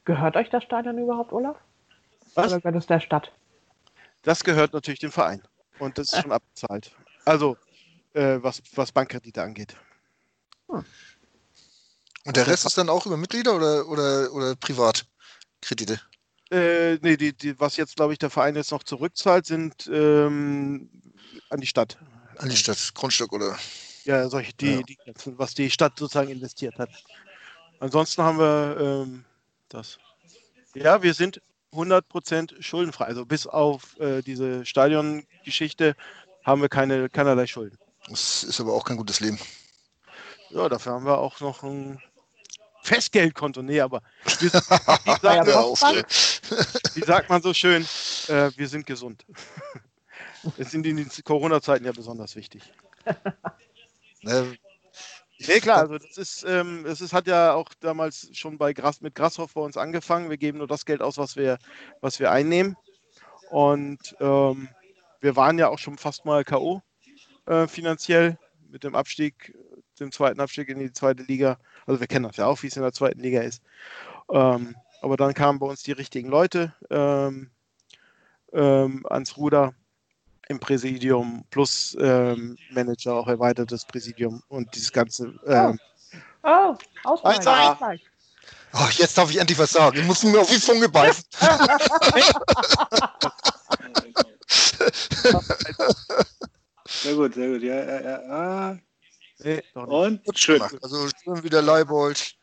[0.07, 1.57] Gehört euch das Stadion überhaupt, Olaf?
[2.35, 2.47] Was?
[2.47, 3.31] Oder gehört es der Stadt?
[4.23, 5.43] Das gehört natürlich dem Verein.
[5.79, 6.91] Und das ist schon abbezahlt.
[7.27, 7.59] Also,
[8.15, 9.77] äh, was, was Bankkredite angeht.
[12.25, 16.01] Und der Rest ist dann auch über Mitglieder oder, oder, oder Privatkredite?
[16.51, 20.91] Äh, nee, die, die, was jetzt, glaube ich, der Verein jetzt noch zurückzahlt, sind ähm,
[21.49, 21.97] an die Stadt.
[22.39, 23.57] An die Stadt, Grundstück oder?
[24.05, 24.83] Ja, solche, die, Ja.
[24.83, 26.91] die ganzen, was die Stadt sozusagen investiert hat.
[27.79, 29.25] Ansonsten haben wir ähm,
[29.69, 29.99] das.
[30.75, 31.41] Ja, wir sind
[31.73, 33.05] 100% schuldenfrei.
[33.05, 35.95] Also bis auf äh, diese Stadiongeschichte
[36.45, 37.79] haben wir keine, keinerlei Schulden.
[38.09, 39.39] Das ist aber auch kein gutes Leben.
[40.51, 42.03] Ja, dafür haben wir auch noch ein
[42.83, 43.63] Festgeldkonto.
[43.63, 44.03] Nee, aber
[46.95, 47.83] wie, sagt, man so schön,
[48.29, 49.25] äh, wir sind gesund.
[50.57, 52.63] Das sind in den Corona-Zeiten ja besonders wichtig.
[54.23, 54.57] Ne,
[55.47, 59.01] Nee, klar, also das ist, ähm, es ist, hat ja auch damals schon bei Gras,
[59.01, 60.29] mit Grashoff bei uns angefangen.
[60.29, 61.59] Wir geben nur das Geld aus, was wir,
[62.03, 62.77] was wir einnehmen.
[63.49, 64.69] Und ähm,
[65.21, 66.83] wir waren ja auch schon fast mal K.O.
[67.47, 68.38] Äh, finanziell
[68.70, 69.55] mit dem Abstieg,
[69.99, 71.59] dem zweiten Abstieg in die zweite Liga.
[71.86, 73.62] Also wir kennen das ja auch, wie es in der zweiten Liga ist.
[74.30, 77.51] Ähm, aber dann kamen bei uns die richtigen Leute ähm,
[78.53, 79.74] ähm, ans Ruder
[80.49, 85.34] im Präsidium plus ähm, Manager, auch erweitertes Präsidium und dieses ganze.
[85.47, 85.78] Ähm,
[86.43, 86.74] Oh,
[87.05, 87.36] Ausgleich.
[87.36, 87.47] Eins.
[87.47, 88.01] Ausgleich.
[88.72, 89.99] Oh, jetzt darf ich endlich was sagen.
[89.99, 91.22] Ich muss mir auf die Funge beißen.
[96.91, 97.62] Sehr gut, sehr gut.
[97.62, 98.18] Ja, ja, ja.
[98.28, 98.78] Ah.
[99.38, 99.62] nee.
[99.74, 100.76] Und Gut schön, gemacht.
[100.82, 102.36] Also schön wieder Leibold.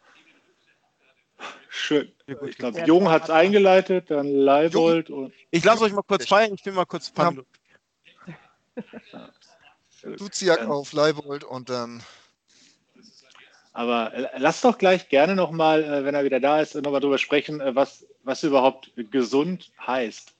[1.69, 2.11] schön.
[2.25, 6.25] Ich glaube, Ja, Jung hat es eingeleitet, dann Leibold und Ich lasse euch mal kurz
[6.25, 7.43] feiern, ich bin mal kurz Pando.
[10.01, 12.01] Duziak Ähm, auf Leibold und dann.
[13.73, 17.17] Aber äh, lass doch gleich gerne nochmal, äh, wenn er wieder da ist, nochmal drüber
[17.17, 20.36] sprechen, äh, was, was überhaupt gesund heißt.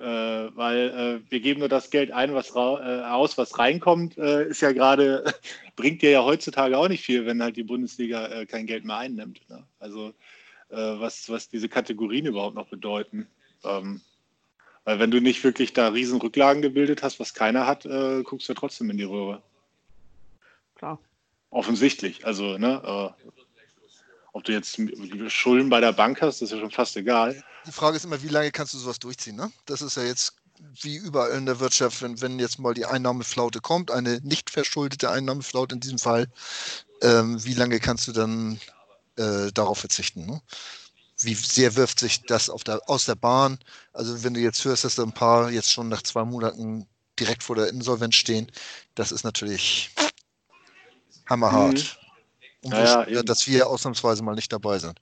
[0.00, 4.62] Äh, weil äh, wir geben nur das Geld ein, was äh, aus, was reinkommt, ist
[4.62, 5.24] ja gerade,
[5.76, 9.48] bringt dir ja heutzutage auch nicht viel, wenn halt die Bundesliga kein Geld mehr einnimmt.
[9.48, 9.64] Ne?
[9.78, 10.14] Also
[10.68, 13.26] was, was diese Kategorien überhaupt noch bedeuten.
[13.64, 14.00] Ähm,
[14.84, 18.48] weil wenn du nicht wirklich da riesen Rücklagen gebildet hast, was keiner hat, äh, guckst
[18.48, 19.42] du ja trotzdem in die Röhre.
[20.74, 20.98] Klar.
[21.50, 22.24] Offensichtlich.
[22.24, 23.30] Also, ne, äh,
[24.32, 24.80] ob du jetzt
[25.28, 27.42] Schulden bei der Bank hast, ist ja schon fast egal.
[27.66, 29.36] Die Frage ist immer, wie lange kannst du sowas durchziehen?
[29.36, 29.50] Ne?
[29.66, 30.34] Das ist ja jetzt
[30.82, 35.10] wie überall in der Wirtschaft, wenn, wenn jetzt mal die Einnahmeflaute kommt, eine nicht verschuldete
[35.10, 36.26] Einnahmeflaute in diesem Fall,
[37.02, 38.60] ähm, wie lange kannst du dann
[39.16, 40.26] äh, darauf verzichten?
[40.26, 40.40] Ne?
[41.22, 43.58] Wie sehr wirft sich das der, aus der Bahn?
[43.92, 46.86] Also wenn du jetzt hörst, dass da ein paar jetzt schon nach zwei Monaten
[47.18, 48.50] direkt vor der Insolvenz stehen,
[48.94, 49.90] das ist natürlich
[51.26, 51.78] hammerhart.
[51.78, 51.99] Mhm.
[52.62, 55.00] Und ja, ja, dass wir ausnahmsweise mal nicht dabei sind.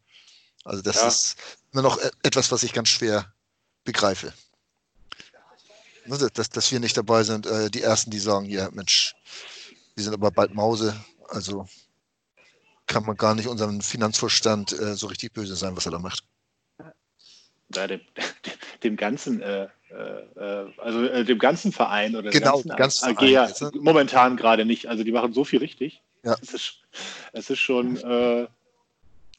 [0.64, 1.08] Also das ja.
[1.08, 1.36] ist
[1.72, 3.32] immer noch e-, etwas, was ich ganz schwer
[3.84, 4.32] begreife.
[6.06, 9.14] Ne, dass, dass wir nicht dabei sind, äh, die Ersten, die sagen, ja Mensch,
[9.94, 10.94] wir sind aber bald Mause,
[11.28, 11.66] also
[12.86, 16.24] kann man gar nicht unserem Finanzvorstand äh, so richtig böse sein, was er da macht.
[17.74, 18.00] Ja, dem,
[18.82, 23.70] dem ganzen, äh, äh, also dem ganzen Verein oder genau, dem ganzen AG Verein, ja,
[23.74, 24.86] momentan gerade nicht.
[24.86, 26.02] Also die machen so viel richtig.
[26.24, 26.36] Ja.
[26.42, 26.80] Es, ist,
[27.32, 28.48] es ist schon äh,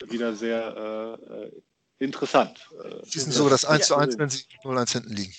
[0.08, 1.52] wieder sehr äh,
[2.04, 2.70] interessant.
[3.04, 5.34] Sie sind so das 1 zu 1, wenn sie 0-1 hinten liegen.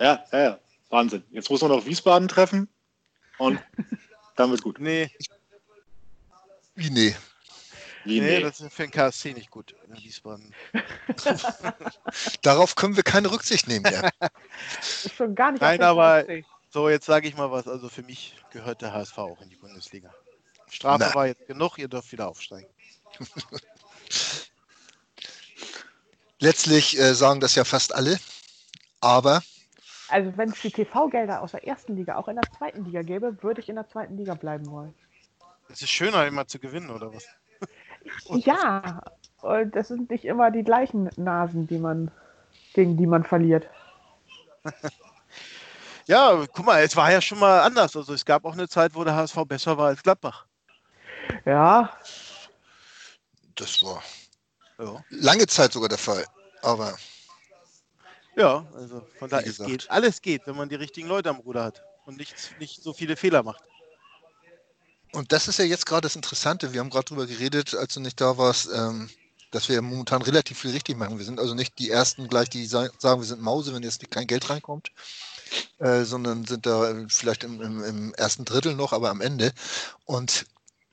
[0.00, 0.60] Ja, ja, ja.
[0.90, 1.22] Wahnsinn.
[1.30, 2.68] Jetzt muss man noch Wiesbaden treffen
[3.38, 3.58] und
[4.36, 4.80] dann wird gut.
[4.80, 5.10] Nee.
[6.74, 7.14] Wie nee?
[8.04, 10.54] Wie nee, nee, das ist für den KSC nicht gut in Wiesbaden.
[12.42, 13.84] Darauf können wir keine Rücksicht nehmen.
[13.92, 14.08] Ja.
[14.80, 16.24] ist schon gar nicht Nein, aber
[16.70, 17.66] so, jetzt sage ich mal was.
[17.66, 20.14] Also für mich gehört der HSV auch in die Bundesliga.
[20.70, 21.14] Strafe Na.
[21.14, 22.68] war jetzt genug, ihr dürft wieder aufsteigen.
[26.40, 28.18] Letztlich äh, sagen das ja fast alle,
[29.00, 29.42] aber.
[30.08, 33.42] Also, wenn es die TV-Gelder aus der ersten Liga auch in der zweiten Liga gäbe,
[33.42, 34.94] würde ich in der zweiten Liga bleiben wollen.
[35.68, 37.26] Es ist schöner, immer zu gewinnen, oder was?
[38.46, 39.02] ja,
[39.42, 42.10] und das sind nicht immer die gleichen Nasen, die man,
[42.72, 43.68] gegen die man verliert.
[46.06, 47.96] ja, guck mal, es war ja schon mal anders.
[47.96, 50.47] Also es gab auch eine Zeit, wo der HSV besser war als Gladbach.
[51.44, 51.98] Ja.
[53.54, 54.02] Das war
[54.78, 55.04] ja.
[55.10, 56.24] lange Zeit sogar der Fall.
[56.62, 56.96] Aber.
[58.36, 59.90] Ja, also von daher, geht.
[59.90, 63.16] Alles geht, wenn man die richtigen Leute am Ruder hat und nicht, nicht so viele
[63.16, 63.62] Fehler macht.
[65.12, 66.72] Und das ist ja jetzt gerade das Interessante.
[66.72, 69.08] Wir haben gerade darüber geredet, als du nicht da warst, ähm,
[69.50, 71.18] dass wir momentan relativ viel richtig machen.
[71.18, 74.26] Wir sind also nicht die Ersten gleich, die sagen, wir sind Mause, wenn jetzt kein
[74.26, 74.92] Geld reinkommt,
[75.78, 79.52] äh, sondern sind da vielleicht im, im, im, ersten Drittel noch, aber am Ende.
[80.04, 80.44] Und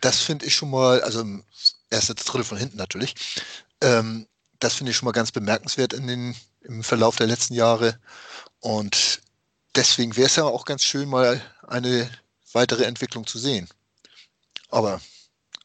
[0.01, 1.43] das finde ich schon mal, also im
[1.89, 3.15] ersten Drittel von hinten natürlich,
[3.81, 4.27] ähm,
[4.59, 7.99] das finde ich schon mal ganz bemerkenswert in den, im Verlauf der letzten Jahre.
[8.59, 9.21] Und
[9.75, 12.09] deswegen wäre es ja auch ganz schön, mal eine
[12.53, 13.67] weitere Entwicklung zu sehen.
[14.69, 15.01] Aber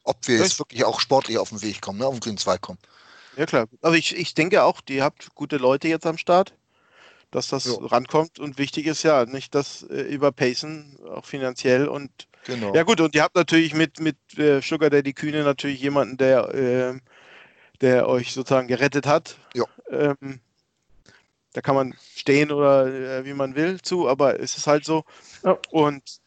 [0.03, 2.61] ob wir jetzt wirklich auch sportlich auf den Weg kommen, ne, auf den grünen Zweig
[2.61, 2.79] kommen.
[3.37, 3.67] Ja, klar.
[3.81, 6.53] Also ich, ich denke auch, ihr habt gute Leute jetzt am Start,
[7.31, 7.75] dass das jo.
[7.85, 8.39] rankommt.
[8.39, 11.87] Und wichtig ist ja nicht das äh, überpacen, auch finanziell.
[11.87, 12.73] Und genau.
[12.73, 16.53] ja gut, und ihr habt natürlich mit, mit äh, Sugar Daddy Kühne natürlich jemanden, der,
[16.53, 16.99] äh,
[17.81, 19.37] der euch sozusagen gerettet hat.
[19.53, 19.65] Ja.
[19.89, 20.39] Ähm,
[21.53, 25.03] da kann man stehen oder äh, wie man will zu, aber es ist halt so.
[25.43, 25.57] Ja.
[25.69, 26.21] Und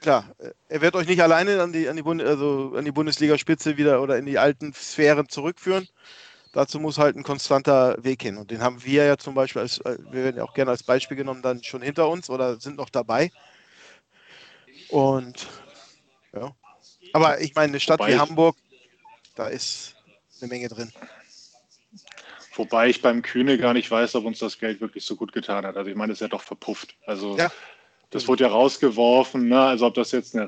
[0.00, 0.34] klar,
[0.68, 4.02] er wird euch nicht alleine an die, an die, Bund also an die Bundesligaspitze wieder
[4.02, 5.88] oder in die alten Sphären zurückführen.
[6.52, 8.36] Dazu muss halt ein konstanter Weg hin.
[8.36, 10.84] Und den haben wir ja zum Beispiel, als, äh, wir werden ja auch gerne als
[10.84, 13.32] Beispiel genommen, dann schon hinter uns oder sind noch dabei.
[14.94, 15.48] Und
[16.32, 16.54] ja.
[17.12, 18.56] Aber ich meine, eine Stadt Wobei wie Hamburg,
[19.34, 19.96] da ist
[20.40, 20.92] eine Menge drin.
[22.54, 25.66] Wobei ich beim Kühne gar nicht weiß, ob uns das Geld wirklich so gut getan
[25.66, 25.76] hat.
[25.76, 26.94] Also ich meine, es ist ja doch verpufft.
[27.06, 27.50] Also ja.
[28.14, 29.60] Das wurde ja rausgeworfen, ne?
[29.60, 30.46] also ob das jetzt eine,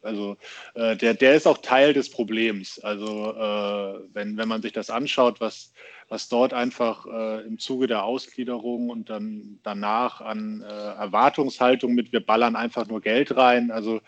[0.00, 0.38] also
[0.72, 2.78] äh, der, der ist auch Teil des Problems.
[2.78, 5.74] Also äh, wenn, wenn man sich das anschaut, was,
[6.08, 12.10] was dort einfach äh, im Zuge der Ausgliederung und dann danach an äh, Erwartungshaltung mit,
[12.10, 13.70] wir ballern einfach nur Geld rein.
[13.70, 14.00] Also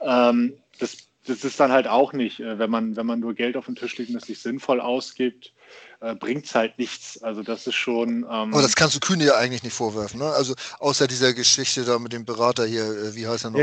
[0.00, 3.56] ähm, das, das ist dann halt auch nicht, äh, wenn man, wenn man nur Geld
[3.56, 5.52] auf den Tisch legt und es sich sinnvoll ausgibt
[6.02, 7.22] äh, bringt es halt nichts.
[7.22, 8.24] Also das ist schon.
[8.24, 10.30] Ähm Aber das kannst du Kühne ja eigentlich nicht vorwerfen, ne?
[10.32, 13.60] Also außer dieser Geschichte da mit dem Berater hier, äh, wie heißt er noch?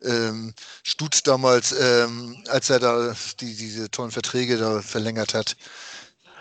[0.00, 0.28] Ja.
[0.28, 5.56] Ähm, Stutz damals, ähm, als er da die, diese tollen Verträge da verlängert hat.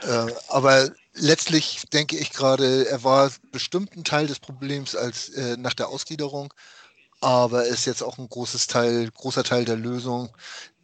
[0.04, 5.58] Äh, aber letztlich denke ich gerade, er war bestimmt ein Teil des Problems als äh,
[5.58, 6.54] nach der Ausgliederung
[7.22, 10.36] aber ist jetzt auch ein großes Teil, großer Teil der Lösung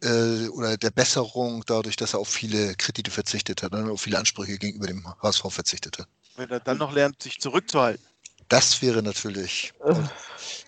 [0.02, 4.18] äh, oder der Besserung, dadurch, dass er auf viele Kredite verzichtet hat, ne, auf viele
[4.18, 6.08] Ansprüche gegenüber dem HSV verzichtet hat.
[6.36, 8.04] Wenn er dann noch lernt, sich zurückzuhalten.
[8.48, 9.74] Das wäre natürlich.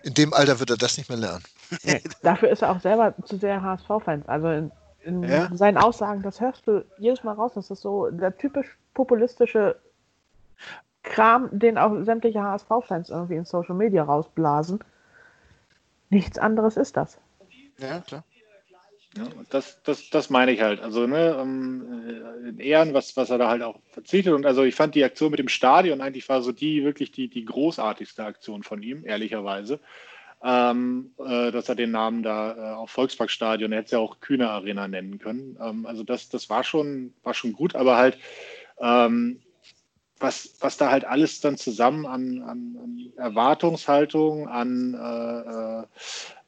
[0.03, 1.43] In dem Alter wird er das nicht mehr lernen.
[1.83, 4.27] Nee, dafür ist er auch selber zu sehr HSV-Fans.
[4.27, 4.71] Also in,
[5.03, 5.49] in ja?
[5.55, 7.53] seinen Aussagen, das hörst du jedes Mal raus.
[7.55, 9.79] Das ist so der typisch populistische
[11.03, 14.83] Kram, den auch sämtliche HSV-Fans irgendwie in Social Media rausblasen.
[16.09, 17.17] Nichts anderes ist das.
[17.79, 18.23] Ja, klar.
[19.17, 20.79] Ja, das, das, das meine ich halt.
[20.81, 24.33] Also, ne, ähm, äh, in Ehren, was, was er da halt auch verzichtet.
[24.33, 27.27] Und also ich fand die Aktion mit dem Stadion eigentlich war so die wirklich die,
[27.27, 29.79] die großartigste Aktion von ihm, ehrlicherweise.
[30.43, 34.19] ähm, äh, dass er den Namen da äh, auf Volksparkstadion, er hätte es ja auch
[34.21, 35.57] Kühne Arena nennen können.
[35.61, 38.17] Ähm, also das, das war schon, war schon gut, aber halt
[38.79, 39.41] ähm,
[40.19, 45.83] was, was da halt alles dann zusammen an, an, an Erwartungshaltung, an äh, äh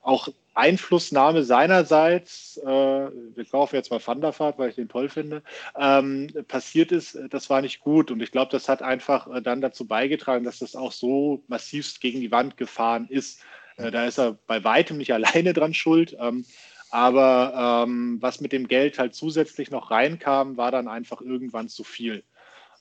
[0.01, 5.41] auch Einflussnahme seinerseits, äh, wir kaufen jetzt mal Thunderfahrt, weil ich den toll finde,
[5.75, 8.11] ähm, passiert ist, das war nicht gut.
[8.11, 12.01] Und ich glaube, das hat einfach äh, dann dazu beigetragen, dass das auch so massivst
[12.01, 13.41] gegen die Wand gefahren ist.
[13.77, 16.15] Äh, da ist er bei weitem nicht alleine dran schuld.
[16.19, 16.45] Ähm,
[16.91, 21.83] aber ähm, was mit dem Geld halt zusätzlich noch reinkam, war dann einfach irgendwann zu
[21.83, 22.23] viel,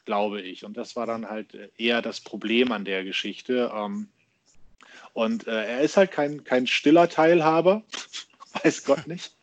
[0.04, 0.66] glaube ich.
[0.66, 3.72] Und das war dann halt eher das Problem an der Geschichte.
[3.74, 4.08] Ähm,
[5.12, 7.82] und äh, er ist halt kein, kein stiller Teilhaber,
[8.62, 9.34] weiß Gott nicht.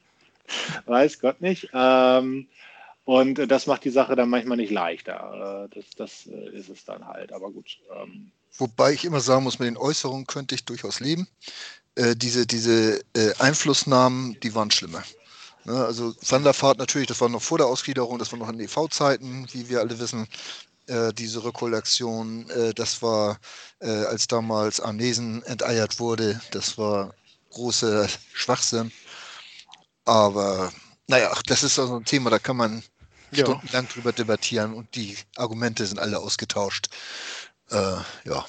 [0.85, 1.69] weiß Gott nicht.
[1.73, 2.47] Ähm,
[3.05, 5.67] und äh, das macht die Sache dann manchmal nicht leichter.
[5.71, 7.79] Äh, das, das äh, ist es dann halt, aber gut.
[7.99, 8.31] Ähm.
[8.57, 11.27] Wobei ich immer sagen muss, mit den Äußerungen könnte ich durchaus leben.
[11.95, 15.03] Äh, diese diese äh, Einflussnahmen, die waren schlimmer.
[15.65, 19.47] Ne, also Wanderfahrt natürlich, das war noch vor der Ausgliederung, das war noch in EV-Zeiten,
[19.51, 20.27] wie wir alle wissen.
[20.89, 23.39] Äh, diese Rekollektion, äh, das war,
[23.79, 27.13] äh, als damals Arnesen enteiert wurde, das war
[27.51, 28.91] großer Schwachsinn.
[30.05, 30.73] Aber
[31.07, 32.83] naja, das ist also ein Thema, da kann man
[33.29, 33.45] ja.
[33.45, 36.87] stundenlang drüber debattieren und die Argumente sind alle ausgetauscht.
[37.69, 38.45] Äh, ja.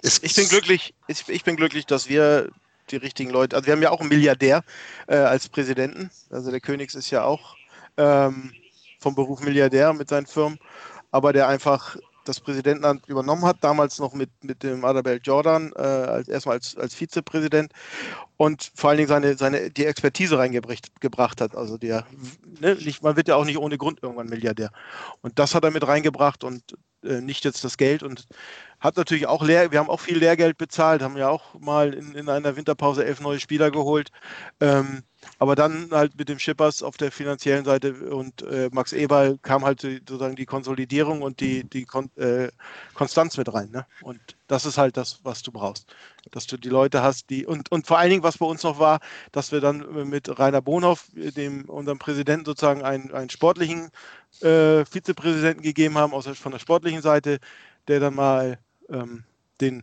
[0.00, 2.50] Es, ich bin glücklich, ich, ich, bin glücklich, dass wir
[2.90, 4.64] die richtigen Leute, also wir haben ja auch einen Milliardär
[5.06, 7.56] äh, als Präsidenten, also der Königs ist ja auch
[7.98, 8.54] ähm,
[9.00, 10.58] vom Beruf Milliardär mit seinen Firmen
[11.14, 15.80] aber der einfach das Präsidentenamt übernommen hat, damals noch mit, mit dem Adalbert Jordan, äh,
[15.80, 17.72] als, erstmal als, als Vizepräsident
[18.36, 21.54] und vor allen Dingen seine, seine, die Expertise reingebracht hat.
[21.54, 22.04] Also der,
[22.58, 24.70] ne, nicht, man wird ja auch nicht ohne Grund irgendwann Milliardär.
[25.20, 28.26] Und das hat er mit reingebracht und äh, nicht jetzt das Geld und
[28.80, 32.14] hat natürlich auch leer, wir haben auch viel Lehrgeld bezahlt, haben ja auch mal in,
[32.16, 34.10] in einer Winterpause elf neue Spieler geholt.
[34.60, 35.04] Ähm,
[35.38, 39.64] aber dann halt mit dem Schippers auf der finanziellen Seite und äh, Max Eberl kam
[39.64, 42.48] halt sozusagen die Konsolidierung und die, die Kon äh,
[42.94, 43.70] Konstanz mit rein.
[43.70, 43.86] Ne?
[44.02, 45.86] Und das ist halt das, was du brauchst.
[46.30, 48.78] Dass du die Leute hast, die und, und vor allen Dingen, was bei uns noch
[48.78, 49.00] war,
[49.32, 53.90] dass wir dann mit Rainer Bonhoff, dem unserem Präsidenten sozusagen einen, einen sportlichen
[54.40, 57.38] äh, Vizepräsidenten gegeben haben, aus, von der sportlichen Seite,
[57.88, 58.58] der dann mal
[58.88, 59.24] ähm,
[59.60, 59.82] den,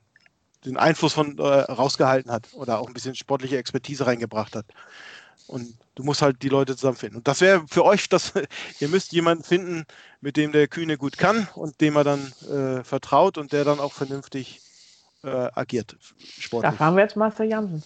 [0.65, 4.65] den Einfluss von äh, rausgehalten hat oder auch ein bisschen sportliche Expertise reingebracht hat.
[5.51, 7.17] Und du musst halt die Leute zusammenfinden.
[7.17, 8.33] Und das wäre für euch, das,
[8.79, 9.85] ihr müsst jemanden finden,
[10.21, 13.79] mit dem der Kühne gut kann und dem er dann äh, vertraut und der dann
[13.79, 14.61] auch vernünftig
[15.23, 15.97] äh, agiert.
[16.39, 16.71] Sportlich.
[16.71, 17.83] Da fahren wir jetzt Master Jansen.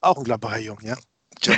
[0.00, 0.96] Auch ein Gladbacher Jung, ja.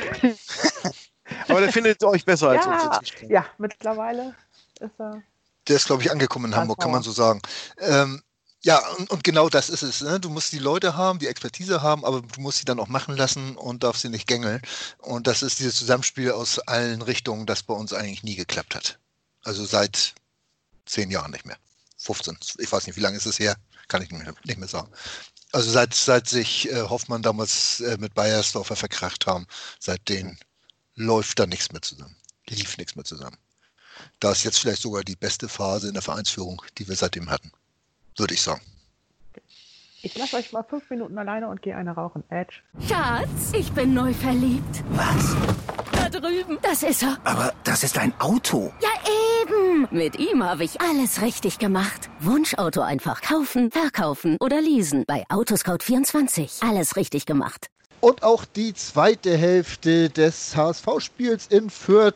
[1.48, 3.12] Aber der findet euch besser als ja, uns.
[3.28, 4.34] Ja, mittlerweile
[4.80, 5.22] ist er.
[5.68, 7.40] Der ist, glaube ich, angekommen in Hamburg, kann man so sagen.
[7.78, 8.22] Ähm,
[8.62, 10.02] ja, und, und, genau das ist es.
[10.02, 10.20] Ne?
[10.20, 13.16] Du musst die Leute haben, die Expertise haben, aber du musst sie dann auch machen
[13.16, 14.60] lassen und darfst sie nicht gängeln.
[14.98, 18.98] Und das ist dieses Zusammenspiel aus allen Richtungen, das bei uns eigentlich nie geklappt hat.
[19.42, 20.14] Also seit
[20.84, 21.56] zehn Jahren nicht mehr.
[21.98, 22.36] 15.
[22.58, 23.56] Ich weiß nicht, wie lange ist es her?
[23.88, 24.90] Kann ich nicht mehr, nicht mehr sagen.
[25.52, 29.46] Also seit, seit sich äh, Hoffmann damals äh, mit Bayersdorfer verkracht haben,
[29.78, 30.36] seitdem
[30.96, 32.16] läuft da nichts mehr zusammen.
[32.48, 33.38] Lief nichts mehr zusammen.
[34.20, 37.52] Da ist jetzt vielleicht sogar die beste Phase in der Vereinsführung, die wir seitdem hatten
[38.16, 38.60] würde ich sagen.
[40.02, 42.24] Ich lasse euch mal fünf Minuten alleine und gehe eine rauchen.
[42.30, 42.60] Edge.
[42.88, 44.82] Schatz, ich bin neu verliebt.
[44.92, 45.36] Was?
[45.92, 46.58] Da drüben.
[46.62, 47.18] Das ist er.
[47.24, 48.72] Aber das ist ein Auto.
[48.80, 48.88] Ja,
[49.42, 49.88] eben.
[49.90, 52.08] Mit ihm habe ich alles richtig gemacht.
[52.20, 55.04] Wunschauto einfach kaufen, verkaufen oder leasen.
[55.06, 56.66] Bei Autoscout24.
[56.66, 57.66] Alles richtig gemacht.
[58.00, 62.14] Und auch die zweite Hälfte des HSV-Spiels in Fürth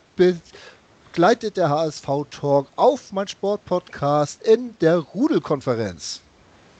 [1.15, 6.19] begleitet der HSV Talk auf mein Sportpodcast in der Rudelkonferenz.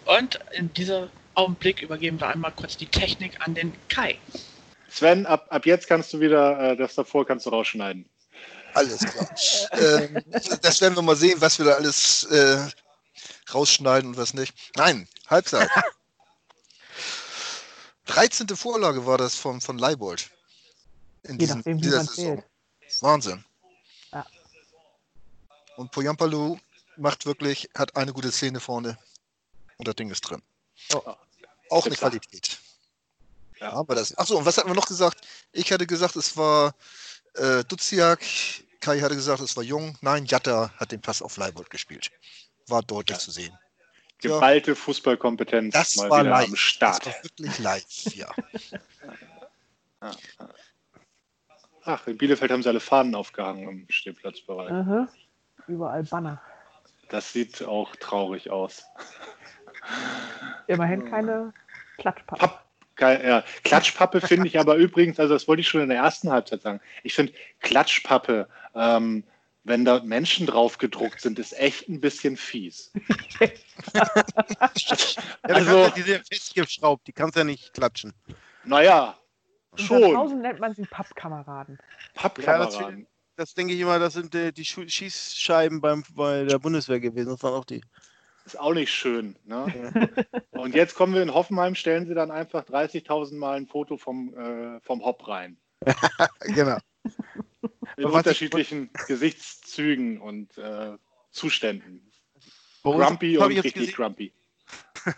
[0.04, 4.20] Und in diesem Augenblick übergeben wir einmal kurz die Technik an den Kai.
[4.90, 8.10] Sven, ab, ab jetzt kannst du wieder, äh, das davor kannst du rausschneiden.
[8.74, 9.30] Alles klar.
[10.02, 10.22] ähm,
[10.62, 12.58] das werden wir mal sehen, was wir da alles äh,
[13.54, 14.54] rausschneiden und was nicht.
[14.76, 15.70] Nein, Halbzeit.
[18.08, 18.50] 13.
[18.50, 20.30] Vorlage war das von, von Leibold.
[21.24, 22.44] In diesem, nachdem, dieser Saison.
[23.00, 23.46] Wahnsinn.
[25.78, 26.58] Und Poyampalu
[26.98, 28.98] macht wirklich, hat eine gute Szene vorne
[29.78, 30.42] und das Ding ist drin.
[30.94, 31.02] Oh.
[31.70, 32.60] Auch eine Qualität.
[33.60, 34.18] Ja, aber das.
[34.18, 35.26] Achso, und was hatten wir noch gesagt?
[35.52, 36.76] Ich hatte gesagt, es war
[37.36, 38.22] äh, Duziak.
[38.82, 39.98] Kai hatte gesagt, es war Jung.
[40.02, 42.12] Nein, Jatta hat den Pass auf Leibold gespielt.
[42.68, 43.20] War deutlich ja.
[43.20, 43.58] zu sehen.
[44.20, 44.76] Geballte ja.
[44.76, 46.48] Fußballkompetenz das mal war wieder live.
[46.50, 47.06] am Start.
[47.06, 48.32] Das war wirklich live, ja.
[51.84, 54.72] Ach, in Bielefeld haben sie alle Fahnen aufgehangen im Stehplatzbereich.
[54.72, 55.08] Aha
[55.68, 56.42] überall Banner.
[57.10, 58.86] Das sieht auch traurig aus.
[60.68, 61.54] Immerhin keine
[61.98, 62.40] Klatschpappe.
[62.40, 62.66] Papp
[63.00, 63.44] ja.
[63.64, 66.80] Klatschpappe finde ich aber übrigens, also das wollte ich schon in der ersten Halbzeit sagen.
[67.04, 69.24] Ich finde Klatschpappe, ähm,
[69.64, 72.92] wenn da Menschen drauf gedruckt sind, ist echt ein bisschen fies.
[73.94, 74.10] ja,
[75.42, 78.14] also, diese festgeschraubt, die kannst du ja nicht klatschen.
[78.64, 79.18] Naja,
[79.76, 80.04] schon.
[80.04, 81.80] In Hausen nennt man sie Pappkameraden.
[82.14, 83.08] Pappkameraden.
[83.36, 87.30] Das, denke ich immer, das sind die, die Schießscheiben beim, bei der Bundeswehr gewesen.
[87.30, 87.82] Das waren auch die.
[88.46, 89.36] Ist auch nicht schön.
[89.44, 90.16] Ne?
[90.52, 94.34] Und jetzt kommen wir in Hoffenheim, stellen sie dann einfach 30.000 Mal ein Foto vom,
[94.38, 95.58] äh, vom Hopp rein.
[96.42, 96.78] genau.
[97.98, 99.08] In unterschiedlichen ich...
[99.08, 100.98] Gesichtszügen und äh,
[101.32, 102.12] Zuständen.
[102.84, 103.94] Grumpy und richtig gesehen...
[103.96, 104.34] grumpy.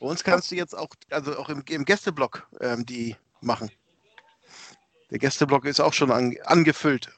[0.00, 3.70] Bei uns kannst du jetzt auch, also auch im, im Gästeblock ähm, die machen.
[5.10, 7.12] Der Gästeblock ist auch schon an, angefüllt.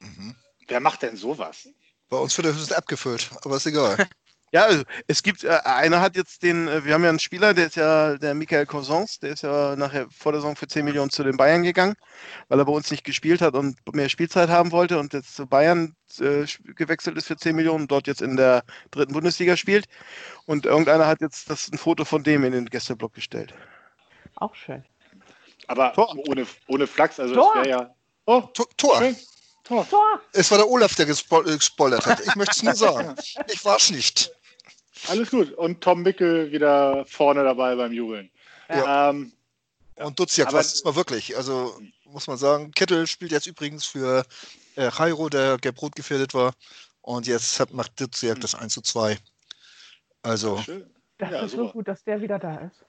[0.00, 0.36] Mhm.
[0.68, 1.68] Wer macht denn sowas?
[2.08, 4.08] Bei uns wird er höchstens abgefüllt, aber ist egal.
[4.54, 7.54] Ja, also es gibt, äh, einer hat jetzt den, äh, wir haben ja einen Spieler,
[7.54, 10.84] der ist ja der Michael Cousins, der ist ja nachher vor der Saison für 10
[10.84, 11.96] Millionen zu den Bayern gegangen,
[12.46, 15.48] weil er bei uns nicht gespielt hat und mehr Spielzeit haben wollte und jetzt zu
[15.48, 19.86] Bayern äh, gewechselt ist für 10 Millionen, dort jetzt in der dritten Bundesliga spielt.
[20.46, 23.52] Und irgendeiner hat jetzt das ein Foto von dem in den Gästeblock gestellt.
[24.36, 24.84] Auch schön.
[25.66, 26.14] Aber Tor.
[26.28, 27.54] ohne, ohne Flachs, also Tor.
[27.56, 27.94] das wäre ja.
[28.26, 28.66] Oh, Tor.
[28.76, 29.02] Tor.
[29.64, 29.88] Tor.
[29.88, 30.20] Tor.
[30.32, 32.20] Es war der Olaf, der gespoilert hat.
[32.20, 33.14] Ich möchte es nur sagen.
[33.50, 34.30] Ich war es nicht.
[35.08, 35.52] Alles gut.
[35.52, 38.30] Und Tom Mickel wieder vorne dabei beim Jubeln.
[38.68, 39.10] Ja.
[39.10, 39.32] Ähm,
[39.96, 41.36] und Duziak war es mal wirklich.
[41.36, 44.24] Also muss man sagen, Kittel spielt jetzt übrigens für
[44.76, 46.52] äh, Jairo, der gelb-rot gefährdet war.
[47.02, 49.18] Und jetzt hat, macht Duziak das 1 zu 2.
[50.22, 50.62] Also.
[51.18, 51.64] Das ja, ist super.
[51.64, 52.84] so gut, dass der wieder da ist.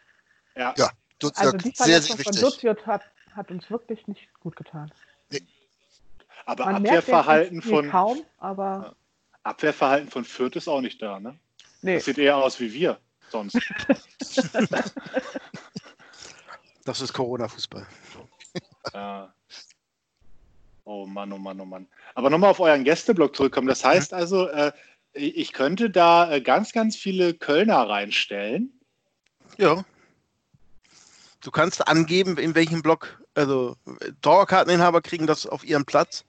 [0.55, 2.39] Ja, ja Duziak, also die sehr, sehr wichtig.
[2.39, 3.01] von Duziak hat,
[3.33, 4.91] hat uns wirklich nicht gut getan.
[6.45, 7.89] Aber Man Abwehrverhalten von.
[7.89, 8.95] Kaum, aber
[9.43, 11.37] Abwehrverhalten von Fürth ist auch nicht da, ne?
[11.81, 11.95] Nee.
[11.95, 13.59] Das sieht eher aus wie wir sonst.
[16.85, 17.85] das ist Corona-Fußball.
[18.93, 19.33] Ja.
[20.85, 21.87] Oh Mann, oh Mann, oh Mann.
[22.13, 23.67] Aber nochmal auf euren Gästeblock zurückkommen.
[23.67, 24.17] Das heißt mhm.
[24.17, 24.71] also, äh,
[25.13, 28.71] ich könnte da äh, ganz, ganz viele Kölner reinstellen.
[29.57, 29.83] Ja.
[31.41, 33.75] Du kannst angeben, in welchem Block, also
[34.21, 36.25] Dauerkarteninhaber kriegen das auf ihren Platz.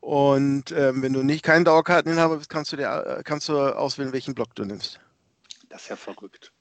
[0.00, 4.12] Und ähm, wenn du nicht keinen Dauerkarteninhaber bist, kannst du, dir, äh, kannst du auswählen,
[4.12, 4.98] welchen Block du nimmst.
[5.68, 6.52] Das ist ja verrückt.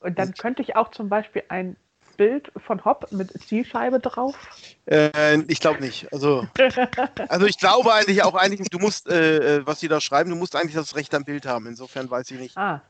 [0.00, 1.76] Und dann könnte ich auch zum Beispiel ein
[2.20, 4.36] Bild von Hopp mit Zielscheibe drauf?
[4.84, 6.12] Äh, ich glaube nicht.
[6.12, 6.46] Also,
[7.28, 10.36] also ich glaube eigentlich auch eigentlich, du musst, äh, äh, was sie da schreiben, du
[10.36, 11.66] musst eigentlich das Recht am Bild haben.
[11.66, 12.58] Insofern weiß ich nicht.
[12.58, 12.82] Ah.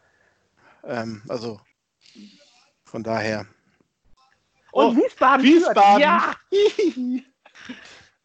[0.84, 1.60] Ähm, also
[2.84, 3.46] von daher.
[4.72, 5.44] Und oh, Wiesbaden.
[5.44, 6.00] Wiesbaden.
[6.00, 6.34] Ja.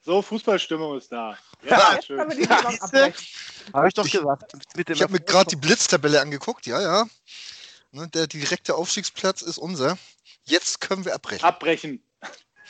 [0.05, 1.37] So, Fußballstimmung ist da.
[1.63, 2.19] Ja, ja schön.
[2.19, 4.53] Habe ich doch gesagt.
[4.87, 7.05] ich habe mir gerade die Blitztabelle angeguckt, ja, ja.
[7.91, 9.97] Ne, der direkte Aufstiegsplatz ist unser.
[10.43, 11.43] Jetzt können wir abbrechen.
[11.43, 12.03] Abbrechen.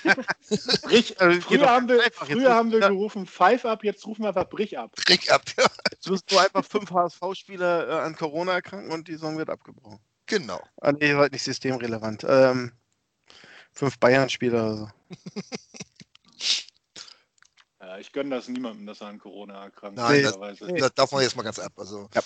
[0.83, 4.47] brich, äh, früher haben wir, früher haben wir gerufen Five ab, jetzt rufen wir einfach
[4.47, 4.91] Brich ab.
[4.95, 5.65] Brich ab, ja.
[5.91, 9.99] Jetzt müssen nur einfach fünf HSV-Spieler äh, an Corona erkranken und die Saison wird abgebrochen.
[10.27, 10.61] Genau.
[10.79, 12.25] Ah, nee, halt nicht systemrelevant.
[12.27, 12.71] Ähm,
[13.73, 14.89] fünf Bayern-Spieler oder so.
[17.99, 19.97] Ich gönne das niemandem, dass er an Corona erkrankt.
[19.97, 21.73] Nein, das, das darf man jetzt mal ganz ab.
[21.77, 22.21] Also, ja.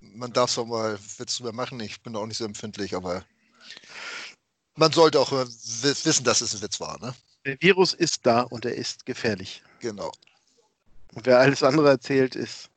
[0.00, 1.80] Man darf es auch mal Witz drüber machen.
[1.80, 3.24] Ich bin auch nicht so empfindlich, aber
[4.74, 6.98] man sollte auch wissen, dass es ein Witz war.
[7.00, 7.14] Ne?
[7.44, 9.62] Der Virus ist da und er ist gefährlich.
[9.80, 10.12] Genau.
[11.14, 12.68] Und wer alles andere erzählt, ist.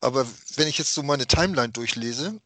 [0.00, 2.40] Aber wenn ich jetzt so meine Timeline durchlese,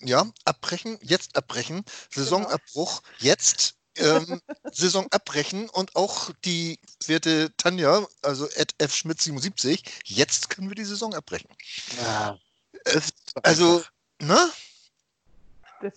[0.00, 4.40] ja, abbrechen, jetzt abbrechen, Saisonabbruch, jetzt ähm,
[4.72, 11.14] Saison abbrechen und auch die werte Tanja, also at fschmidt77, jetzt können wir die Saison
[11.14, 11.48] abbrechen.
[12.02, 12.38] Ja.
[12.84, 13.00] Äh,
[13.42, 13.82] also,
[14.20, 14.50] ne?
[15.80, 15.94] Das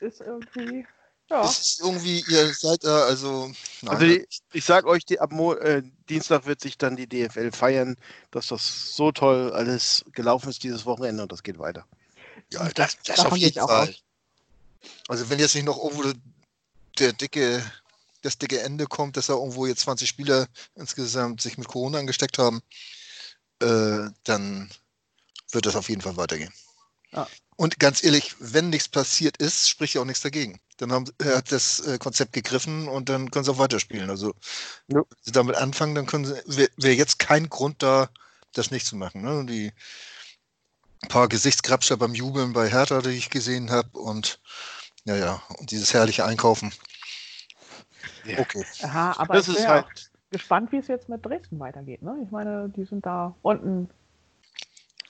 [0.00, 0.86] ist irgendwie.
[1.30, 1.42] Ja.
[1.42, 3.52] Das ist irgendwie, ihr seid da, also.
[3.82, 7.06] Nein, also ich, ich sag euch, die, ab Mo äh, Dienstag wird sich dann die
[7.06, 7.96] DFL feiern,
[8.30, 11.84] dass das so toll alles gelaufen ist dieses Wochenende und das geht weiter.
[12.50, 13.94] Ja, das, das, das auf jeden Fall.
[15.08, 16.12] Also wenn jetzt nicht noch irgendwo
[17.00, 17.64] der dicke,
[18.22, 22.38] das dicke Ende kommt, dass da irgendwo jetzt 20 Spieler insgesamt sich mit Corona angesteckt
[22.38, 22.60] haben,
[23.60, 24.70] äh, dann
[25.50, 26.52] wird das auf jeden Fall weitergehen.
[27.12, 27.26] Ah.
[27.56, 30.60] Und ganz ehrlich, wenn nichts passiert ist, spricht ja auch nichts dagegen.
[30.76, 34.10] Dann haben, hat das äh, Konzept gegriffen und dann können sie auch weiterspielen.
[34.10, 34.34] Also,
[34.86, 34.98] ja.
[34.98, 38.10] wenn sie damit anfangen, dann können sie, wäre wär jetzt kein Grund da,
[38.52, 39.22] das nicht zu machen.
[39.22, 39.44] Ne?
[39.46, 39.72] Die
[41.08, 44.40] paar Gesichtsgrabscher beim Jubeln bei Hertha, die ich gesehen habe und
[45.04, 46.72] ja, ja, und dieses herrliche Einkaufen.
[48.24, 48.38] Ja.
[48.38, 48.64] Okay.
[48.82, 50.10] Aha, aber das ich bin halt...
[50.30, 52.02] gespannt, wie es jetzt mit Dresden weitergeht.
[52.02, 52.16] Ne?
[52.24, 53.88] Ich meine, die sind da unten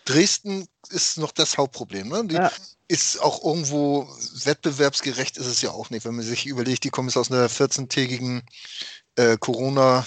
[0.08, 2.08] Dresden ist noch das Hauptproblem.
[2.08, 2.24] Ne?
[2.24, 2.50] Die ja.
[2.88, 4.08] ist auch irgendwo
[4.44, 6.06] wettbewerbsgerecht, ist es ja auch nicht.
[6.06, 8.42] Wenn man sich überlegt, die kommen jetzt aus einer 14-tägigen
[9.16, 10.06] äh, Corona-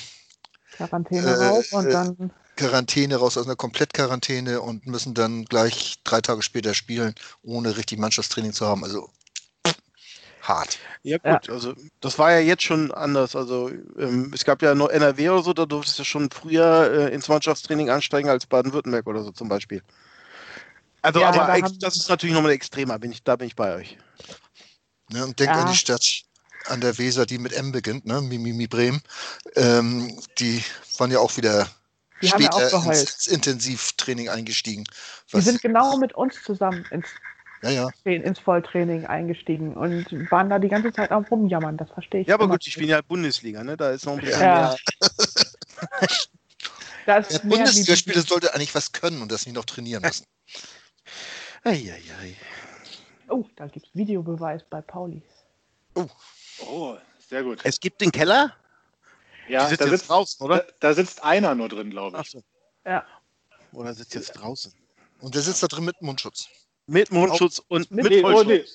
[0.72, 2.32] Quarantäne äh, raus und dann.
[2.56, 7.98] Quarantäne raus aus einer Komplettquarantäne und müssen dann gleich drei Tage später spielen, ohne richtig
[7.98, 8.84] Mannschaftstraining zu haben.
[8.84, 9.10] Also
[10.42, 10.80] hart.
[11.04, 11.54] Ja gut, ja.
[11.54, 13.36] also das war ja jetzt schon anders.
[13.36, 17.14] Also ähm, es gab ja noch NRW oder so, da durftest du schon früher äh,
[17.14, 19.82] ins Mannschaftstraining ansteigen als Baden-Württemberg oder so zum Beispiel.
[21.02, 23.76] Also ja, aber da das ist natürlich nochmal extremer, bin ich, da bin ich bei
[23.76, 23.98] euch.
[25.12, 26.24] Ja, und denk an die Stadt
[26.68, 28.22] an der Weser, die mit M beginnt, ne?
[28.22, 29.02] Mimimi Bremen.
[29.56, 30.64] Ähm, die
[30.98, 31.68] waren ja auch wieder
[32.22, 34.84] die später ja ins, ins Intensivtraining eingestiegen.
[35.34, 37.08] Die sind genau mit uns zusammen ins
[37.64, 37.90] ja, ja.
[38.04, 41.78] ins Volltraining eingestiegen und waren da die ganze Zeit am Rumjammern.
[41.78, 42.28] Das verstehe ich.
[42.28, 43.78] Ja, aber gut, ich bin ja Bundesliga, ne?
[43.78, 44.76] Da ist noch ein bisschen ja.
[44.76, 46.08] mehr.
[47.06, 50.26] das Der Bundesligaspieler sollte eigentlich was können und das nicht noch trainieren müssen.
[51.64, 52.36] Eieiei.
[53.30, 55.22] Oh, da gibt es Videobeweis bei Pauli.
[55.96, 56.08] Oh.
[56.66, 56.98] oh,
[57.30, 57.60] sehr gut.
[57.64, 58.56] Es gibt den Keller?
[59.48, 60.58] Ja, da sitzt draußen, oder?
[60.60, 62.22] Da, da, sitzt einer nur drin, glaube ich.
[62.22, 62.44] Ach so.
[62.86, 63.06] Ja.
[63.74, 64.74] Oder sitzt jetzt draußen?
[65.20, 66.50] Und der sitzt da drin mit Mundschutz.
[66.92, 68.66] Mit Mundschutz Auch, und mit, mit oh, nee.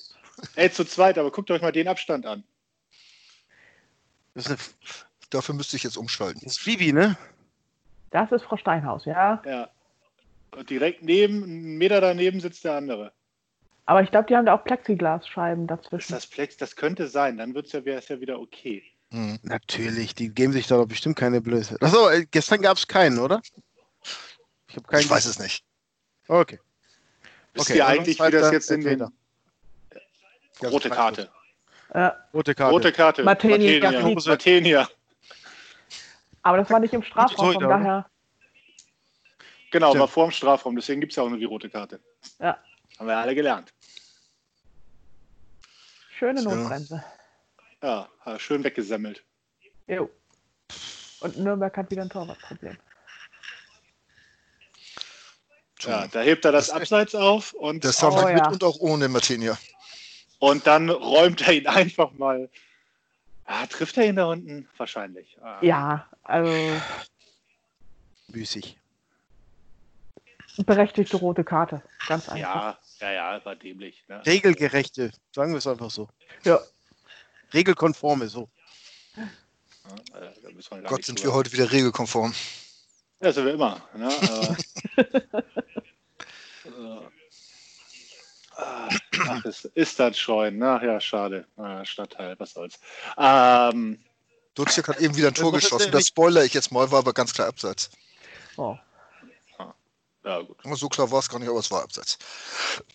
[0.54, 2.44] Ey, zu zweit, aber guckt euch mal den Abstand an.
[4.34, 4.56] Eine...
[5.30, 6.40] Dafür müsste ich jetzt umschalten.
[6.42, 7.18] Das ist Phoebe, ne?
[8.10, 9.42] Das ist Frau Steinhaus, ja.
[9.44, 9.68] Ja.
[10.56, 13.12] Und direkt neben, einen Meter daneben sitzt der andere.
[13.84, 16.12] Aber ich glaube, die haben da auch Plexiglasscheiben dazwischen.
[16.12, 18.82] Das, Plex, das könnte sein, dann wird's ja, wäre es ja wieder okay.
[19.10, 19.38] Hm.
[19.42, 21.76] Natürlich, die geben sich da doch bestimmt keine Blöße.
[21.80, 23.42] Achso, äh, gestern gab es keinen, oder?
[24.68, 25.64] Ich, keinen ich weiß es nicht.
[26.28, 26.58] Okay.
[27.56, 29.10] Wisst okay, ihr eigentlich, wie das jetzt in den...
[30.62, 31.30] Rote Karte.
[31.94, 32.16] Ja.
[32.32, 32.72] Rote Karte.
[32.72, 33.24] Rote Karte.
[33.24, 33.90] Matenia.
[33.90, 34.22] Matenia.
[34.26, 34.88] Matenia.
[36.42, 38.08] Aber das war nicht im Strafraum, von daher.
[39.70, 42.00] Genau, war vor dem Strafraum, deswegen gibt es ja auch nur die rote Karte.
[42.38, 42.56] Ja.
[42.98, 43.72] Haben wir alle gelernt.
[46.18, 47.04] Schöne Notbremse.
[47.82, 48.08] Ja,
[48.38, 49.22] schön weggesammelt.
[49.86, 50.10] Jo.
[51.20, 52.78] Und Nürnberg hat wieder ein Torwartproblem.
[55.80, 57.84] Ja, da hebt er das, das Abseits auf und.
[57.84, 59.58] Das haben oh, mit und auch ohne Martinia.
[60.38, 62.48] Und dann räumt er ihn einfach mal.
[63.44, 64.68] Ah, trifft er ihn da unten?
[64.76, 65.36] Wahrscheinlich.
[65.42, 65.58] Ah.
[65.60, 66.52] Ja, also.
[68.28, 68.76] Müßig.
[70.64, 71.82] Berechtigte rote Karte.
[72.08, 72.38] Ganz einfach.
[72.38, 74.02] Ja, ja, ja, war dämlich.
[74.08, 74.24] Ne?
[74.24, 76.08] Regelgerechte, sagen wir es einfach so.
[76.44, 76.58] Ja.
[77.52, 78.48] Regelkonforme, so.
[79.16, 82.34] Ja, Gott, sind wir heute wieder regelkonform.
[83.20, 83.80] Ja, sind wir immer.
[83.94, 84.08] Ne?
[88.56, 90.62] Ach, ist, ist das Scheuen.
[90.62, 91.46] Ach ja, schade.
[91.56, 92.78] Ah, Stadtteil, was soll's.
[93.18, 94.02] Ähm,
[94.54, 95.92] Dutzjak hat eben wieder ein Tor geschossen.
[95.92, 97.90] Das spoiler ich jetzt mal, war aber ganz klar abseits.
[98.56, 98.76] Oh.
[100.24, 100.58] Ja, gut.
[100.74, 102.18] So klar war es gar nicht, aber es war abseits.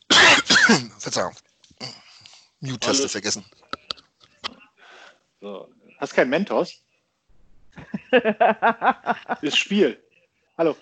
[0.99, 1.33] Verzeihung.
[2.59, 3.45] Mute-Taste vergessen.
[5.39, 5.69] So.
[5.99, 6.81] Hast kein Mentos?
[8.11, 10.03] das Spiel.
[10.61, 10.77] Hallo.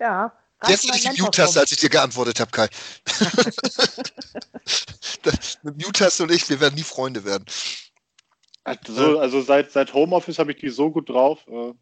[0.00, 0.32] Ja.
[0.66, 2.68] Jetzt ist die Mute-Taste, als ich dir geantwortet habe, Kai.
[5.62, 7.44] Mit Mute-Taste und ich, wir werden nie Freunde werden.
[8.64, 11.46] Also, also seit, seit Homeoffice habe ich die so gut drauf.
[11.46, 11.72] Äh,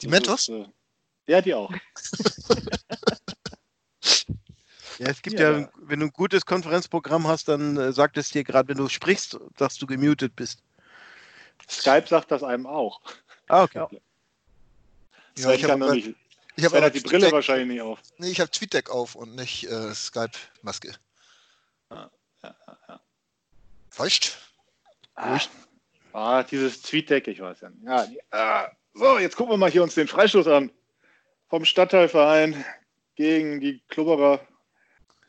[0.00, 0.48] die Mentos?
[0.48, 0.64] Ist, äh,
[1.26, 1.70] ja, die auch.
[4.98, 8.30] ja, es gibt ja, ja, wenn du ein gutes Konferenzprogramm hast, dann äh, sagt es
[8.30, 10.62] dir gerade, wenn du sprichst, dass du gemutet bist.
[11.68, 13.02] Skype sagt das einem auch.
[13.48, 13.80] Ah, okay.
[13.80, 13.90] Ja.
[15.38, 16.14] Ja, ich habe nicht.
[16.56, 18.00] Ich habe halt die Brille Tweetdeck, wahrscheinlich nicht auf.
[18.18, 20.94] Nee, ich habe TweetDeck auf und nicht äh, Skype-Maske.
[21.90, 22.10] Ja,
[22.42, 22.56] ja,
[22.88, 23.00] ja.
[23.88, 24.38] Feucht?
[25.14, 25.40] Ah,
[26.12, 27.84] ah, dieses TweetDeck, ich weiß ja nicht.
[27.84, 30.70] Ja, ah, so, jetzt gucken wir mal hier uns den Freistoß an.
[31.48, 32.64] Vom Stadtteilverein
[33.14, 34.40] gegen die Klubberer.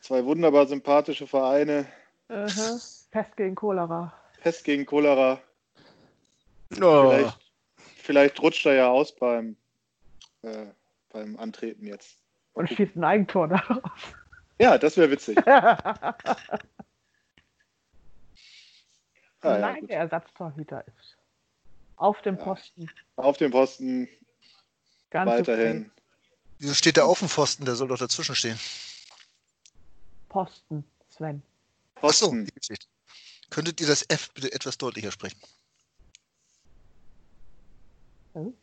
[0.02, 1.86] Zwei wunderbar sympathische Vereine.
[2.30, 2.48] Uh
[3.11, 4.14] Pest gegen Cholera.
[4.41, 5.41] Pest gegen Cholera.
[6.82, 7.10] Oh.
[7.10, 7.38] Vielleicht,
[7.98, 9.57] vielleicht rutscht er ja aus beim
[10.43, 10.68] äh,
[11.09, 12.18] beim Antreten jetzt.
[12.53, 13.81] Und schießt ein Eigentor darauf.
[14.59, 15.38] Ja, das wäre witzig.
[15.47, 16.15] ah,
[19.41, 21.18] Nein, ja, der Ersatztorhüter ist.
[21.95, 22.89] Auf dem Posten.
[23.15, 24.07] Auf dem Posten.
[25.09, 25.81] Ganz weiterhin.
[25.81, 25.91] Okay.
[26.59, 27.65] Wieso steht der auf dem Pfosten?
[27.65, 28.59] Der soll doch dazwischen stehen.
[30.30, 31.41] Posten, Sven.
[31.95, 32.47] Posten.
[32.55, 32.76] Achso,
[33.49, 35.39] Könntet ihr das F bitte etwas deutlicher sprechen?
[38.34, 38.53] Hm?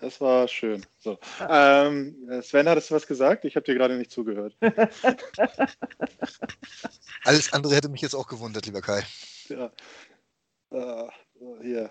[0.00, 0.84] Das war schön.
[0.98, 1.18] So.
[1.48, 3.44] Ähm, Sven, hattest du was gesagt?
[3.44, 4.56] Ich habe dir gerade nicht zugehört.
[7.24, 9.02] Alles andere hätte mich jetzt auch gewundert, lieber Kai.
[9.48, 9.72] Ja.
[10.70, 11.08] Uh,
[11.62, 11.90] hier.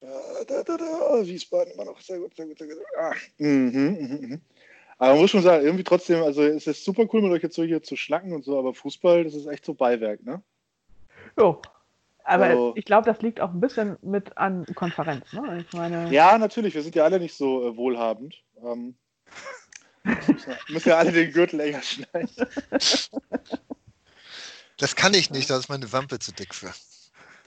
[0.00, 2.00] Da, da, da, Wiesbaden immer noch.
[2.00, 2.78] Sehr gut, sehr gut, sehr gut.
[2.98, 3.12] Ah.
[3.38, 4.40] Mhm, mhm, mhm.
[4.98, 7.56] Aber man muss schon sagen, irgendwie trotzdem, also es ist super cool, mit euch jetzt
[7.56, 10.42] so hier zu schnacken und so, aber Fußball, das ist echt so Beiwerk, ne?
[11.38, 11.60] Jo.
[12.26, 15.64] Aber also, ich glaube, das liegt auch ein bisschen mit an Konferenz, ne?
[15.66, 16.12] Ich meine...
[16.12, 18.42] Ja, natürlich, wir sind ja alle nicht so äh, wohlhabend.
[18.64, 18.96] Ähm,
[20.68, 22.28] müssen ja alle den Gürtel enger schneiden.
[24.78, 26.72] Das kann ich nicht, da ist meine Wampe zu dick für.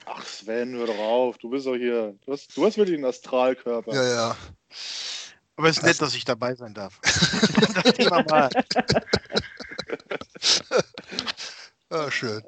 [0.06, 1.36] Ach Sven, hör doch auf.
[1.38, 2.16] Du bist doch hier.
[2.24, 3.94] Du hast, du hast wirklich einen Astralkörper.
[3.94, 4.34] Ja, ja.
[5.56, 6.98] Aber es ist nett, dass ich dabei sein darf.
[11.90, 12.42] ja, schön.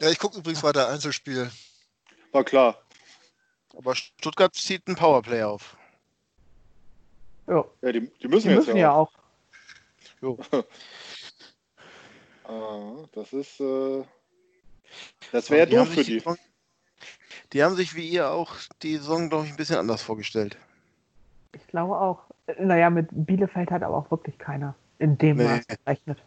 [0.00, 1.50] Ja, ich gucke übrigens weiter Einzelspiel.
[2.32, 2.78] War klar.
[3.76, 5.76] Aber Stuttgart zieht ein Powerplay auf.
[7.46, 9.12] Ja, ja die, die müssen, die jetzt müssen ja auch.
[10.20, 10.38] Jo.
[12.44, 13.60] ah, das ist.
[13.60, 14.04] Äh
[15.32, 16.22] das wäre ja doof für die.
[17.52, 20.56] Die haben sich wie ihr auch die Saison, glaube ich, ein bisschen anders vorgestellt.
[21.52, 22.22] Ich glaube auch.
[22.58, 25.44] Naja, mit Bielefeld hat aber auch wirklich keiner in dem nee.
[25.44, 26.22] Maß gerechnet.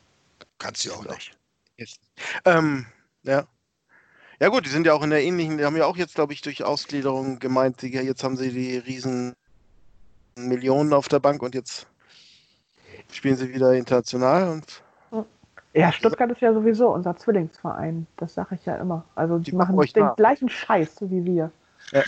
[0.57, 1.37] Kannst du auch nicht.
[2.45, 2.85] Ähm,
[3.23, 3.45] ja.
[4.39, 6.33] Ja gut, die sind ja auch in der ähnlichen, die haben ja auch jetzt, glaube
[6.33, 9.33] ich, durch Ausgliederung gemeint, die, jetzt haben sie die riesen
[10.35, 11.87] Millionen auf der Bank und jetzt
[13.11, 14.83] spielen sie wieder international und
[15.73, 18.07] ja, Stuttgart ist ja sowieso unser Zwillingsverein.
[18.17, 19.05] Das sage ich ja immer.
[19.13, 20.15] Also die, die machen den nach.
[20.15, 21.51] gleichen Scheiß wie wir.
[21.91, 22.03] Ja.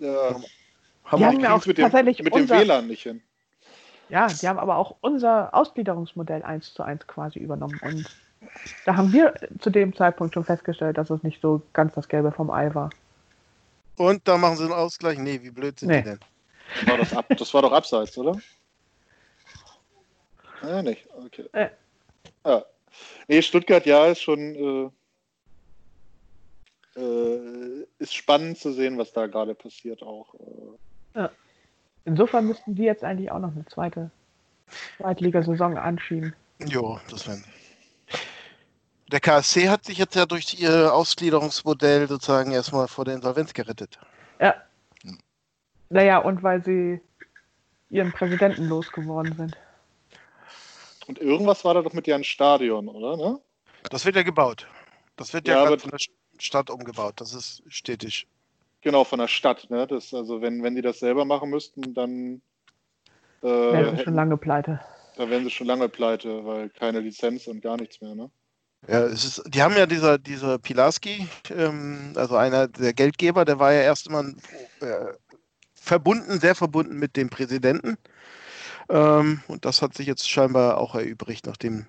[0.00, 0.40] ja.
[1.04, 3.22] Haben die haben auch mit tatsächlich dem, mit unser, dem WLAN nicht hin.
[4.08, 7.78] Ja, die haben aber auch unser Ausgliederungsmodell eins zu eins quasi übernommen.
[7.82, 8.10] Und
[8.84, 12.32] da haben wir zu dem Zeitpunkt schon festgestellt, dass es nicht so ganz das Gelbe
[12.32, 12.90] vom Ei war.
[13.96, 15.18] Und da machen sie einen Ausgleich?
[15.18, 15.98] Nee, wie blöd sind nee.
[15.98, 16.20] die denn?
[16.74, 18.36] Das war, doch ab, das war doch abseits, oder?
[20.64, 21.08] Ah, nicht.
[21.26, 21.48] Okay.
[21.54, 21.70] Äh.
[22.44, 22.62] Ah.
[23.26, 24.38] Nee, Stuttgart, ja, ist schon
[26.94, 30.34] äh, äh, ist spannend zu sehen, was da gerade passiert auch.
[30.34, 31.18] Äh.
[31.18, 31.30] Ja.
[32.04, 34.10] Insofern müssten die jetzt eigentlich auch noch eine zweite
[34.98, 36.34] Zweitligasaison anschieben.
[36.66, 37.42] Jo, das wäre.
[39.12, 43.98] Der KSC hat sich jetzt ja durch ihr Ausgliederungsmodell sozusagen erstmal vor der Insolvenz gerettet.
[44.40, 44.54] Ja.
[45.90, 46.98] Naja, und weil sie
[47.90, 49.56] ihren Präsidenten losgeworden sind.
[51.06, 53.18] Und irgendwas war da doch mit ihrem Stadion, oder?
[53.18, 53.38] Ne?
[53.90, 54.66] Das wird ja gebaut.
[55.16, 55.98] Das wird ja, ja von der
[56.38, 57.20] Stadt umgebaut.
[57.20, 58.26] Das ist stetig.
[58.80, 59.68] Genau, von der Stadt.
[59.68, 59.86] Ne?
[59.86, 62.40] Das, also wenn, wenn die das selber machen müssten, dann
[63.42, 64.80] äh, wären sie schon lange pleite.
[65.16, 68.30] Da wären sie schon lange pleite, weil keine Lizenz und gar nichts mehr, ne?
[68.88, 73.72] Ja, ist, die haben ja dieser, dieser Pilarski, ähm, also einer der Geldgeber, der war
[73.72, 74.24] ja erst immer
[74.80, 75.12] äh,
[75.74, 77.96] verbunden, sehr verbunden mit dem Präsidenten.
[78.88, 81.86] Ähm, und das hat sich jetzt scheinbar auch erübrigt, nachdem.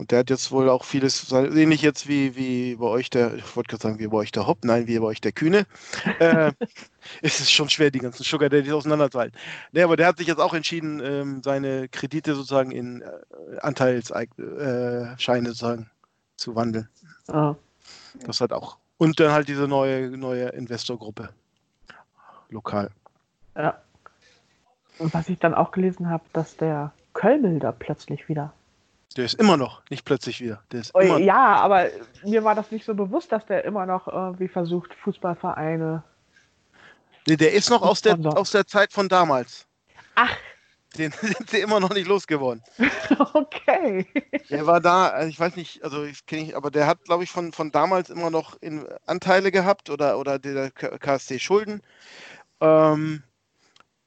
[0.00, 3.54] Und der hat jetzt wohl auch vieles, ähnlich jetzt wie, wie bei euch der, ich
[3.54, 5.66] wollte gerade sagen, wie bei euch der Hopp, nein, wie bei euch der Kühne.
[6.20, 6.52] äh,
[7.20, 9.38] es ist schon schwer, die ganzen Sugar Daddies auseinanderzuhalten.
[9.72, 15.48] Nee, aber der hat sich jetzt auch entschieden, ähm, seine Kredite sozusagen in äh, Anteilsscheine
[15.48, 15.90] äh, sozusagen
[16.36, 16.88] zu wandeln.
[17.28, 17.54] Ah.
[18.24, 18.78] Das hat auch.
[18.96, 21.28] Und dann halt diese neue, neue Investorgruppe.
[22.48, 22.88] Lokal.
[23.54, 23.82] Ja.
[24.98, 28.54] Und was ich dann auch gelesen habe, dass der Kölmel da plötzlich wieder.
[29.16, 30.62] Der ist immer noch, nicht plötzlich wieder.
[30.70, 31.88] Der ist oh, ja, aber
[32.22, 36.04] mir war das nicht so bewusst, dass der immer noch irgendwie versucht, Fußballvereine.
[37.26, 39.66] Nee, der ist noch aus der, aus der Zeit von damals.
[40.14, 40.36] Ach.
[40.96, 42.62] Den sind sie immer noch nicht losgeworden.
[43.34, 44.06] okay.
[44.48, 47.24] Der war da, also ich weiß nicht, also ich kenne ich, aber der hat, glaube
[47.24, 51.82] ich, von, von damals immer noch in Anteile gehabt oder, oder der KSC Schulden.
[52.60, 53.22] Ähm,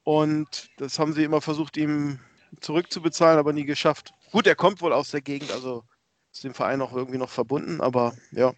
[0.02, 2.20] und das haben sie immer versucht, ihm
[2.60, 4.12] zurückzubezahlen, aber nie geschafft.
[4.34, 5.84] Gut, er kommt wohl aus der Gegend, also
[6.32, 8.52] ist dem Verein auch irgendwie noch verbunden, aber ja.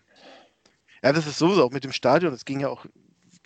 [1.03, 2.33] Ja, das ist sowieso auch mit dem Stadion.
[2.33, 2.87] Es ging ja auch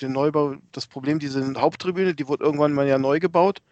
[0.01, 3.63] den Neubau, das Problem, diese Haupttribüne, die wurde irgendwann mal ja neu gebaut.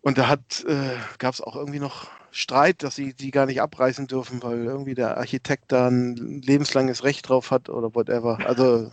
[0.00, 4.06] Und da äh, gab es auch irgendwie noch Streit, dass sie die gar nicht abreißen
[4.06, 8.38] dürfen, weil irgendwie der Architekt da ein lebenslanges Recht drauf hat oder whatever.
[8.46, 8.92] Also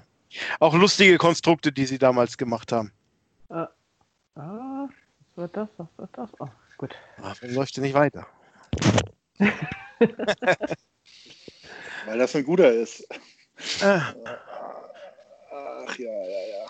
[0.60, 2.92] auch lustige Konstrukte, die sie damals gemacht haben.
[3.52, 3.68] Äh,
[4.36, 5.70] Ah, was wird das?
[5.78, 6.30] Was wird das?
[6.40, 6.96] Oh, gut.
[7.22, 8.28] Ach, warum läuft nicht weiter?
[12.06, 13.08] Weil das ein guter ist.
[13.82, 14.14] Ah.
[15.88, 16.66] Ach ja, ja, ja.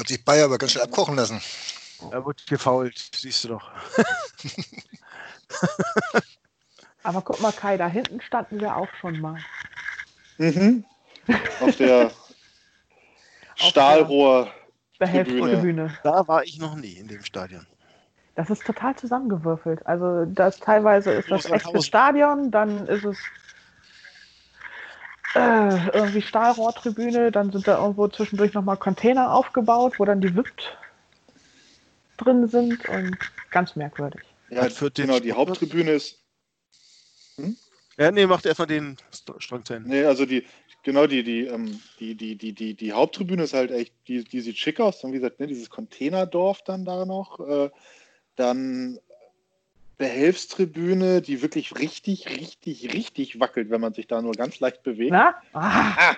[0.00, 1.40] Hat sich Bayer aber ganz schön abkochen lassen.
[2.10, 3.70] Er wird gefault, siehst du doch.
[7.02, 9.40] aber guck mal, Kai, da hinten standen wir auch schon mal.
[10.36, 10.84] Mhm.
[11.60, 12.12] Auf der
[13.56, 14.52] Stahlrohr.
[14.98, 15.96] Behelfstribüne.
[16.02, 17.66] Da war ich noch nie in dem Stadion.
[18.38, 19.84] Das ist total zusammengewürfelt.
[19.84, 23.18] Also das teilweise ist das echte Stadion, dann ist es
[25.34, 30.52] äh, irgendwie Stahlrohrtribüne, dann sind da irgendwo zwischendurch nochmal Container aufgebaut, wo dann die VIP
[32.16, 33.18] drin sind und
[33.50, 34.22] ganz merkwürdig.
[34.50, 36.22] Ja, für genau, die Haupttribüne ist.
[37.38, 37.56] Hm?
[37.98, 38.96] Ja, nee, macht erstmal den
[39.38, 39.88] Strang zu Ende.
[39.88, 40.46] Nee, also die,
[40.84, 44.40] genau, die, die, ähm, die, die, die, die, die Haupttribüne ist halt echt, die, die
[44.40, 45.00] sieht schick aus.
[45.00, 47.40] Dann, wie gesagt, ne, dieses Containerdorf dann da noch.
[47.40, 47.70] Äh,
[48.38, 48.98] dann
[49.98, 55.12] Behelfstribüne, die wirklich richtig, richtig, richtig wackelt, wenn man sich da nur ganz leicht bewegt.
[55.12, 55.34] Na?
[55.52, 56.16] Ah.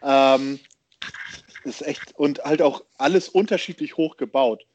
[0.00, 0.34] Ah.
[0.34, 0.58] Ähm,
[1.64, 4.66] ist echt und halt auch alles unterschiedlich hoch gebaut.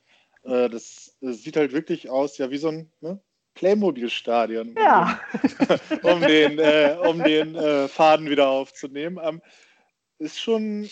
[0.44, 3.20] Äh, das, das, sieht halt wirklich aus, ja, wie so ein ne?
[3.56, 4.76] Playmobil-Stadion.
[4.78, 5.20] Ja.
[6.04, 9.20] um den, äh, um den äh, Faden wieder aufzunehmen.
[9.22, 9.42] Ähm,
[10.20, 10.90] ist schon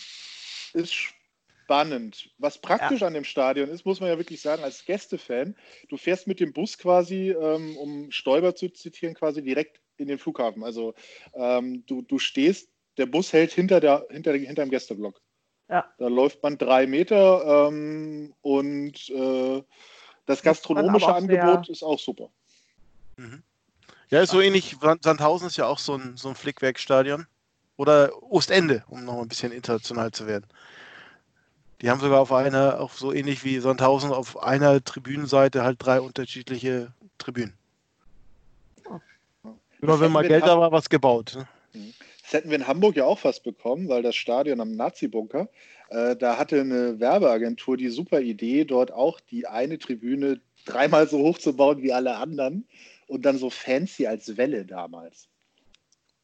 [0.74, 0.94] ist
[1.66, 2.30] spannend.
[2.38, 3.08] Was praktisch ja.
[3.08, 5.56] an dem Stadion ist, muss man ja wirklich sagen, als Gästefan,
[5.90, 10.20] du fährst mit dem Bus quasi, ähm, um Stoiber zu zitieren, quasi direkt in den
[10.20, 10.64] Flughafen.
[10.64, 10.94] Also
[11.34, 15.20] ähm, du, du stehst, der Bus hält hinter, der, hinter, hinter dem Gästeblock.
[15.68, 15.92] Ja.
[15.98, 19.64] Da läuft man drei Meter ähm, und äh,
[20.28, 22.30] das gastronomische Angebot ist auch super.
[23.18, 23.42] Mhm.
[24.10, 24.76] Ja, ist so ähnlich.
[25.02, 27.26] Sandhausen ist ja auch so ein, so ein Flickwerkstadion.
[27.78, 30.46] Oder Ostende, um noch ein bisschen international zu werden.
[31.86, 36.02] Die haben sogar auf einer, auch so ähnlich wie Sandhausen, auf einer Tribünenseite halt drei
[36.02, 37.54] unterschiedliche Tribünen.
[39.82, 41.36] Immer wenn mal Geld da war, was gebaut.
[41.38, 41.48] Ne?
[41.74, 41.94] Mhm.
[42.24, 45.48] Das hätten wir in Hamburg ja auch fast bekommen, weil das Stadion am Nazi-Bunker,
[45.92, 51.20] äh, da hatte eine Werbeagentur die super Idee, dort auch die eine Tribüne dreimal so
[51.20, 52.68] hoch zu bauen wie alle anderen
[53.06, 55.28] und dann so fancy als Welle damals.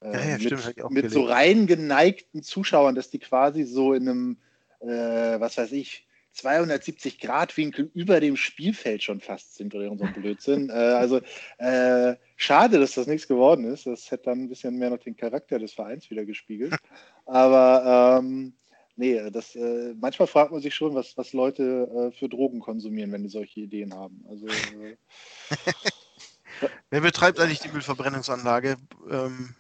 [0.02, 4.10] Äh, ja, ja, mit, stimmt, mit so rein geneigten Zuschauern, dass die quasi so in
[4.10, 4.38] einem
[4.82, 10.04] äh, was weiß ich, 270 Grad Winkel über dem Spielfeld schon fast sind oder so
[10.04, 10.70] ein Blödsinn.
[10.74, 11.22] äh, also
[11.58, 13.86] äh, schade, dass das nichts geworden ist.
[13.86, 16.76] Das hätte dann ein bisschen mehr noch den Charakter des Vereins wieder gespiegelt.
[17.26, 18.54] Aber ähm,
[18.96, 23.12] nee, das, äh, manchmal fragt man sich schon, was, was Leute äh, für Drogen konsumieren,
[23.12, 24.24] wenn die solche Ideen haben.
[24.30, 24.96] Also, äh,
[26.90, 28.78] Wer betreibt eigentlich die Müllverbrennungsanlage?
[29.10, 29.56] Ähm,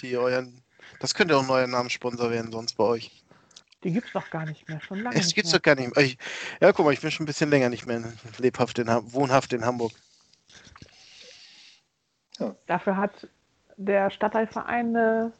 [0.00, 0.62] die euren,
[1.00, 3.10] das könnte auch ein neuer Namenssponsor werden, sonst bei euch.
[3.84, 5.16] Die gibt es doch gar nicht mehr, schon lange.
[5.16, 6.04] Es gibt es doch gar nicht mehr.
[6.04, 6.18] Ich,
[6.60, 8.02] ja, guck mal, ich bin schon ein bisschen länger nicht mehr
[8.38, 9.92] lebhaft in, wohnhaft in Hamburg.
[12.38, 12.54] Ja.
[12.66, 13.28] Dafür hat
[13.76, 15.32] der Stadtteilverein ein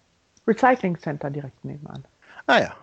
[0.46, 2.06] Recycling Center direkt nebenan.
[2.46, 2.76] Ah ja.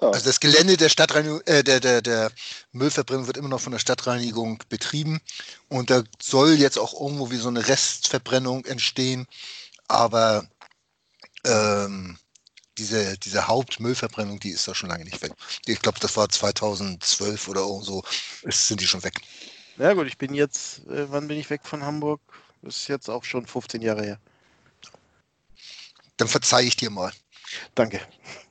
[0.00, 2.30] Also das Gelände der Stadtreinigung, äh, der, der, der
[2.72, 5.20] Müllverbrennung wird immer noch von der Stadtreinigung betrieben
[5.68, 9.26] und da soll jetzt auch irgendwo wie so eine Restverbrennung entstehen,
[9.88, 10.46] aber
[11.44, 12.18] ähm,
[12.78, 15.32] diese, diese Hauptmüllverbrennung, die ist da schon lange nicht weg.
[15.66, 18.02] Ich glaube, das war 2012 oder so,
[18.42, 19.20] ist, sind die schon weg.
[19.78, 22.20] Ja gut, ich bin jetzt, äh, wann bin ich weg von Hamburg?
[22.62, 24.18] Ist jetzt auch schon 15 Jahre her.
[26.16, 27.12] Dann verzeihe ich dir mal.
[27.74, 28.00] Danke.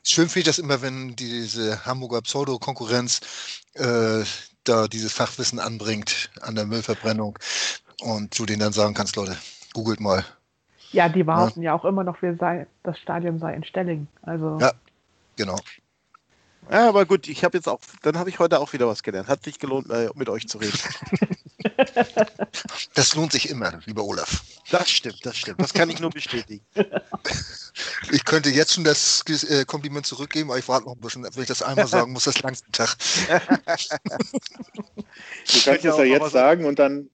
[0.03, 3.21] Schön finde ich das immer, wenn diese Hamburger Pseudo-Konkurrenz
[3.73, 4.23] äh,
[4.63, 7.37] da dieses Fachwissen anbringt an der Müllverbrennung
[8.01, 9.37] und du denen dann sagen kannst, Leute,
[9.73, 10.25] googelt mal,
[10.95, 14.07] ja, die behaupten ja, ja auch immer noch, wir sei, das Stadion sei in Stelling.
[14.23, 14.57] Also.
[14.59, 14.71] Ja,
[15.35, 15.57] genau.
[16.71, 19.27] Ja, aber gut, ich habe jetzt auch, dann habe ich heute auch wieder was gelernt.
[19.27, 20.79] Hat sich gelohnt, äh, mit euch zu reden.
[22.93, 24.43] Das lohnt sich immer, lieber Olaf.
[24.71, 25.59] Das stimmt, das stimmt.
[25.59, 26.65] Das kann ich nur bestätigen.
[28.11, 31.23] Ich könnte jetzt schon das äh, Kompliment zurückgeben, aber ich warte noch ein bisschen.
[31.23, 32.95] Wenn ich das einmal sagen muss, das langste Tag.
[35.45, 37.09] Du kannst es ja jetzt sagen und dann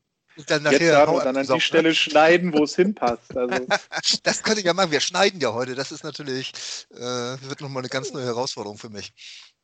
[0.48, 3.36] dann nachher Jetzt sagen und dann an die Stelle schneiden, wo es hinpasst.
[3.36, 3.66] Also.
[4.24, 4.92] Das könnte ich ja machen.
[4.92, 5.76] Wir schneiden ja heute.
[5.76, 6.54] Das ist natürlich,
[6.94, 9.14] äh, wird nochmal eine ganz neue Herausforderung für mich.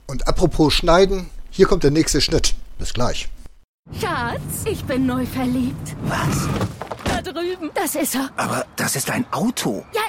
[0.07, 2.53] Und apropos schneiden, hier kommt der nächste Schnitt.
[2.80, 3.27] Bis gleich.
[3.99, 5.95] Schatz, ich bin neu verliebt.
[6.03, 6.48] Was?
[7.06, 7.72] Da drüben.
[7.73, 8.30] Das ist er.
[8.35, 9.85] Aber das ist ein Auto.
[9.94, 10.02] Ja,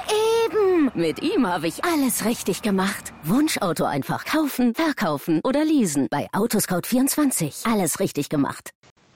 [0.46, 0.90] eben.
[0.94, 3.12] Mit ihm habe ich alles richtig gemacht.
[3.22, 6.08] Wunschauto einfach kaufen, verkaufen oder leasen.
[6.10, 7.70] Bei Autoscout24.
[7.70, 8.70] Alles richtig gemacht.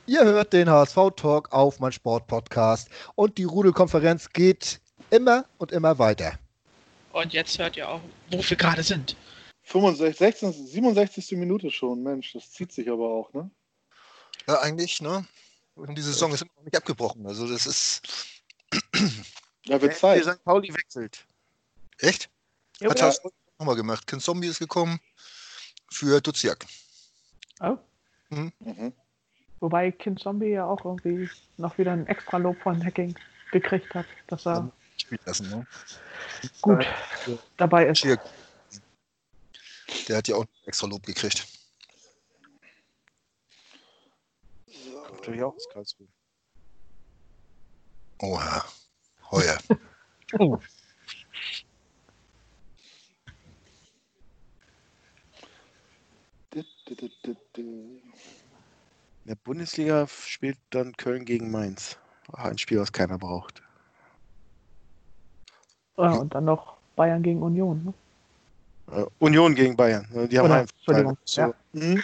[0.06, 4.80] Ihr hört den HSV-Talk auf mein Sport-Podcast und die Rudelkonferenz geht
[5.10, 6.38] immer und immer weiter.
[7.12, 8.00] Und jetzt hört ihr auch,
[8.30, 9.16] wo wir gerade sind.
[9.62, 11.32] 65, 16, 67.
[11.32, 13.48] Minute schon, Mensch, das zieht sich aber auch, ne?
[14.48, 15.24] Ja, eigentlich, ne?
[15.76, 17.24] Und die Saison ist immer noch nicht abgebrochen.
[17.24, 18.02] Also das ist.
[19.66, 20.24] ja, wird Zeit.
[20.24, 20.42] St.
[20.42, 21.24] Pauli wechselt.
[21.98, 22.28] Echt?
[22.80, 23.20] Ja, Hat das
[23.56, 24.04] nochmal gemacht.
[24.08, 24.98] Ken Zombie ist gekommen
[25.92, 26.66] für Duziak.
[27.60, 27.78] Oh.
[28.30, 28.52] Mhm.
[28.58, 28.92] Mhm.
[29.62, 33.16] Wobei Kind Zombie ja auch irgendwie noch wieder ein extra Lob von Hacking
[33.52, 34.72] gekriegt hat, dass er
[35.24, 35.66] lassen, ne?
[36.60, 36.90] gut ja.
[37.20, 38.04] Also, dabei ist.
[40.08, 41.46] Der hat ja auch extra Lob gekriegt.
[45.12, 46.08] Natürlich auch aus Karlsruhe.
[48.20, 48.64] Oha.
[49.30, 49.58] Heuer.
[50.40, 50.58] oh.
[57.54, 58.00] Du,
[59.24, 61.96] in der Bundesliga spielt dann Köln gegen Mainz.
[62.32, 63.62] ein Spiel, was keiner braucht.
[65.96, 67.84] Ja, und dann noch Bayern gegen Union.
[67.84, 67.94] Ne?
[68.90, 70.06] Uh, Union gegen Bayern.
[70.28, 71.16] Die haben Oder, Entschuldigung.
[71.24, 71.42] So.
[71.42, 71.54] Ja.
[71.72, 72.02] Mhm.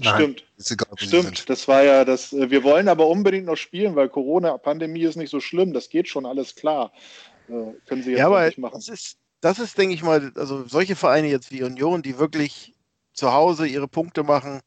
[0.00, 0.44] Stimmt.
[0.70, 1.50] Egal, Stimmt.
[1.50, 2.32] Das war ja das.
[2.32, 5.72] Äh, wir wollen aber unbedingt noch spielen, weil Corona-Pandemie ist nicht so schlimm.
[5.72, 6.92] Das geht schon alles klar.
[7.48, 7.52] Äh,
[7.86, 8.74] können Sie jetzt ja, aber nicht machen.
[8.76, 12.74] Das ist, das ist, denke ich mal, also solche Vereine jetzt wie Union, die wirklich
[13.12, 14.60] zu Hause ihre Punkte machen.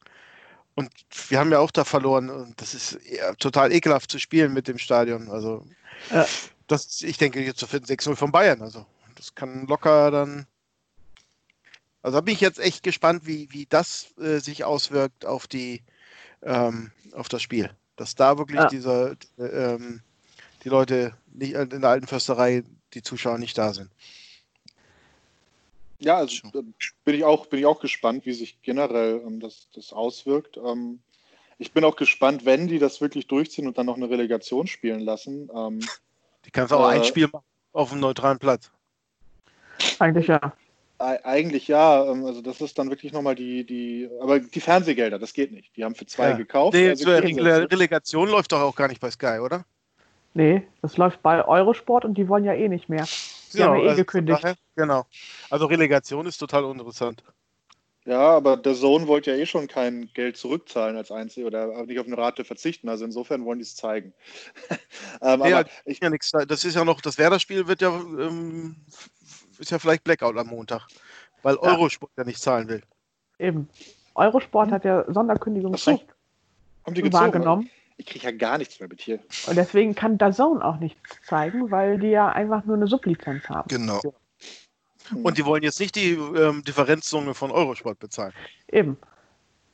[0.74, 0.90] Und
[1.28, 2.30] wir haben ja auch da verloren.
[2.30, 2.98] Und das ist
[3.38, 5.30] total ekelhaft zu spielen mit dem Stadion.
[5.30, 5.64] Also,
[6.10, 6.26] ja.
[6.66, 8.62] das, ich denke, jetzt zu finden 6-0 von Bayern.
[8.62, 8.84] Also,
[9.14, 10.46] das kann locker dann.
[12.02, 15.82] Also, da bin ich jetzt echt gespannt, wie, wie das äh, sich auswirkt auf, die,
[16.42, 17.70] ähm, auf das Spiel.
[17.96, 18.68] Dass da wirklich ja.
[18.68, 20.00] dieser, äh, ähm,
[20.64, 22.64] die Leute nicht in der alten Försterei,
[22.94, 23.90] die Zuschauer nicht da sind.
[26.04, 29.92] Ja, also bin ich auch, bin ich auch gespannt, wie sich generell ähm, das, das
[29.92, 30.58] auswirkt.
[30.58, 31.00] Ähm,
[31.58, 35.00] ich bin auch gespannt, wenn die das wirklich durchziehen und dann noch eine Relegation spielen
[35.00, 35.50] lassen.
[35.54, 35.80] Ähm,
[36.44, 38.70] die kannst du auch äh, ein Spiel machen auf einem neutralen Platz.
[39.98, 40.52] Eigentlich ja.
[40.98, 45.32] Eigentlich ja, ähm, also das ist dann wirklich nochmal die, die, aber die Fernsehgelder, das
[45.32, 45.76] geht nicht.
[45.76, 46.36] Die haben für zwei ja.
[46.36, 46.74] gekauft.
[46.74, 49.64] Nee, also zur Re Relegation läuft doch auch gar nicht bei Sky, oder?
[50.34, 53.06] Nee, das läuft bei Eurosport und die wollen ja eh nicht mehr.
[53.54, 54.44] Die genau, haben ja eh also gekündigt.
[54.44, 55.06] Daher, genau.
[55.50, 57.22] Also Relegation ist total uninteressant.
[58.06, 61.98] Ja, aber der Sohn wollte ja eh schon kein Geld zurückzahlen als Einzige oder nicht
[61.98, 62.90] auf eine Rate verzichten.
[62.90, 64.12] Also insofern wollen die es zeigen.
[65.22, 66.30] ähm, nee, aber ich, ja nichts.
[66.30, 68.76] Das ist ja noch, das Werder-Spiel wird ja, ähm,
[69.58, 70.86] ist ja vielleicht Blackout am Montag,
[71.42, 71.62] weil ja.
[71.62, 72.82] Eurosport ja nicht zahlen will.
[73.38, 73.70] Eben.
[74.14, 76.14] Eurosport hat ja Sonderkündigungsrecht so.
[76.84, 77.70] Haben die gezogen, wahrgenommen.
[77.96, 79.20] Ich kriege ja gar nichts mehr mit hier.
[79.46, 83.68] Und deswegen kann DAZN auch nichts zeigen, weil die ja einfach nur eine Sublizenz haben.
[83.68, 84.00] Genau.
[85.22, 88.32] Und die wollen jetzt nicht die ähm, Differenzsumme von Eurosport bezahlen.
[88.68, 88.96] Eben.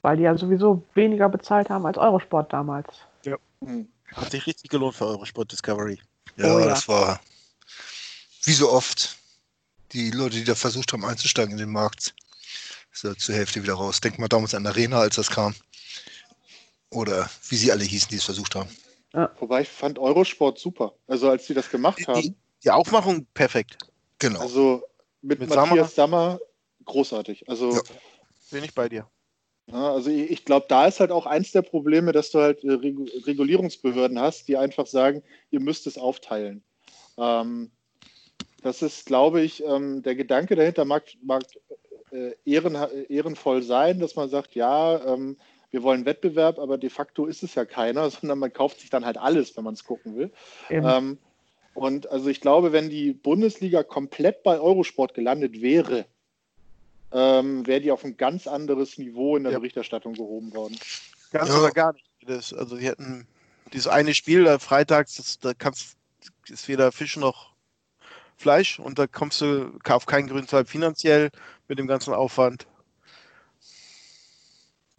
[0.02, 2.88] Weil die ja sowieso weniger bezahlt haben als Eurosport damals.
[3.24, 3.36] Ja.
[3.62, 3.88] Hm.
[4.12, 5.98] Hat sich richtig gelohnt für Eurosport Discovery.
[6.36, 7.20] Ja, oh, ja, das war
[8.44, 9.16] wie so oft
[9.92, 12.14] die Leute, die da versucht haben einzusteigen in den Markt,
[12.92, 14.00] ist ja zur Hälfte wieder raus.
[14.00, 15.54] Denk mal damals an Arena, als das kam.
[16.90, 18.70] Oder wie sie alle hießen, die es versucht haben.
[19.14, 19.30] Ja.
[19.38, 20.94] Wobei ich fand Eurosport super.
[21.06, 22.20] Also als sie das gemacht haben.
[22.20, 23.78] Die, die Aufmachung perfekt.
[24.18, 24.40] Genau.
[24.40, 24.82] Also
[25.22, 26.32] mit, mit Matthias Sammer.
[26.32, 26.40] Sammer
[26.84, 27.48] großartig.
[27.48, 27.80] Also ja.
[28.50, 29.06] bin ich bei dir.
[29.66, 32.64] Ja, also ich, ich glaube, da ist halt auch eins der Probleme, dass du halt
[32.64, 36.62] äh, Regulierungsbehörden hast, die einfach sagen, ihr müsst es aufteilen.
[37.18, 37.70] Ähm,
[38.62, 41.44] das ist, glaube ich, ähm, der Gedanke dahinter mag, mag
[42.10, 42.76] äh, ehren,
[43.08, 45.36] ehrenvoll sein, dass man sagt, ja, ähm,
[45.70, 49.04] wir wollen Wettbewerb, aber de facto ist es ja keiner, sondern man kauft sich dann
[49.04, 50.32] halt alles, wenn man es gucken will.
[50.68, 51.18] Ähm,
[51.74, 56.06] und also ich glaube, wenn die Bundesliga komplett bei Eurosport gelandet wäre,
[57.12, 59.58] ähm, wäre die auf ein ganz anderes Niveau in der ja.
[59.58, 60.78] Berichterstattung gehoben worden.
[61.32, 61.58] Ganz ja.
[61.58, 62.06] oder gar nicht.
[62.26, 63.26] Das, also die hätten
[63.72, 65.96] dieses eine Spiel da freitags, das, da kannst
[66.48, 67.50] ist weder Fisch noch
[68.36, 71.30] Fleisch und da kommst du auf keinen grünen Zweig finanziell
[71.68, 72.66] mit dem ganzen Aufwand.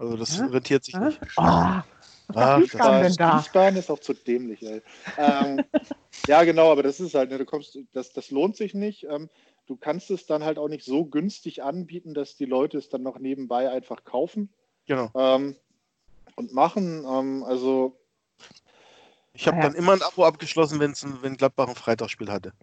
[0.01, 0.47] Also das ja?
[0.47, 1.01] rentiert sich ja?
[1.01, 1.21] nicht.
[1.37, 1.85] Oh, was
[2.35, 3.37] ah, Wiesbaden denn da?
[3.37, 4.81] Wiesbaden ist auch zu dämlich, ey.
[5.17, 5.63] ähm,
[6.27, 9.03] ja, genau, aber das ist halt, ne, du kommst, das, das lohnt sich nicht.
[9.03, 9.29] Ähm,
[9.67, 13.03] du kannst es dann halt auch nicht so günstig anbieten, dass die Leute es dann
[13.03, 14.51] noch nebenbei einfach kaufen.
[14.87, 15.11] Genau.
[15.13, 15.55] Ähm,
[16.35, 17.05] und machen.
[17.05, 17.99] Ähm, also
[19.33, 19.63] ich habe ja.
[19.63, 22.53] dann immer ein Abo abgeschlossen, wenn's ein, wenn Gladbach ein Freitagsspiel hatte.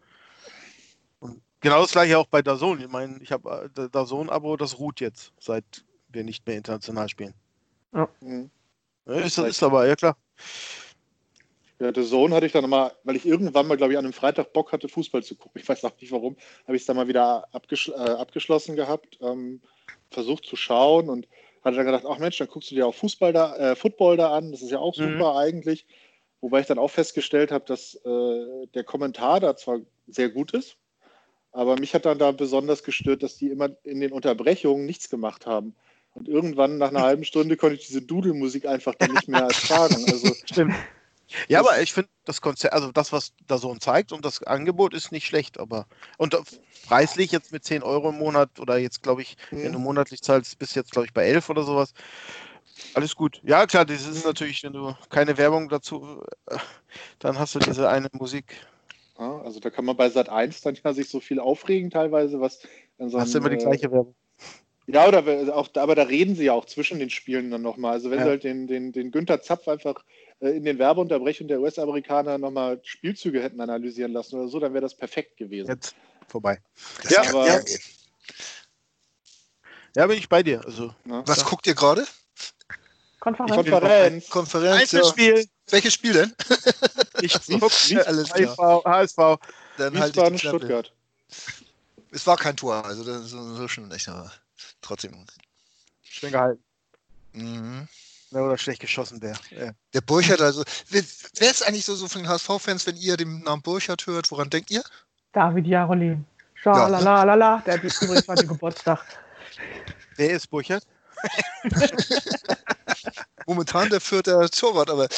[1.20, 2.80] Und genau das gleiche auch bei Dazon.
[2.80, 7.34] Ich meine, ich habe äh, Dazon-Abo, das ruht jetzt seit wir nicht mehr international spielen.
[7.94, 8.08] Ja.
[8.20, 8.50] Mhm.
[9.06, 10.16] ja ist, ist aber, ja klar.
[11.80, 14.12] Ja, der Sohn hatte ich dann mal, weil ich irgendwann mal, glaube ich, an einem
[14.12, 15.60] Freitag Bock hatte, Fußball zu gucken.
[15.60, 16.36] Ich weiß auch nicht warum.
[16.64, 19.60] Habe ich es dann mal wieder abgeschl äh, abgeschlossen gehabt, ähm,
[20.10, 21.28] versucht zu schauen und
[21.62, 24.36] hatte dann gedacht, ach Mensch, dann guckst du dir auch Fußball da, äh, Football da
[24.36, 24.50] an.
[24.50, 25.12] Das ist ja auch mhm.
[25.12, 25.38] super mhm.
[25.38, 25.86] eigentlich.
[26.40, 30.76] Wobei ich dann auch festgestellt habe, dass äh, der Kommentar da zwar sehr gut ist,
[31.52, 35.46] aber mich hat dann da besonders gestört, dass die immer in den Unterbrechungen nichts gemacht
[35.46, 35.74] haben.
[36.18, 40.04] Und irgendwann nach einer halben Stunde konnte ich diese Dudelmusik einfach dann nicht mehr ertragen.
[40.08, 40.74] Also, Stimmt.
[41.46, 44.94] Ja, aber ich finde das Konzert, also das, was da so zeigt und das Angebot
[44.94, 45.86] ist nicht schlecht, aber
[46.16, 46.36] und
[46.86, 49.62] preislich jetzt mit 10 Euro im Monat oder jetzt glaube ich, mhm.
[49.62, 51.92] wenn du monatlich zahlst, bis jetzt glaube ich bei 11 oder sowas.
[52.94, 53.40] Alles gut.
[53.44, 56.56] Ja, klar, das ist natürlich, wenn du keine Werbung dazu, äh,
[57.18, 58.56] dann hast du diese eine Musik.
[59.18, 62.40] Ja, also da kann man bei Sat 1 dann ja sich so viel aufregen teilweise,
[62.40, 62.60] was
[62.96, 64.14] dann so Hast du immer die gleiche Werbung.
[64.90, 67.92] Ja, oder auch, aber da reden sie ja auch zwischen den Spielen dann nochmal.
[67.92, 68.24] Also wenn ja.
[68.24, 70.02] sie halt den, den, den Günther Zapf einfach
[70.40, 74.80] äh, in den Werbeunterbrechungen der US-Amerikaner nochmal Spielzüge hätten analysieren lassen oder so, dann wäre
[74.80, 75.68] das perfekt gewesen.
[75.68, 75.94] Jetzt
[76.26, 76.62] vorbei.
[77.10, 77.60] Ja, aber, ja.
[79.94, 80.64] Ja, bin ich bei dir.
[80.64, 82.06] Also, Was guckt ihr gerade?
[83.20, 83.54] Konferenz.
[83.56, 84.30] Konferenz.
[84.30, 84.92] Konferenz.
[84.92, 85.00] Ja.
[85.00, 85.46] Einzelspiel.
[85.70, 86.34] Welches Spiel denn?
[87.20, 88.84] Ich Wies- Alles klar.
[88.84, 89.16] HSV, HSV.
[89.76, 90.58] Dann halt Wiesbaden, die Klappe.
[90.58, 90.92] Stuttgart.
[92.12, 94.32] Es war kein Tor, also das ist so, so schlimm nicht, aber
[94.80, 95.26] trotzdem.
[96.02, 96.62] Schön gehalten.
[97.32, 97.88] Mhm.
[98.30, 99.38] Ja, oder schlecht geschossen wäre.
[99.50, 99.72] Ja.
[99.94, 101.02] Der Burchard, also, wer,
[101.38, 104.50] wer ist eigentlich so, so von den HSV-Fans, wenn ihr den Namen Burchard hört, woran
[104.50, 104.82] denkt ihr?
[105.32, 106.26] David Jarolin.
[106.54, 107.62] Schalalalala.
[107.64, 109.02] Der hat übrigens heute Geburtstag.
[110.16, 110.84] Wer ist Burchard?
[113.46, 115.08] Momentan der vierte Torwart, aber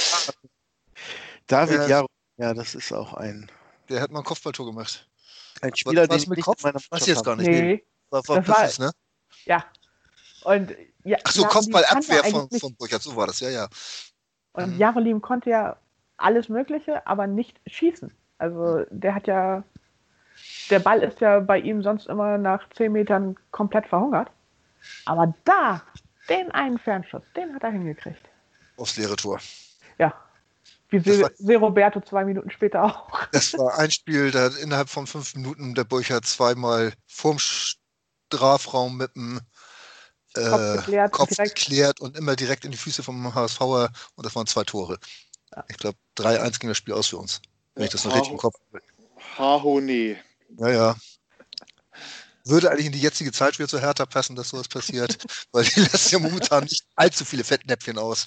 [1.46, 1.86] David Ja.
[1.88, 2.06] Jaro.
[2.36, 3.50] Ja, das ist auch ein,
[3.88, 5.06] der hat mal ein Kopfballtor gemacht.
[5.60, 6.64] ein Spieler, was den mit Kopf?
[6.96, 7.48] ich jetzt gar nicht.
[7.48, 7.60] Nee.
[7.62, 8.92] Nee, War, war Das war- Buffes, ne?
[9.44, 9.64] Ja.
[10.44, 10.74] Und
[11.04, 13.68] ja, Ach so, Kopfballabwehr von, von Burchard, so war das, ja, ja.
[14.52, 14.78] Und Mhm.
[14.78, 15.76] Jarolim konnte ja
[16.16, 18.12] alles Mögliche, aber nicht schießen.
[18.38, 19.62] Also der hat ja,
[20.70, 24.30] der Ball ist ja bei ihm sonst immer nach 10 Metern komplett verhungert.
[25.04, 25.82] Aber da,
[26.28, 28.28] den einen Fernschuss, den hat er hingekriegt.
[28.76, 29.38] Aufs leere Tor.
[29.98, 30.14] Ja.
[30.88, 33.26] Wie Se, Roberto zwei Minuten später auch.
[33.32, 37.38] Das war ein Spiel, da hat innerhalb von fünf Minuten der Burchard zweimal vorm
[38.30, 39.40] Strafraum mit dem
[40.34, 41.56] äh, Kopf geklärt, Kopf direkt.
[41.56, 44.98] geklärt und immer direkt in die Füße vom HSVer und das waren zwei Tore.
[45.68, 47.42] Ich glaube, 3-1 ging das Spiel aus für uns.
[47.74, 48.82] Wenn ich das noch Ja, richtig im Kopf habe.
[49.36, 50.16] Hahone.
[50.58, 50.96] Ja, ja.
[52.44, 55.18] Würde eigentlich in die jetzige Zeit wieder zu Hertha passen, dass sowas passiert,
[55.52, 58.24] weil die lassen ja momentan nicht allzu viele Fettnäpfchen aus.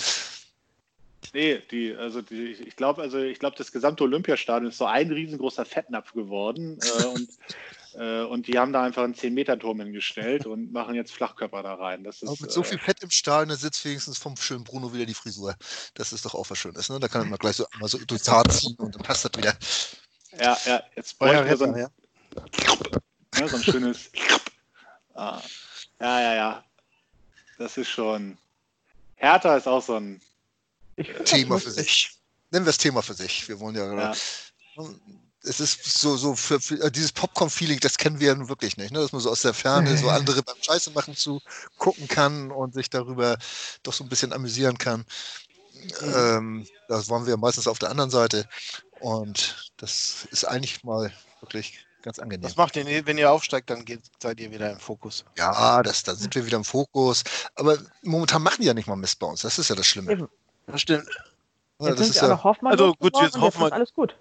[1.34, 5.12] Nee, die, also die, ich glaube, also ich glaube, das gesamte Olympiastadion ist so ein
[5.12, 6.78] riesengroßer Fettnapf geworden.
[6.82, 7.54] Äh, und, äh,
[7.96, 12.04] und die haben da einfach einen 10-Meter-Turm hingestellt und machen jetzt Flachkörper da rein.
[12.04, 14.64] Das ist, Aber mit so äh, viel Fett im Stadion da sitzt wenigstens vom schönen
[14.64, 15.56] Bruno wieder die Frisur.
[15.94, 17.00] Das ist doch auch was Schönes, ne?
[17.00, 19.56] Da kann man gleich so einmal so durchs Haar ziehen und dann passt das wieder.
[20.40, 21.90] Ja, ja, jetzt bräuchten wir so ein, ja.
[23.38, 24.12] ja, so ein schönes.
[25.14, 25.40] Ah,
[26.00, 26.64] ja, ja, ja.
[27.60, 28.38] Das ist schon.
[29.16, 30.20] Hertha ist auch so ein.
[31.26, 32.18] Thema für sich.
[32.50, 33.48] Nennen wir es Thema für sich.
[33.48, 33.94] Wir wollen ja.
[33.94, 34.14] Ja.
[35.46, 38.78] Es ist so, so für, für äh, dieses Popcorn-Feeling, das kennen wir ja nun wirklich
[38.78, 39.00] nicht, ne?
[39.00, 41.42] dass man so aus der Ferne so andere beim Scheiße machen zu
[41.78, 43.38] gucken kann und sich darüber
[43.84, 45.06] doch so ein bisschen amüsieren kann.
[46.02, 48.48] Ähm, das waren wir meistens auf der anderen Seite
[49.02, 51.12] und das ist eigentlich mal
[51.42, 52.46] wirklich ganz angenehm.
[52.46, 55.26] Was macht ihr, wenn ihr aufsteigt, dann geht, seid ihr wieder im Fokus.
[55.38, 57.24] Ja, das, da sind wir wieder im Fokus.
[57.56, 59.42] Aber momentan machen die ja nicht mal Mist bei uns.
[59.42, 60.12] Das ist ja das Schlimme.
[60.12, 60.30] Eben.
[60.68, 61.08] Das stimmt.
[61.80, 64.16] Ja, das sind ist ja, noch Hoffmann Also gut, jetzt Hoffmann- alles gut.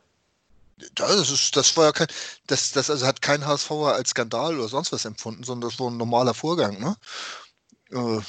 [0.94, 2.08] Das ist, das war ja kein,
[2.46, 5.90] das, das also hat kein HSVer als Skandal oder sonst was empfunden, sondern das war
[5.90, 6.96] ein normaler Vorgang, ne?
[7.90, 8.20] Äh.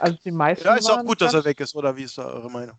[0.00, 2.24] Also die meisten Ja, ist auch gut, dass er weg ist, oder wie ist da
[2.24, 2.78] eure Meinung?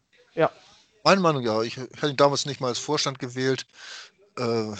[1.04, 1.62] Meine Meinung, ja.
[1.62, 3.68] Ich hätte ihn damals nicht mal als Vorstand gewählt,
[4.38, 4.72] äh,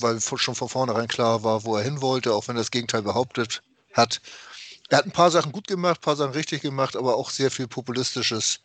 [0.00, 3.02] weil schon von vornherein klar war, wo er hin wollte, auch wenn er das Gegenteil
[3.02, 3.62] behauptet
[3.94, 4.20] hat.
[4.88, 7.50] Er hat ein paar Sachen gut gemacht, ein paar Sachen richtig gemacht, aber auch sehr
[7.50, 8.60] viel Populistisches,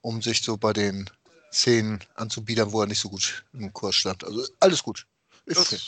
[0.00, 1.08] um sich so bei den
[1.52, 4.24] Szenen anzubiedern, wo er nicht so gut im Kurs stand.
[4.24, 5.06] Also alles gut.
[5.44, 5.78] Ist okay.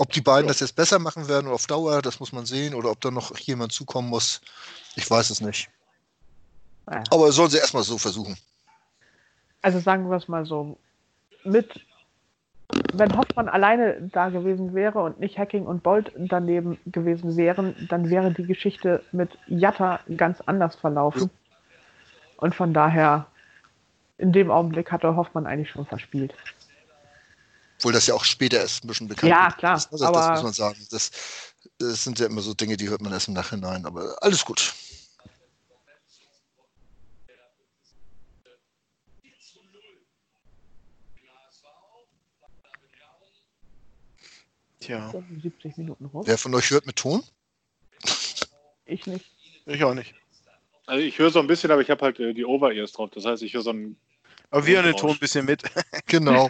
[0.00, 2.74] Ob die beiden das jetzt besser machen werden oder auf Dauer, das muss man sehen,
[2.74, 4.40] oder ob da noch jemand zukommen muss,
[4.94, 5.68] ich weiß es nicht.
[6.86, 7.02] Naja.
[7.10, 8.36] Aber sollen sie erstmal so versuchen.
[9.62, 10.78] Also sagen wir es mal so,
[11.42, 11.80] mit,
[12.92, 18.08] wenn Hoffmann alleine da gewesen wäre und nicht Hacking und Bolt daneben gewesen wären, dann
[18.08, 21.28] wäre die Geschichte mit Jatta ganz anders verlaufen.
[22.38, 23.26] Und von daher,
[24.16, 26.32] in dem Augenblick hatte Hoffmann eigentlich schon verspielt.
[27.78, 29.58] Obwohl das ja auch später erst ein bisschen bekannt Ja, ist.
[29.58, 30.78] klar, Das, das aber- muss man sagen.
[30.90, 31.10] Das,
[31.78, 33.84] das sind ja immer so Dinge, die hört man erst im Nachhinein.
[33.86, 34.72] Aber alles gut.
[44.80, 45.12] Tja,
[45.42, 46.22] 70 Minuten rum.
[46.26, 47.22] Wer von euch hört mit Ton?
[48.84, 49.26] Ich nicht.
[49.66, 50.14] ich auch nicht.
[50.88, 53.10] Also ich höre so ein bisschen, aber ich habe halt äh, die Over-Ears drauf.
[53.14, 53.96] Das heißt, ich höre so ein.
[54.50, 54.96] Aber wir hören den.
[54.96, 55.62] Ton ein bisschen mit.
[56.06, 56.48] Genau.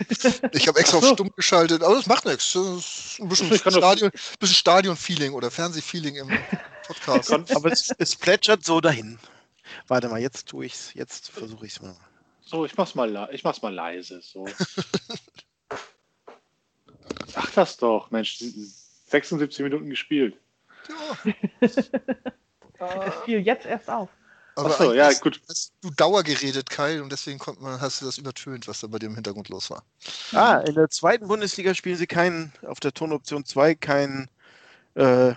[0.52, 2.52] Ich habe extra auf stumm geschaltet, aber das macht nichts.
[2.52, 6.31] Das ist ein bisschen das- Stadion, Stadion-Feeling oder Fernseh-Feeling im
[6.86, 7.32] Podcast.
[7.32, 9.19] Aber es, es plätschert so dahin.
[9.89, 10.94] Warte mal, jetzt tue ich's.
[10.94, 11.97] Jetzt versuche ich es mal.
[12.40, 14.20] so, ich mach's mal, ich mach's mal leise.
[14.23, 14.47] So.
[17.27, 18.39] Sag das doch, Mensch.
[19.06, 20.36] 76 Minuten gespielt.
[22.81, 24.09] Es fiel jetzt erst auf.
[24.59, 25.40] Aber Ach so, ja, gut.
[25.48, 28.89] Hast du Dauer geredet, Kai, und deswegen kommt man, hast du das übertönt, was da
[28.89, 29.85] bei dir im Hintergrund los war.
[30.32, 34.28] Ah, in der zweiten Bundesliga spielen sie keinen, auf der Tonoption 2 kein,
[34.97, 35.35] äh,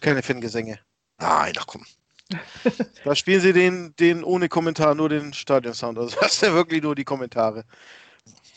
[0.00, 0.78] keine Fangesänge.
[1.18, 1.84] Nein, ach komm.
[3.04, 5.98] Da spielen sie den, den ohne Kommentar, nur den Stadionsound.
[5.98, 7.66] Also hast du wirklich nur die Kommentare.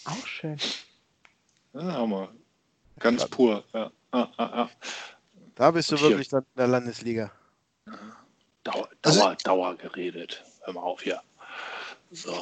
[0.05, 0.57] Auch schön.
[1.73, 2.29] Ja, Hammer.
[2.99, 3.91] Ganz pur, ja.
[4.11, 4.69] Ah, ah, ah.
[5.55, 7.31] Da bist du wirklich dann in der Landesliga.
[8.63, 10.43] Dauer, also, Dauer, Dauer geredet.
[10.63, 11.21] Hör mal auf hier.
[12.11, 12.33] So.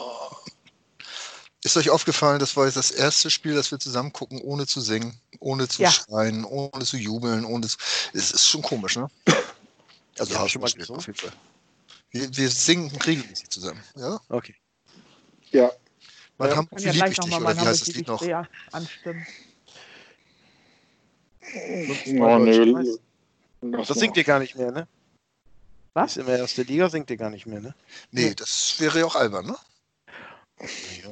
[1.64, 4.81] Ist euch aufgefallen, das war jetzt das erste Spiel, das wir zusammen gucken, ohne zu
[4.81, 5.91] singen, ohne zu ja.
[5.91, 7.77] schreien, ohne zu jubeln, ohne zu.
[8.14, 9.07] Es ist schon komisch, ne?
[10.18, 11.31] Also ja, schon mal Spiel, auf jeden Fall.
[12.10, 14.19] Wir, wir singen regelmäßig zusammen, ja?
[14.30, 14.56] Okay.
[15.52, 15.72] Ja.
[16.38, 18.23] Man ja, Hamburg ja lieb ich dich, oder wie heißt das Lied noch?
[18.72, 19.27] Anstimmen.
[22.19, 22.98] Oh, nö.
[23.61, 24.88] Das singt ihr gar nicht mehr, ne?
[25.93, 26.15] Was?
[26.15, 27.76] Ist immer erste Liga, singt ihr gar nicht mehr, ne?
[28.11, 29.55] Nee, das wäre ja auch albern, ne?
[31.03, 31.11] Ja.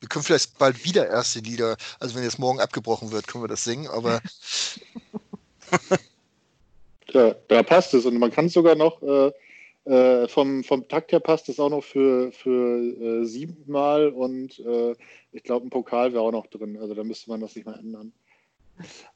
[0.00, 3.48] Wir können vielleicht bald wieder erste Lieder, also wenn jetzt morgen abgebrochen wird, können wir
[3.48, 4.20] das singen, aber.
[7.08, 9.02] ja, da passt es und man kann es sogar noch.
[9.02, 9.32] Äh,
[9.86, 14.96] äh, vom, vom Takt her passt es auch noch für, für äh, siebenmal und äh,
[15.30, 16.76] ich glaube, ein Pokal wäre auch noch drin.
[16.80, 18.12] Also da müsste man das nicht mal ändern.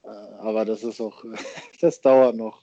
[0.04, 1.24] Äh, aber das ist auch,
[1.80, 2.62] das dauert noch.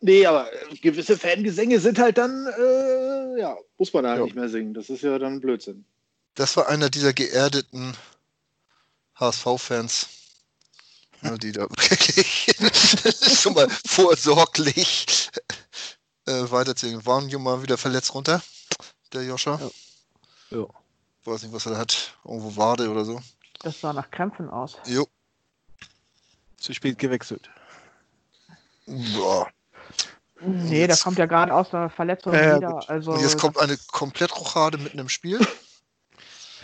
[0.00, 0.50] Nee, aber
[0.82, 4.74] gewisse Fangesänge sind halt dann, äh, ja, muss man da halt nicht mehr singen.
[4.74, 5.84] Das ist ja dann Blödsinn.
[6.34, 7.96] Das war einer dieser geerdeten
[9.16, 10.08] HSV-Fans,
[11.22, 12.54] ne, die da wirklich
[13.40, 15.30] schon mal vorsorglich
[16.26, 17.04] äh, weiterziehen.
[17.04, 18.42] Waren wir mal wieder verletzt runter,
[19.12, 19.60] der Joscha?
[20.50, 20.58] Ja.
[20.58, 20.66] ja.
[21.24, 22.14] Weiß nicht, was er hat.
[22.24, 23.20] Irgendwo Wade oder so.
[23.60, 24.76] Das sah nach Krämpfen aus.
[24.86, 25.06] Jo.
[26.56, 27.50] Zu spät gewechselt.
[28.86, 29.48] Boah.
[30.40, 32.88] Nee, jetzt, der kommt ja gerade aus der Verletzung äh, wieder.
[32.88, 35.40] Also und jetzt kommt eine Komplettrochade mitten im Spiel.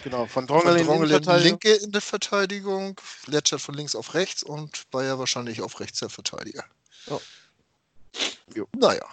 [0.02, 4.42] Genau, von Drongelen, von Drongelen in linke in der Verteidigung, Letschert von links auf rechts
[4.42, 6.62] und Bayer wahrscheinlich auf rechts der Verteidiger.
[7.06, 7.18] Oh.
[8.54, 8.68] Jo.
[8.76, 9.06] Naja.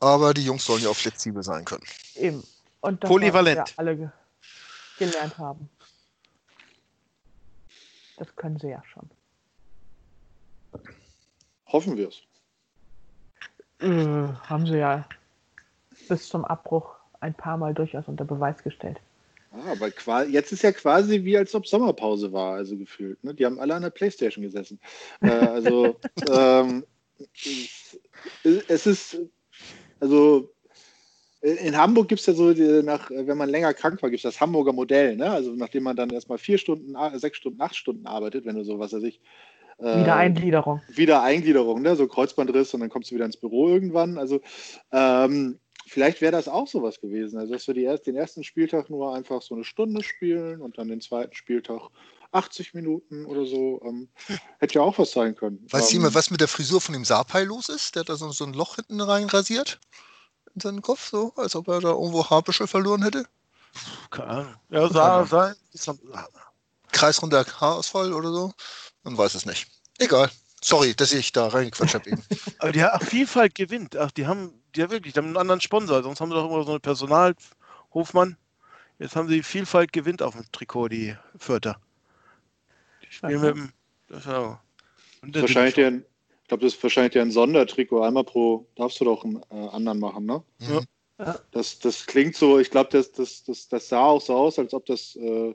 [0.00, 1.84] Aber die Jungs sollen ja auch flexibel sein können.
[2.16, 2.42] Eben.
[2.80, 3.68] Und das Polyvalent.
[3.68, 4.08] Ja alle ge
[4.98, 5.68] gelernt haben.
[8.16, 9.08] Das können sie ja schon.
[11.66, 12.22] Hoffen wir es.
[13.80, 15.06] Äh, haben sie ja
[16.08, 19.00] bis zum Abbruch ein paar Mal durchaus unter Beweis gestellt.
[19.52, 23.22] Ah, aber jetzt ist ja quasi wie als ob Sommerpause war, also gefühlt.
[23.24, 23.34] Ne?
[23.34, 24.78] Die haben alle an der Playstation gesessen.
[25.22, 25.96] äh, also
[26.30, 26.84] ähm,
[28.68, 29.18] es ist,
[30.00, 30.52] also
[31.40, 32.50] in Hamburg gibt es ja so,
[32.82, 35.16] nach, wenn man länger krank war, gibt es das Hamburger Modell.
[35.16, 35.30] Ne?
[35.30, 38.78] Also nachdem man dann erstmal vier Stunden, sechs Stunden, acht Stunden arbeitet, wenn du so,
[38.78, 39.20] was weiß ich,
[39.78, 40.80] äh, Wiedereingliederung.
[40.88, 41.96] Wiedereingliederung, ne?
[41.96, 44.18] so Kreuzbandriss und dann kommst du wieder ins Büro irgendwann.
[44.18, 44.40] Also
[44.92, 47.38] ähm, vielleicht wäre das auch sowas gewesen.
[47.38, 50.78] Also, dass wir die erst, den ersten Spieltag nur einfach so eine Stunde spielen und
[50.78, 51.80] dann den zweiten Spieltag
[52.32, 53.80] 80 Minuten oder so.
[53.84, 54.08] Ähm,
[54.58, 55.64] hätte ja auch was sein können.
[55.70, 57.94] Weißt du ähm, jemand, was mit der Frisur von dem Sapai los ist?
[57.94, 59.80] Der hat da so, so ein Loch hinten rein rasiert
[60.54, 63.26] in seinen Kopf, so als ob er da irgendwo Haarbüschel verloren hätte.
[64.10, 64.54] Keine Ahnung.
[64.70, 65.54] Ja, sah, sah,
[66.92, 68.52] Kreisrunder Haarausfall oder so.
[69.06, 69.68] Man weiß es nicht.
[69.98, 70.28] Egal.
[70.60, 72.22] Sorry, dass ich da reingequatscht habe eben.
[72.58, 73.96] Aber die haben Vielfalt gewinnt.
[73.96, 76.02] Ach, die haben, die haben wirklich, die haben einen anderen Sponsor.
[76.02, 78.36] Sonst haben sie doch immer so eine Personalhofmann.
[78.98, 81.80] Jetzt haben sie Vielfalt gewinnt auf dem Trikot, die Fürther.
[83.00, 83.72] Die spielen mit dem.
[84.08, 84.60] Das ist ja,
[85.22, 88.02] wahrscheinlich der, ich glaube, das ist wahrscheinlich ein Sondertrikot.
[88.02, 90.42] Einmal pro darfst du doch einen äh, anderen machen, ne?
[90.58, 91.38] Ja.
[91.52, 94.74] Das, das klingt so, ich glaube, das, das, das, das sah auch so aus, als
[94.74, 95.54] ob das äh,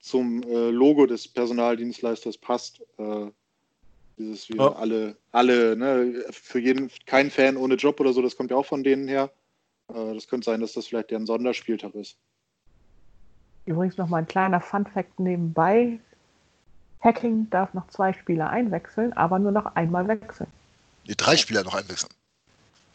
[0.00, 2.80] zum äh, Logo des Personaldienstleisters passt.
[2.98, 3.30] Äh,
[4.18, 4.72] dieses wie ja.
[4.72, 8.66] alle, alle, ne, für jeden, kein Fan ohne Job oder so, das kommt ja auch
[8.66, 9.30] von denen her.
[9.88, 12.16] Äh, das könnte sein, dass das vielleicht deren Sonderspieltag ist.
[13.64, 15.98] Übrigens noch mal ein kleiner Fun-Fact nebenbei.
[17.00, 20.50] Hacking darf noch zwei Spieler einwechseln, aber nur noch einmal wechseln.
[21.06, 22.12] Die drei Spieler noch einwechseln.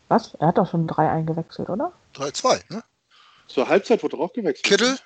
[0.09, 0.35] Was?
[0.35, 1.91] Er hat doch schon drei eingewechselt, oder?
[2.13, 2.83] Drei, zwei, ne?
[3.47, 4.65] Zur Halbzeit wurde er auch gewechselt.
[4.65, 4.97] Kittel,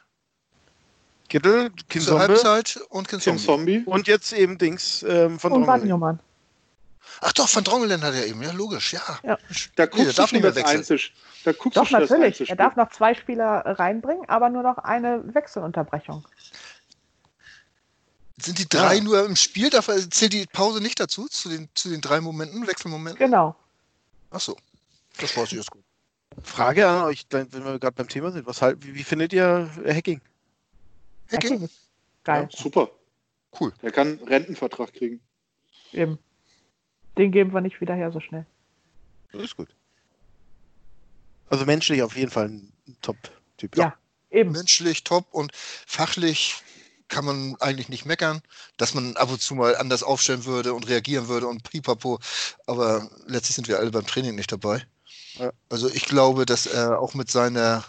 [1.29, 3.83] Kittel, Kim Zur Halbzeit und Kim, Kim Zombie.
[3.85, 6.19] Und jetzt eben Dings ähm, von Und Drongelen.
[7.21, 9.01] Ach doch, von Drongelen hat er eben, ja logisch, ja.
[9.23, 9.37] ja.
[9.75, 10.99] Da guckst nee, darf nicht mehr wechseln.
[11.43, 12.49] da guckst doch, natürlich.
[12.49, 16.25] Er darf noch zwei Spieler reinbringen, aber nur noch eine Wechselunterbrechung.
[18.41, 19.03] Sind die drei ja.
[19.03, 19.69] nur im Spiel?
[19.69, 23.19] Darf, zählt die Pause nicht dazu, zu den, zu den drei Momenten, Wechselmomenten?
[23.19, 23.55] Genau.
[24.31, 24.55] Ach so,
[25.19, 25.83] das weiß ich jetzt gut.
[26.43, 28.47] Frage an euch, wenn wir gerade beim Thema sind.
[28.47, 30.21] Was, wie, wie findet ihr Hacking?
[31.31, 31.69] Hacking.
[32.23, 32.49] Geil.
[32.51, 32.89] Ja, super.
[33.59, 33.73] Cool.
[33.81, 35.21] Der kann Rentenvertrag kriegen.
[35.91, 36.19] Eben.
[37.17, 38.45] Den geben wir nicht wieder her so schnell.
[39.31, 39.69] Das ist gut.
[41.49, 43.75] Also menschlich auf jeden Fall ein Top-Typ.
[43.75, 43.95] Ja,
[44.29, 44.51] eben.
[44.51, 46.61] Menschlich top und fachlich
[47.07, 48.41] kann man eigentlich nicht meckern,
[48.77, 52.19] dass man ab und zu mal anders aufstellen würde und reagieren würde und pipapo.
[52.67, 54.85] Aber letztlich sind wir alle beim Training nicht dabei.
[55.33, 55.51] Ja.
[55.69, 57.83] Also ich glaube, dass er auch mit seiner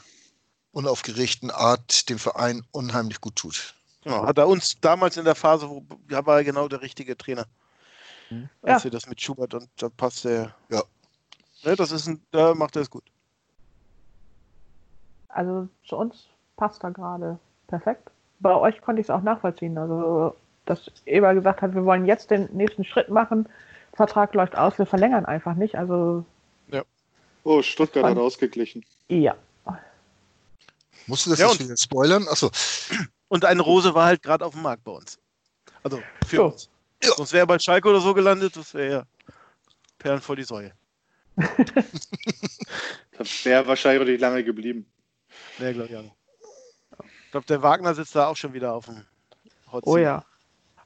[0.73, 3.75] unaufgeregten Art dem Verein unheimlich gut tut.
[4.05, 7.17] Ja, hat er uns damals in der Phase, wo ja, war er genau der richtige
[7.17, 7.45] Trainer.
[8.31, 8.49] Mhm.
[8.63, 8.85] Als ja.
[8.85, 10.55] wir das mit Schubert und da passt er.
[10.71, 10.83] Ja.
[11.65, 13.05] Ne, das ist ein, da macht er es gut.
[15.29, 16.27] Also zu uns
[16.57, 18.11] passt er gerade perfekt.
[18.41, 19.77] Bei euch konnte ich es auch nachvollziehen.
[19.77, 20.35] Also,
[20.65, 23.49] dass Eber gesagt hat, wir wollen jetzt den nächsten Schritt machen.
[23.93, 25.77] Vertrag läuft aus, wir verlängern einfach nicht.
[25.77, 26.25] Also.
[26.69, 26.83] Ja.
[27.45, 28.85] Oh, Stuttgart hat ausgeglichen.
[29.09, 29.37] Ja.
[31.07, 32.27] Musst du das ja, jetzt wieder spoilern?
[32.29, 32.51] Achso.
[33.29, 35.19] Und eine Rose war halt gerade auf dem Markt bei uns.
[35.83, 36.45] Also für so.
[36.47, 36.69] uns.
[37.03, 37.15] Ja.
[37.17, 39.07] Sonst wäre er bei Schalke oder so gelandet, das wäre ja
[39.99, 40.73] Perlen vor die Säue.
[43.13, 44.87] das wäre wahrscheinlich auch nicht lange geblieben.
[45.59, 46.17] Nee, glaube ich auch nicht.
[47.25, 49.07] Ich glaube, der Wagner sitzt da auch schon wieder auf dem
[49.71, 50.25] Hot Oh ja.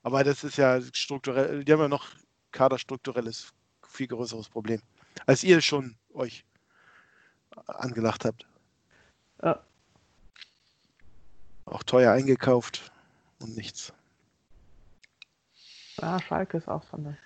[0.03, 2.09] Aber das ist ja strukturell, die haben ja noch
[2.53, 3.53] kaderstrukturelles,
[3.89, 4.81] viel größeres Problem,
[5.27, 6.45] als ihr schon euch
[7.66, 8.47] angelacht habt.
[9.43, 9.65] Ja.
[11.66, 12.93] Auch teuer eingekauft
[13.41, 13.93] und nichts.
[16.01, 17.16] Ja, Schalke ist auch so eine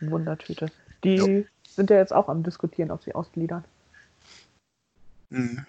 [0.00, 0.70] Wundertüte.
[1.04, 1.44] Die jo.
[1.68, 3.64] sind ja jetzt auch am diskutieren, ob sie ausgliedern.
[5.30, 5.66] Mhm.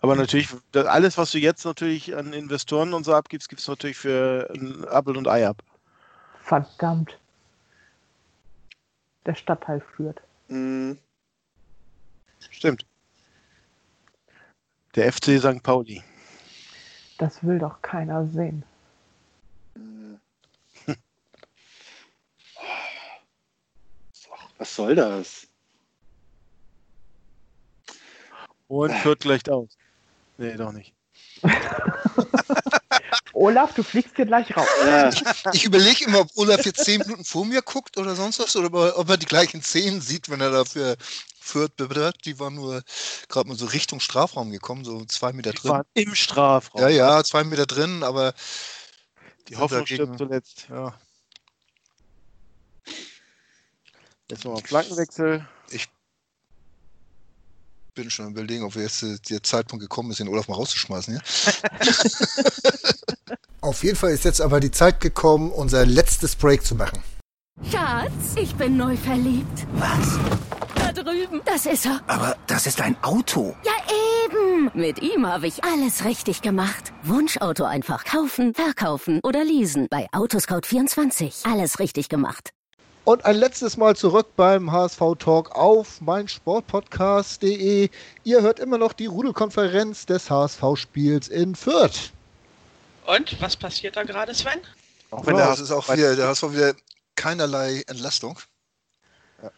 [0.00, 3.98] Aber natürlich, alles, was du jetzt natürlich an Investoren und so abgibst, gibst du natürlich
[3.98, 5.62] für ein Apfel und Ei ab.
[6.42, 7.18] Verdammt.
[9.26, 10.22] Der Stadtteil führt.
[10.48, 10.98] Mhm.
[12.50, 12.86] Stimmt.
[14.94, 15.62] Der FC St.
[15.62, 16.02] Pauli.
[17.18, 18.64] Das will doch keiner sehen.
[24.58, 25.46] Was soll das?
[28.68, 29.76] Und führt gleich aus.
[30.36, 30.94] Nee, doch nicht.
[33.32, 34.68] Olaf, du fliegst hier gleich raus.
[34.84, 35.10] Ja.
[35.52, 38.98] Ich überlege immer, ob Olaf jetzt zehn Minuten vor mir guckt oder sonst was, oder
[38.98, 40.96] ob er die gleichen Szenen sieht, wenn er dafür
[41.76, 42.24] bewertet.
[42.26, 42.82] Die waren nur
[43.28, 45.70] gerade mal so Richtung Strafraum gekommen, so zwei Meter die drin.
[45.70, 46.80] Waren im Strafraum.
[46.80, 48.34] Ja, ja, zwei Meter drin, aber
[49.48, 50.66] die Hoffnung dagegen, stirbt zuletzt.
[50.68, 50.94] Ja.
[54.30, 55.48] Jetzt nochmal Flankenwechsel.
[57.90, 61.14] Ich bin schon überlegen, ob wir jetzt der Zeitpunkt gekommen ist, den Olaf mal rauszuschmeißen.
[61.14, 61.20] Ja?
[63.62, 67.02] Auf jeden Fall ist jetzt aber die Zeit gekommen, unser letztes Break zu machen.
[67.68, 69.66] Schatz, ich bin neu verliebt.
[69.72, 70.20] Was?
[70.76, 71.40] Da drüben.
[71.44, 72.00] Das ist er.
[72.06, 73.56] Aber das ist ein Auto.
[73.64, 73.72] Ja,
[74.24, 74.70] eben.
[74.72, 76.92] Mit ihm habe ich alles richtig gemacht.
[77.02, 79.88] Wunschauto einfach kaufen, verkaufen oder leasen.
[79.90, 81.52] Bei Autoscout24.
[81.52, 82.50] Alles richtig gemacht.
[83.10, 87.90] Und ein letztes Mal zurück beim HSV Talk auf meinsportpodcast.de.
[88.22, 92.12] Ihr hört immer noch die Rudelkonferenz des HSV-Spiels in Fürth.
[93.06, 94.60] Und was passiert da gerade, Sven?
[95.10, 96.72] Auch wenn ja, der, ist auch wieder, der HSV wieder
[97.16, 98.38] keinerlei Entlastung.
[99.42, 99.50] Ja.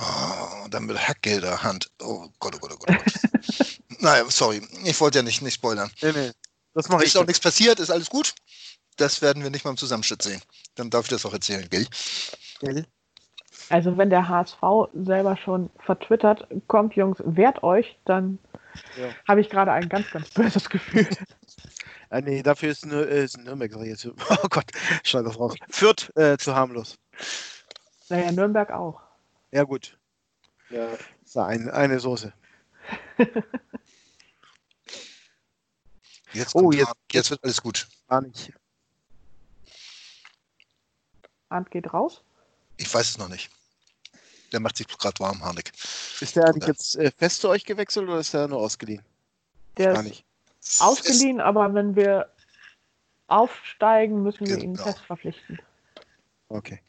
[0.00, 1.92] Oh, dann mit Hackgelder Hand.
[2.02, 2.90] Oh Gott, oh Gott, oh Gott.
[2.90, 3.80] Oh Gott.
[4.00, 4.66] naja, sorry.
[4.82, 5.92] Ich wollte ja nicht, nicht spoilern.
[6.02, 6.32] Nee, nee.
[6.74, 7.10] Das mache ich.
[7.10, 8.34] Ist auch nichts passiert, ist alles gut.
[8.96, 10.42] Das werden wir nicht mal im Zusammenschnitt sehen.
[10.74, 11.86] Dann darf ich das auch erzählen, gell?
[13.68, 14.62] Also wenn der HSV
[14.94, 18.38] selber schon vertwittert, kommt Jungs, wehrt euch, dann
[18.96, 19.08] ja.
[19.28, 21.08] habe ich gerade ein ganz, ganz böses Gefühl.
[22.10, 24.06] ah, nee, dafür ist, nur, äh, ist Nürnberg jetzt.
[24.30, 24.70] Oh Gott,
[25.04, 25.54] schneid das raus.
[25.70, 26.98] Fürth äh, zu harmlos.
[28.08, 29.00] Naja, Nürnberg auch.
[29.52, 29.98] Ja, gut.
[30.70, 30.88] Ja.
[31.24, 32.32] So, ein, eine Soße.
[36.32, 37.88] jetzt oh, jetzt, jetzt wird alles gut.
[38.08, 38.52] Gar nicht.
[41.48, 42.24] Arndt geht raus?
[42.80, 43.50] Ich weiß es noch nicht.
[44.52, 45.70] Der macht sich gerade warm, Harnik.
[46.20, 49.04] Ist der eigentlich jetzt äh, fest zu euch gewechselt oder ist der nur ausgeliehen?
[49.76, 50.24] Der Gar nicht.
[50.62, 51.46] ist ausgeliehen, fest.
[51.46, 52.32] aber wenn wir
[53.26, 54.64] aufsteigen, müssen wir genau.
[54.64, 55.60] ihn fest verpflichten.
[56.48, 56.80] Okay.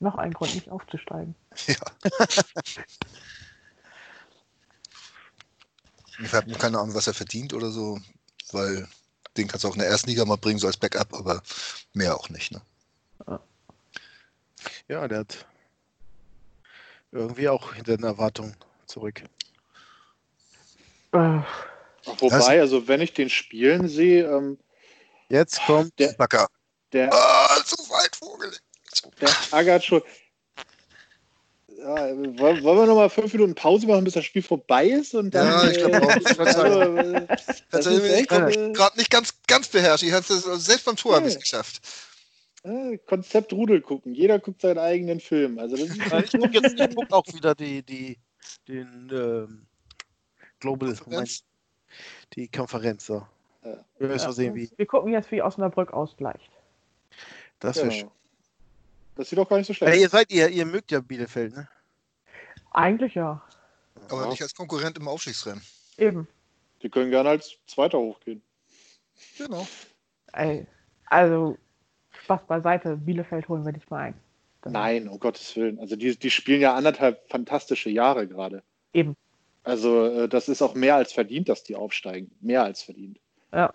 [0.00, 1.34] Noch ein Grund, nicht aufzusteigen.
[1.66, 1.76] Ja.
[6.20, 7.98] ich habe keine Ahnung, was er verdient oder so,
[8.52, 8.86] weil
[9.38, 11.42] den kannst du auch in der ersten Liga mal bringen, so als Backup, aber
[11.94, 12.52] mehr auch nicht.
[12.52, 12.60] Ne?
[14.88, 15.46] Ja, der hat
[17.12, 18.56] irgendwie auch hinter den Erwartungen
[18.86, 19.22] zurück.
[21.12, 21.40] Äh.
[22.18, 24.58] Wobei, also wenn ich den spielen sehe, ähm,
[25.28, 26.48] jetzt kommt der Backer.
[26.92, 28.62] Der, ah, zu weit vorgelegt.
[29.20, 30.02] Der schon.
[31.78, 35.14] Ja, wollen wir noch mal fünf Minuten Pause machen, bis das Spiel vorbei ist?
[35.14, 36.14] Und dann, ja, ich glaube auch.
[37.70, 40.02] Das ist echt, äh, gerade nicht ganz, ganz beherrscht.
[40.02, 41.36] Ich hatte selbst beim Tor okay.
[41.36, 41.80] geschafft.
[43.06, 44.14] Konzept Rudel gucken.
[44.14, 45.58] Jeder guckt seinen eigenen Film.
[45.58, 48.18] Also das ist ich gucke jetzt ich guck auch wieder die, die,
[48.66, 49.66] den ähm,
[50.58, 51.44] Global Konferenz.
[52.34, 53.06] die Konferenz.
[53.06, 53.26] So.
[53.64, 53.84] Ja.
[53.98, 54.32] Wir, ja.
[54.32, 54.68] sehen, wie.
[54.76, 56.50] wir gucken jetzt, wie Osnabrück ausgleicht.
[57.60, 58.00] Das wäre genau.
[58.00, 58.10] schön.
[59.18, 59.92] Das sieht doch gar nicht so schlecht.
[59.92, 61.68] Ja, ihr seid ihr, ihr mögt ja Bielefeld, ne?
[62.70, 63.42] Eigentlich ja.
[64.08, 64.28] Aber ja.
[64.28, 65.60] nicht als Konkurrent im Aufstiegsrennen.
[65.96, 66.28] Eben.
[66.82, 68.40] Die können gerne als Zweiter hochgehen.
[69.36, 69.66] Genau.
[70.34, 70.68] Ey,
[71.06, 71.58] also
[72.22, 74.14] Spaß beiseite, Bielefeld holen wir nicht mal ein.
[74.62, 75.80] Dann Nein, um Gottes Willen.
[75.80, 78.62] Also die, die spielen ja anderthalb fantastische Jahre gerade.
[78.92, 79.16] Eben.
[79.64, 82.30] Also äh, das ist auch mehr als verdient, dass die aufsteigen.
[82.40, 83.18] Mehr als verdient.
[83.52, 83.72] Ja.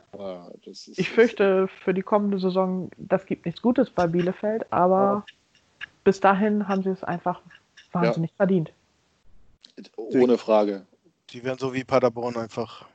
[0.95, 5.87] ich fürchte für die kommende Saison, das gibt nichts Gutes bei Bielefeld, aber ja.
[6.03, 7.41] bis dahin haben sie es einfach
[7.91, 8.37] wahnsinnig ja.
[8.37, 8.71] verdient.
[9.95, 10.85] Ohne Frage.
[11.31, 12.85] Die werden so wie Paderborn einfach.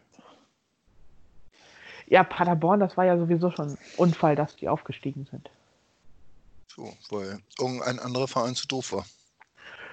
[2.06, 5.50] Ja, Paderborn, das war ja sowieso schon ein Unfall, dass die aufgestiegen sind.
[6.68, 9.04] So, weil irgendein anderer Verein zu doof war.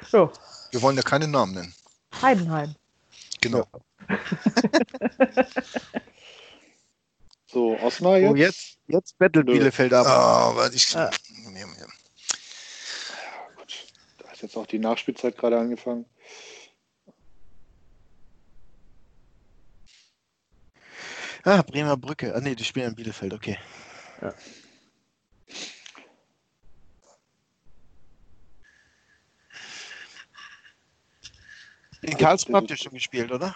[0.08, 0.32] So.
[0.70, 1.74] Wir wollen ja keine Namen nennen.
[2.22, 2.76] Heidenheim.
[3.42, 3.66] Genau.
[7.56, 8.32] so, Osnabrück jetzt?
[8.32, 10.06] Oh, jetzt, jetzt bettelt Bielefeld ab.
[10.06, 10.94] Ah, warte, ich.
[10.96, 11.10] Ah.
[11.56, 11.66] Ja,
[13.56, 13.88] gut.
[14.18, 16.06] Da ist jetzt auch die Nachspielzeit gerade angefangen.
[21.46, 22.36] Ah, Bremer Brücke.
[22.36, 23.58] Ah, nee, die spielen in Bielefeld, okay.
[24.22, 24.34] Ja.
[32.02, 33.56] In Karlsruhe habt ihr schon gespielt, oder?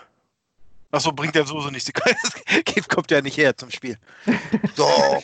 [0.91, 1.91] Achso, bringt der Soße nicht.
[2.89, 3.97] kommt ja nicht her zum Spiel.
[4.75, 5.21] Doch.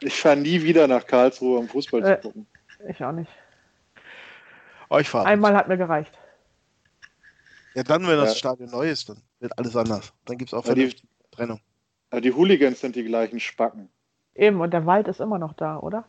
[0.00, 2.46] ich fahre nie wieder nach Karlsruhe, um Fußball äh, zu gucken.
[2.88, 3.30] Ich auch nicht.
[4.90, 5.26] Oh, ich fahre.
[5.26, 6.12] Einmal hat mir gereicht.
[7.74, 8.36] Ja, dann, wenn das ja.
[8.36, 10.12] Stadion neu ist, dann wird alles anders.
[10.24, 10.94] Dann gibt es auch ja, die
[11.30, 11.60] Trennung.
[12.12, 13.88] Ja, die Hooligans sind die gleichen Spacken.
[14.34, 16.04] Eben, und der Wald ist immer noch da, oder?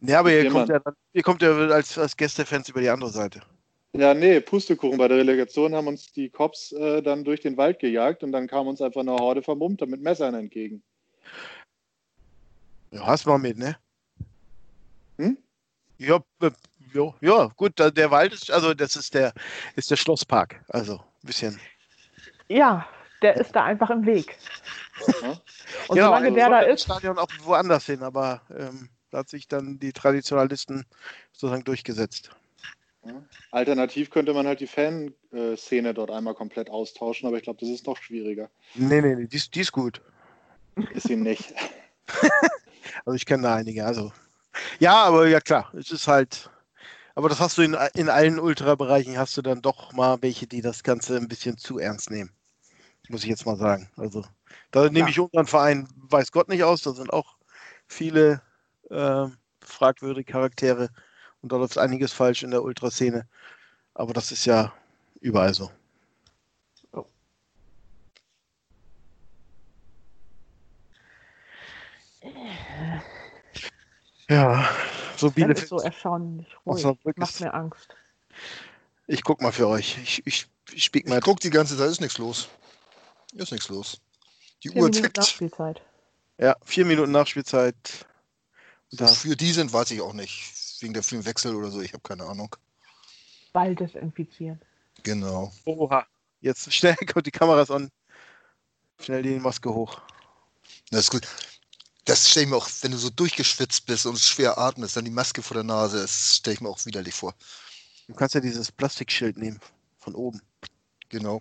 [0.00, 0.80] Ja, aber ihr kommt ja,
[1.12, 3.40] ihr kommt ja als, als Gästefans über die andere Seite.
[3.96, 4.98] Ja, nee, Pustekuchen.
[4.98, 8.48] Bei der Relegation haben uns die Cops äh, dann durch den Wald gejagt und dann
[8.48, 10.82] kam uns einfach eine Horde Vermummter mit Messern entgegen.
[12.90, 13.76] Ja, hast mal mit, ne?
[15.18, 15.38] Hm?
[15.98, 16.50] Ja, äh,
[16.92, 19.32] ja, ja, gut, der Wald ist, also das ist der,
[19.76, 20.64] ist der Schlosspark.
[20.68, 21.60] Also ein bisschen.
[22.48, 22.88] Ja,
[23.22, 24.36] der ist da einfach im Weg.
[25.88, 26.82] Und ja, solange also der da ist.
[26.82, 30.84] Stadion auch woanders hin, aber ähm, da hat sich dann die Traditionalisten
[31.32, 32.30] sozusagen durchgesetzt.
[33.50, 37.86] Alternativ könnte man halt die Fanszene dort einmal komplett austauschen, aber ich glaube, das ist
[37.86, 38.50] noch schwieriger.
[38.74, 40.00] Nee, nee, nee, die, die ist gut.
[40.92, 41.54] Ist ihm nicht.
[43.04, 44.12] also ich kenne da einige, also.
[44.78, 46.50] Ja, aber ja klar, es ist halt.
[47.16, 50.62] Aber das hast du in, in allen Ultra-Bereichen, hast du dann doch mal welche, die
[50.62, 52.32] das Ganze ein bisschen zu ernst nehmen.
[53.08, 53.88] Muss ich jetzt mal sagen.
[53.96, 54.24] Also,
[54.72, 55.08] da nehme ja.
[55.08, 57.36] ich unseren Verein, weiß Gott nicht aus, da sind auch
[57.86, 58.42] viele
[58.90, 59.26] äh,
[59.60, 60.88] fragwürdige Charaktere
[61.44, 63.28] und da läuft einiges falsch in der Ultraszene.
[63.92, 64.72] Aber das ist ja
[65.20, 65.70] überall so.
[66.92, 67.04] Oh.
[74.26, 74.66] Ja,
[75.18, 75.64] so Bielefeld.
[75.64, 76.82] ist so erstaunlich ruhig.
[77.16, 77.94] Macht mir Angst.
[79.06, 79.98] Ich guck mal für euch.
[80.02, 81.18] Ich, ich, ich spieg mal.
[81.18, 82.48] Ich guck die ganze Zeit, ist nichts los.
[83.34, 84.00] Ist nichts los.
[84.62, 85.18] Die vier Uhr Minuten tickt.
[85.18, 85.82] Nachspielzeit.
[86.38, 88.06] Ja, vier Minuten Nachspielzeit.
[88.92, 90.63] Wofür die sind, weiß ich auch nicht.
[90.80, 92.54] Wegen der vielen Wechsel oder so, ich habe keine Ahnung.
[93.52, 94.60] Bald desinfizieren.
[95.02, 95.52] Genau.
[95.64, 96.06] Oha.
[96.40, 97.90] Jetzt schnell kommt die Kameras an.
[99.00, 100.00] Schnell die Maske hoch.
[100.90, 101.26] Das ist gut.
[102.04, 105.10] Das stelle ich mir auch, wenn du so durchgeschwitzt bist und schwer atmest, dann die
[105.10, 107.34] Maske vor der Nase, das stelle ich mir auch widerlich vor.
[108.06, 109.58] Du kannst ja dieses Plastikschild nehmen,
[109.98, 110.42] von oben.
[111.08, 111.40] Genau.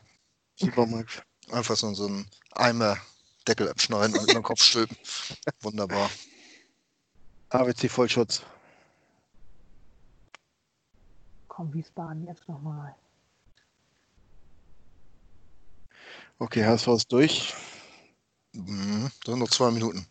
[0.56, 1.24] Supermarkt.
[1.52, 2.98] Einfach so, so ein Eimer
[3.48, 4.96] Deckel abschneiden und in den Kopf stülpen.
[5.62, 6.10] Wunderbar.
[7.50, 8.44] AWC Vollschutz.
[11.56, 12.96] Komm, Wiesbaden jetzt nochmal.
[16.40, 17.54] Okay, HSV ist durch.
[18.54, 20.08] Mhm, sind noch zwei Minuten.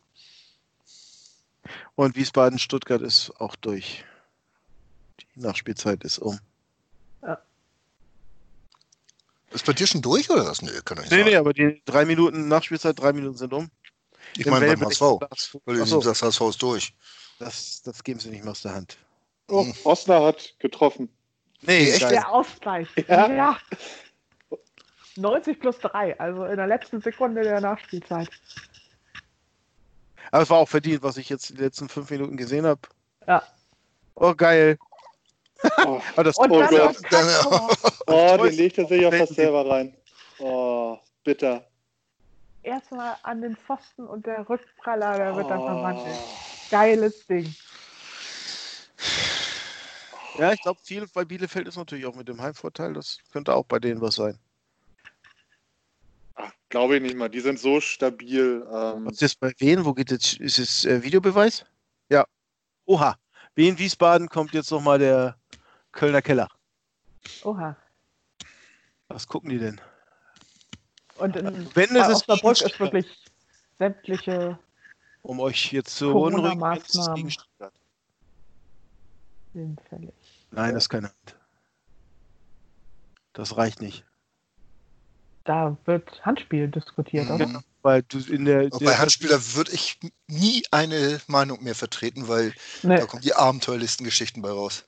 [1.96, 4.04] Und Wiesbaden-Stuttgart ist auch durch.
[5.18, 6.38] Die Nachspielzeit ist um.
[7.22, 7.42] Ja.
[9.50, 10.62] Ist bei dir schon durch oder was?
[10.62, 13.68] Nee, kann ich nicht nee, nee, aber die drei Minuten Nachspielzeit, drei Minuten sind um.
[14.36, 15.00] Ich meine beim HSV.
[15.64, 16.94] Weil du sagst, HSV ist durch.
[17.40, 18.96] Das, das geben sie nicht mehr aus der Hand.
[19.48, 21.08] Oh, Osner hat getroffen.
[21.62, 22.10] Nee, echt?
[22.10, 22.88] Der Ausgleich.
[23.08, 23.32] Ja.
[23.32, 23.58] ja.
[25.16, 28.28] 90 plus 3, also in der letzten Sekunde der Nachspielzeit.
[30.30, 32.80] Aber es war auch verdient, was ich jetzt die letzten fünf Minuten gesehen habe.
[33.26, 33.42] Ja.
[34.14, 34.78] Oh, geil.
[35.84, 36.96] Oh, oh, das, oh, Gott.
[38.06, 39.94] oh, den legt er sich auch fast selber rein.
[40.38, 41.64] Oh, bitter.
[42.62, 46.16] Erstmal an den Pfosten und der Rückpraller, der wird dann verwandelt.
[46.70, 47.54] Geiles Ding.
[50.38, 52.94] Ja, ich glaube, viel bei Bielefeld ist natürlich auch mit dem Heimvorteil.
[52.94, 54.38] Das könnte auch bei denen was sein.
[56.70, 57.28] Glaube ich nicht mal.
[57.28, 58.66] Die sind so stabil.
[58.72, 59.84] Ähm was ist das bei wen?
[59.84, 60.40] Wo geht jetzt?
[60.40, 61.66] Ist es äh, Videobeweis?
[62.08, 62.24] Ja.
[62.86, 63.18] Oha.
[63.54, 65.36] Wien Wiesbaden kommt jetzt nochmal der
[65.92, 66.48] Kölner Keller.
[67.44, 67.76] Oha.
[69.08, 69.80] Was gucken die denn?
[71.16, 73.06] Und in Wenn es ist Osnabrück ist wirklich
[73.78, 74.58] sämtliche
[75.20, 77.10] Um euch jetzt zu beunruhigen, wenn es ist
[80.52, 81.36] Nein, das ist keine Hand.
[83.32, 84.04] Das reicht nicht.
[85.44, 87.46] Da wird Handspiel diskutiert, oder?
[87.46, 89.98] Genau, weil du in der, Auch der bei Handspieler würde ich
[90.28, 92.96] nie eine Meinung mehr vertreten, weil Nee.
[92.96, 94.84] da kommen die abenteuerlichsten Geschichten bei raus.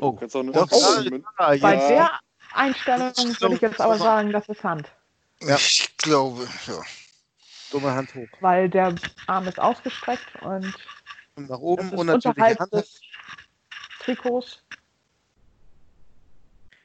[0.00, 1.88] Oh, Kannst auch eine doch, oh, ja, Bei ja.
[1.88, 2.10] der
[2.54, 4.90] Einstellung würde ich jetzt aber sagen, das ist Hand.
[5.42, 5.56] Ja.
[5.56, 6.80] Ich glaube, ja.
[7.72, 8.28] dumme Hand hoch.
[8.40, 8.94] Weil der
[9.26, 10.72] Arm ist ausgestreckt und
[11.34, 12.72] Und nach das oben ist und natürlich unterhalb Hand.
[12.72, 13.00] des
[14.04, 14.62] Trikots.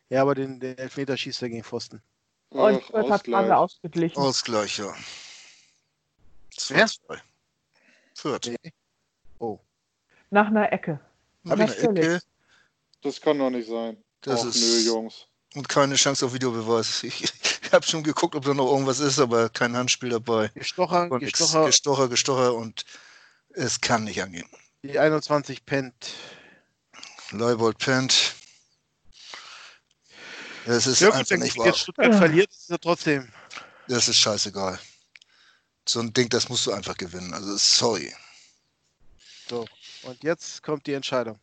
[0.10, 2.02] Ja, aber den, den Elfmeter schießt er gegen Pfosten.
[2.50, 4.18] Und Ach, wird hat gerade ausgeglichen.
[4.18, 4.94] Ausgleich, ja.
[6.70, 6.88] Wer?
[6.88, 7.20] 2-2.
[8.16, 8.48] Fürth.
[8.64, 8.72] Nee.
[9.40, 9.60] Oh.
[10.30, 11.00] Nach einer Ecke.
[11.46, 12.06] Hab ich eine Natürlich.
[12.06, 12.22] Ecke
[13.02, 13.98] Das kann doch nicht sein.
[14.22, 15.28] Das Och, ist- nö, Jungs.
[15.56, 17.04] und keine Chance auf Videobeweis.
[17.04, 20.48] Ich, ich habe schon geguckt, ob da noch irgendwas ist, aber kein Handspiel dabei.
[20.56, 21.10] Gestocher.
[21.20, 22.86] Gestocher, Gestocher, Gestocher und
[23.50, 24.48] es kann nicht angehen.
[24.84, 26.14] die 21 pennt.
[27.32, 28.36] Leibold pennt.
[30.66, 31.74] Es ist Ja, gut, einfach wenn nicht jetzt wahr.
[31.74, 33.32] Stuttgart verliert, ist er trotzdem.
[33.88, 34.80] Das ist scheißegal.
[35.88, 37.34] So ein Ding, das musst du einfach gewinnen.
[37.34, 38.14] Also sorry.
[39.50, 39.66] So.
[40.04, 41.40] Und jetzt kommt die Entscheidung.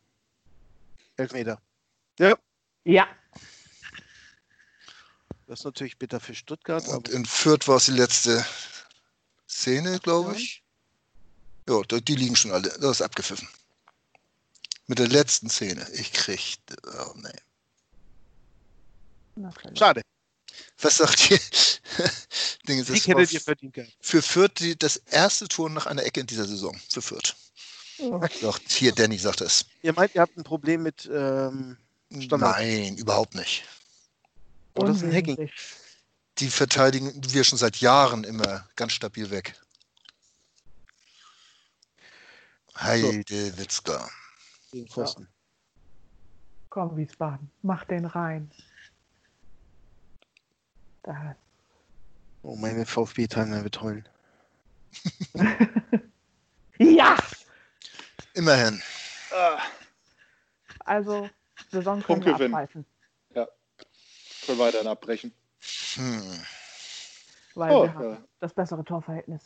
[1.17, 1.59] Elfmeter.
[2.19, 3.07] Ja,
[5.47, 6.87] Das ist natürlich bitter für Stuttgart.
[6.87, 8.45] Und in Fürth war es die letzte
[9.49, 10.63] Szene, glaube ich.
[11.67, 12.69] Ja, die liegen schon alle.
[12.79, 13.47] Das ist abgepfiffen.
[14.87, 15.87] Mit der letzten Szene.
[15.93, 16.57] Ich krieg.
[16.83, 17.29] Oh, nee.
[19.77, 20.01] schade.
[20.79, 21.39] Was sagt ihr?
[22.67, 23.93] Ding ist, Die das war hättet ihr verdient gehabt.
[23.99, 26.79] für Fürth die, das erste Tor nach einer Ecke in dieser Saison.
[26.89, 27.35] Für Fürth.
[28.41, 29.65] Sagt, hier, Danny sagt es.
[29.81, 31.09] Ihr meint, ihr habt ein Problem mit.
[31.11, 31.77] Ähm,
[32.21, 32.57] Standard.
[32.57, 33.63] Nein, überhaupt nicht.
[34.75, 35.49] oh, das ist ein Hacking.
[36.37, 39.55] Die verteidigen wir schon seit Jahren immer ganz stabil weg.
[42.77, 44.09] Heide Witzka.
[44.75, 45.29] Gegen Pfosten.
[46.69, 48.51] Komm, Wiesbaden, mach den rein.
[51.03, 51.37] Da.
[52.41, 54.07] Oh, meine VfB-Timer wird heulen.
[56.77, 57.17] Ja!
[58.33, 58.81] Immerhin.
[59.31, 59.61] Ah,
[60.79, 61.29] Also,
[61.71, 62.53] Saison können wir Punktgewinn.
[62.53, 62.85] abpfeifen,
[63.33, 65.33] können wir dann abbrechen.
[65.93, 66.41] Hm.
[67.53, 68.23] weil Oh, wir haben ja.
[68.41, 69.45] das bessere Torverhältnis.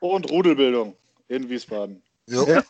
[0.00, 0.94] Und Rudelbildung
[1.28, 2.02] in Wiesbaden.
[2.28, 2.62] Ja.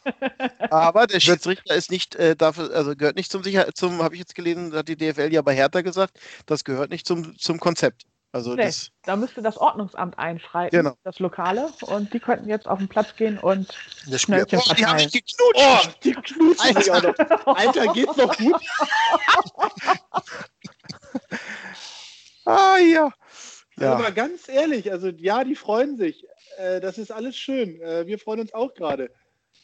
[0.70, 4.20] Aber der Schiedsrichter ist nicht äh, dafür, also gehört nicht zum Sicherheit, zum, habe ich
[4.20, 8.04] jetzt gelesen, hat die DFL ja bei Hertha gesagt, das gehört nicht zum, zum Konzept.
[8.30, 8.64] Also Nee.
[8.64, 10.94] das, Da müsste das Ordnungsamt einschreiten, Genau.
[11.02, 13.68] das Lokale, und die könnten jetzt auf den Platz gehen und
[14.06, 15.54] Das Spiel Schnellchen oh, die haben mich geknutscht.
[15.54, 17.46] Oh, die knutschen sich auch noch.
[17.56, 18.60] Alter, geht's noch gut?
[22.44, 23.10] Ah ja.
[23.78, 23.92] Ja.
[23.92, 26.24] Aber ganz ehrlich, also ja, die freuen sich.
[26.56, 27.80] Äh, das ist alles schön.
[27.82, 29.10] Äh, wir freuen uns auch gerade.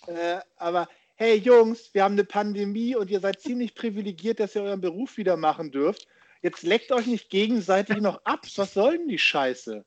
[0.09, 4.63] Äh, aber hey Jungs, wir haben eine Pandemie und ihr seid ziemlich privilegiert, dass ihr
[4.63, 6.07] euren Beruf wieder machen dürft.
[6.43, 8.47] Jetzt leckt euch nicht gegenseitig noch ab.
[8.57, 9.85] Was soll denn die Scheiße?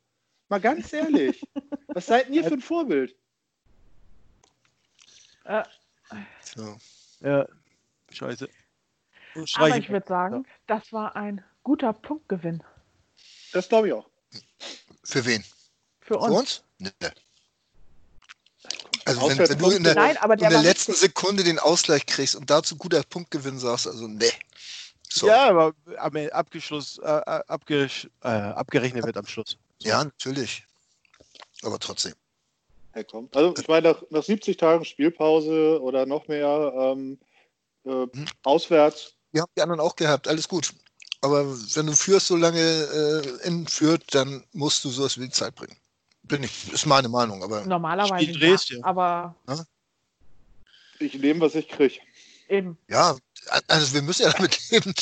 [0.50, 1.46] Mal ganz ehrlich.
[1.88, 3.16] Was seid denn ihr für ein Vorbild?
[5.44, 5.64] Äh,
[6.42, 6.78] So.
[7.22, 7.46] ja.
[8.12, 8.50] Scheiße.
[9.56, 12.64] Aber ich würde sagen, das war ein guter Punktgewinn
[13.52, 14.10] Das glaube ich auch.
[15.04, 15.44] Für wen?
[16.00, 16.36] für Für uns.
[16.36, 16.64] uns?
[16.80, 17.10] Nee.
[19.08, 21.10] Also wenn, wenn du in der, Nein, aber in der letzten wichtig.
[21.10, 24.32] Sekunde den Ausgleich kriegst und dazu guter Punktgewinn sagst, also nee.
[25.10, 25.28] So.
[25.28, 29.58] Ja, aber am Abgeschluss, äh, äh, abgesch, äh, abgerechnet wird am Schluss.
[29.80, 29.88] So.
[29.88, 30.66] ja, natürlich.
[31.64, 32.14] Aber trotzdem.
[32.92, 33.30] Hey, komm.
[33.34, 37.18] Also ich meine, nach, nach 70 Tagen Spielpause oder noch mehr ähm,
[37.86, 38.08] äh,
[38.44, 40.74] auswärts, Wir haben die anderen auch gehabt, alles gut.
[41.22, 45.32] Aber wenn du führst so lange äh, in Fürth, dann musst du sowas wie die
[45.32, 45.78] Zeit bringen.
[46.28, 49.36] Bin ich, ist meine Meinung, aber Normalerweise ja, aber
[51.00, 52.00] ich nehme, was ich kriege.
[52.50, 52.78] eben.
[52.88, 53.16] ja,
[53.68, 54.94] also wir müssen ja damit leben.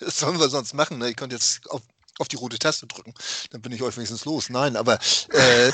[0.00, 0.98] Was sollen wir sonst machen?
[0.98, 1.08] Ne?
[1.08, 1.82] Ihr könnt jetzt auf,
[2.18, 3.14] auf die rote Taste drücken,
[3.50, 4.50] dann bin ich euch wenigstens los.
[4.50, 4.98] Nein, aber
[5.30, 5.72] äh,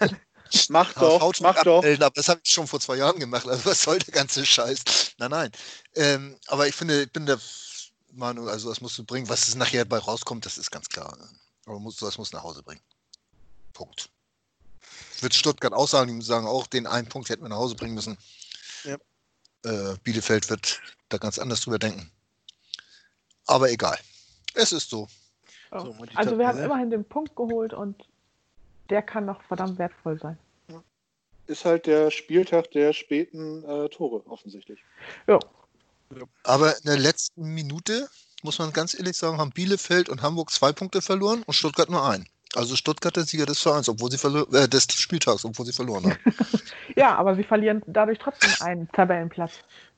[0.68, 1.78] Mach doch, mach doch.
[1.78, 3.46] abmelden, aber das habe ich schon vor zwei Jahren gemacht.
[3.46, 5.14] Also was soll der ganze Scheiß?
[5.18, 5.52] Nein, nein.
[5.94, 7.38] Ähm, aber ich finde, ich bin der
[8.12, 9.28] Meinung, also das musst du bringen.
[9.28, 11.16] Was es nachher bei rauskommt, das ist ganz klar.
[11.64, 12.82] Aber muss, das muss nach Hause bringen.
[13.72, 14.10] Punkt.
[15.22, 17.94] Wird Stuttgart auch sagen, die sagen auch, den einen Punkt hätten wir nach Hause bringen
[17.94, 18.18] müssen.
[18.84, 18.96] Ja.
[19.64, 22.10] Äh, Bielefeld wird da ganz anders drüber denken.
[23.46, 23.98] Aber egal.
[24.54, 25.08] Es ist so.
[25.70, 25.80] Ja.
[25.80, 28.02] So, also wir haben immerhin den Punkt geholt und
[28.90, 30.38] der kann noch verdammt wertvoll sein.
[31.46, 34.80] Ist halt der Spieltag der späten äh, Tore, offensichtlich.
[35.26, 35.40] Ja,
[36.44, 38.08] Aber in der letzten Minute
[38.42, 42.08] muss man ganz ehrlich sagen, haben Bielefeld und Hamburg zwei Punkte verloren und Stuttgart nur
[42.08, 42.28] einen.
[42.54, 46.18] Also Stuttgart der Sieger des Vereins, obwohl sie äh, des Spieltags, obwohl sie verloren haben.
[46.96, 49.52] ja, aber sie verlieren dadurch trotzdem einen Tabellenplatz.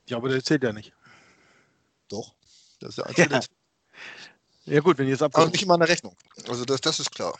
[0.06, 0.92] Ja, aber der zählt ja nicht.
[2.08, 2.34] Doch,
[2.80, 3.34] das ist der einzige.
[3.34, 5.46] Ja, ja gut, wenn ihr es abkommt.
[5.46, 6.16] Aber nicht immer eine Rechnung.
[6.48, 7.36] Also das, das ist klar.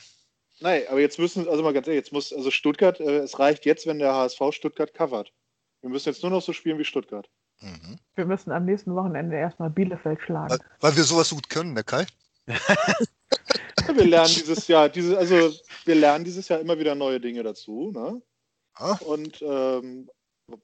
[0.61, 3.67] Nein, aber jetzt müssen, also mal ganz ehrlich, jetzt muss, also Stuttgart, äh, es reicht
[3.67, 5.33] jetzt, wenn der HSV Stuttgart covert.
[5.81, 7.29] Wir müssen jetzt nur noch so spielen wie Stuttgart.
[7.61, 7.99] Mhm.
[8.15, 10.51] Wir müssen am nächsten Wochenende erstmal Bielefeld schlagen.
[10.51, 12.07] Weil, weil wir sowas gut können, der Kai?
[13.93, 15.51] wir lernen dieses Jahr, diese, also
[15.85, 17.91] wir lernen dieses Jahr immer wieder neue Dinge dazu.
[17.93, 18.23] Ne?
[18.75, 18.97] Ah.
[19.05, 20.09] Und ähm,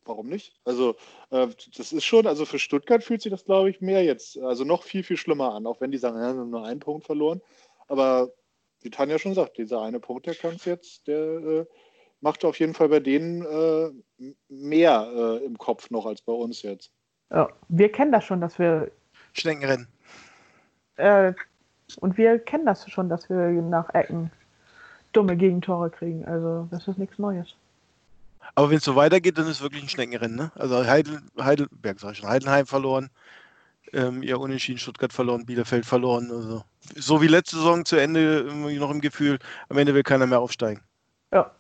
[0.05, 0.55] warum nicht?
[0.65, 0.97] Also
[1.31, 4.65] äh, das ist schon, also für Stuttgart fühlt sich das, glaube ich, mehr jetzt, also
[4.65, 7.05] noch viel, viel schlimmer an, auch wenn die sagen, ja, wir haben nur einen Punkt
[7.07, 7.41] verloren.
[7.89, 8.31] Aber
[8.83, 11.67] wie Tanja schon sagt, dieser eine Punkt, der kann jetzt, der äh,
[12.21, 16.63] macht auf jeden Fall bei denen äh, mehr äh, im Kopf noch als bei uns
[16.63, 16.93] jetzt.
[17.31, 18.91] Ja, wir kennen das schon, dass wir
[19.33, 19.87] Schneckenrennen.
[20.97, 21.33] Äh,
[21.97, 24.31] und wir kennen das schon, dass wir nach Ecken
[25.13, 26.25] dumme Gegentore kriegen.
[26.25, 27.55] Also das ist nichts Neues.
[28.55, 30.37] Aber wenn es so weitergeht, dann ist es wirklich ein Schneckenrennen.
[30.37, 30.53] Ne?
[30.55, 33.11] Also Heidel, Heidelberg, sag ich schon, Heidenheim verloren,
[33.93, 36.31] ähm, ihr Unentschieden, Stuttgart verloren, Bielefeld verloren.
[36.31, 36.65] Also,
[36.97, 39.39] so wie letzte Saison zu Ende noch im Gefühl,
[39.69, 40.83] am Ende will keiner mehr aufsteigen.
[41.33, 41.51] Ja.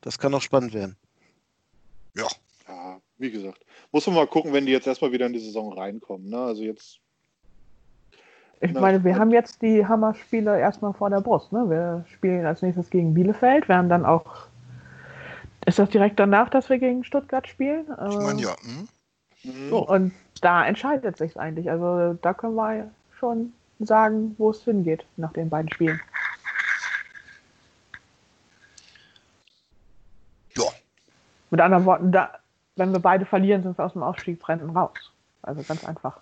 [0.00, 0.96] Das kann auch spannend werden.
[2.16, 2.26] Ja.
[2.66, 3.64] Ja, wie gesagt.
[3.92, 6.30] Muss man mal gucken, wenn die jetzt erstmal wieder in die Saison reinkommen.
[6.30, 6.38] Ne?
[6.38, 7.00] Also jetzt
[8.60, 11.50] ich meine, wir haben jetzt die Hammer-Spiele erstmal vor der Brust.
[11.50, 11.70] Ne?
[11.70, 13.68] Wir spielen als nächstes gegen Bielefeld.
[13.68, 14.46] Wir haben dann auch.
[15.64, 17.86] Ist das direkt danach, dass wir gegen Stuttgart spielen?
[18.08, 18.54] Ich meine, ja.
[18.62, 19.68] Hm.
[19.70, 20.12] So, und
[20.42, 21.70] da entscheidet sich eigentlich.
[21.70, 26.00] Also da können wir schon sagen, wo es hingeht nach den beiden Spielen.
[30.56, 30.64] Ja.
[31.50, 32.38] Mit anderen Worten, da,
[32.76, 35.12] wenn wir beide verlieren, sind wir aus dem Aufstiegsrennen raus.
[35.42, 36.20] Also ganz einfach.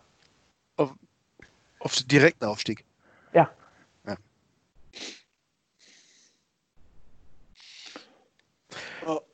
[1.81, 2.85] Auf den direkten Aufstieg.
[3.33, 3.51] Ja.
[4.07, 4.17] ja.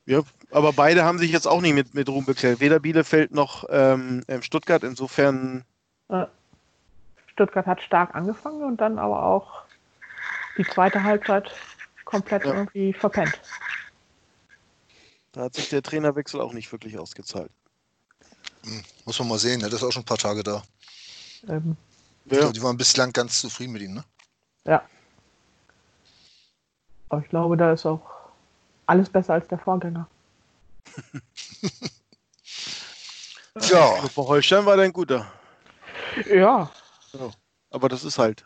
[0.07, 2.61] Ja, aber beide haben sich jetzt auch nicht mit, mit Ruhm bekleidet.
[2.61, 4.85] Weder Bielefeld noch ähm, ähm, Stuttgart.
[4.85, 5.65] Insofern.
[7.27, 9.65] Stuttgart hat stark angefangen und dann aber auch
[10.57, 11.51] die zweite Halbzeit
[12.05, 12.53] komplett ja.
[12.53, 13.41] irgendwie verpennt.
[15.33, 17.51] Da hat sich der Trainerwechsel auch nicht wirklich ausgezahlt.
[18.65, 19.65] Hm, muss man mal sehen, ne?
[19.69, 20.63] das ist auch schon ein paar Tage da.
[21.49, 21.77] Ähm,
[22.25, 22.39] ja.
[22.39, 24.05] Glaube, die waren bislang ganz zufrieden mit ihm, ne?
[24.67, 24.83] Ja.
[27.09, 28.03] Aber ich glaube, da ist auch
[28.87, 30.09] alles besser als der Vorgänger.
[33.61, 34.01] ja.
[34.15, 35.31] Bei Holstein war der ein guter.
[36.27, 36.71] Ja.
[37.13, 37.31] ja.
[37.71, 38.45] Aber das ist halt.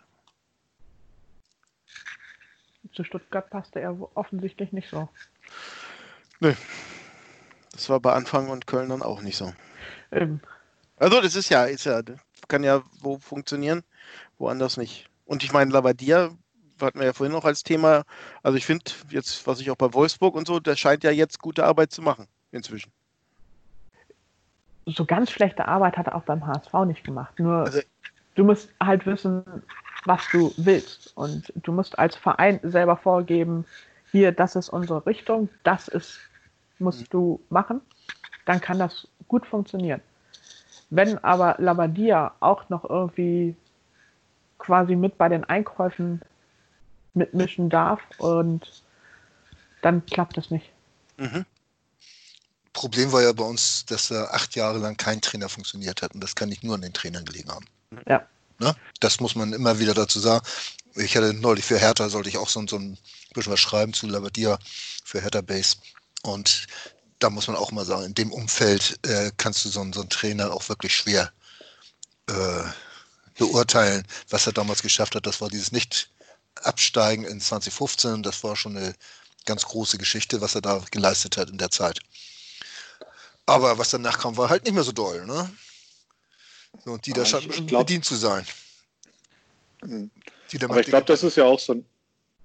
[2.95, 5.09] Zu Stuttgart passte er offensichtlich nicht so.
[6.41, 6.55] Nö.
[7.73, 9.53] Das war bei Anfang und Köln dann auch nicht so.
[10.11, 10.41] Eben.
[10.97, 12.03] Also das ist ja, ist ja
[12.49, 13.83] kann ja wo funktionieren,
[14.39, 15.09] woanders nicht.
[15.25, 16.31] Und ich meine, Lavadia
[16.81, 18.05] hatten wir ja vorhin noch als Thema.
[18.43, 21.39] Also ich finde jetzt, was ich auch bei Wolfsburg und so, der scheint ja jetzt
[21.41, 22.91] gute Arbeit zu machen inzwischen.
[24.87, 27.39] So ganz schlechte Arbeit hat er auch beim HSV nicht gemacht.
[27.39, 27.81] Nur also,
[28.37, 29.45] du musst halt wissen,
[30.07, 31.15] was du willst.
[31.17, 33.67] Und du musst als Verein selber vorgeben,
[34.11, 36.19] hier, das ist unsere Richtung, das ist,
[36.79, 37.07] musst mhm.
[37.11, 37.81] du machen.
[38.47, 40.01] Dann kann das gut funktionieren.
[40.91, 43.55] Wenn aber Labadia auch noch irgendwie
[44.59, 46.21] quasi mit bei den Einkäufen
[47.15, 48.83] mitmischen darf und
[49.83, 50.71] dann klappt es nicht.
[51.19, 51.45] Mhm.
[52.73, 56.21] Problem war ja bei uns, dass er acht Jahre lang kein Trainer funktioniert hat und
[56.21, 57.67] das kann nicht nur an den Trainern gelegen haben.
[58.07, 58.25] Ja.
[58.61, 58.75] Ne?
[59.01, 60.45] Das muss man immer wieder dazu sagen.
[60.95, 62.99] Ich hatte neulich für Hertha, sollte ich auch so, so ein
[63.35, 64.59] bisschen was schreiben zu Labadia
[65.05, 65.77] für Hertha Base.
[66.23, 66.67] Und
[67.19, 70.11] da muss man auch mal sagen, in dem Umfeld äh, kannst du so, so, einen
[70.11, 71.33] Trainer auch wirklich schwer
[72.29, 72.65] äh,
[73.37, 75.27] beurteilen, was er damals geschafft hat.
[75.27, 78.23] Das war dieses Nicht-Absteigen in 2015.
[78.23, 78.95] Das war schon eine
[79.47, 82.01] ganz große Geschichte, was er da geleistet hat in der Zeit.
[83.47, 85.25] Aber was danach kam, war halt nicht mehr so doll.
[85.27, 85.51] Ne?
[86.85, 88.47] So, und die da scheint bedient zu sein.
[89.83, 90.11] Hm.
[90.63, 91.87] Aber ich glaube, das ist ja auch so ein,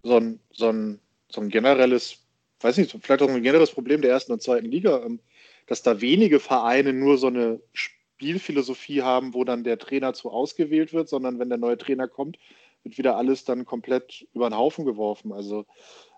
[0.04, 2.18] so ein, so ein, so ein generelles
[2.64, 5.20] weiß nicht, vielleicht auch ein generelles Problem der ersten und zweiten Liga, ähm,
[5.68, 10.94] dass da wenige Vereine nur so eine Spielphilosophie haben, wo dann der Trainer zu ausgewählt
[10.94, 12.38] wird, sondern wenn der neue Trainer kommt,
[12.84, 15.32] wird wieder alles dann komplett über den Haufen geworfen.
[15.32, 15.66] Also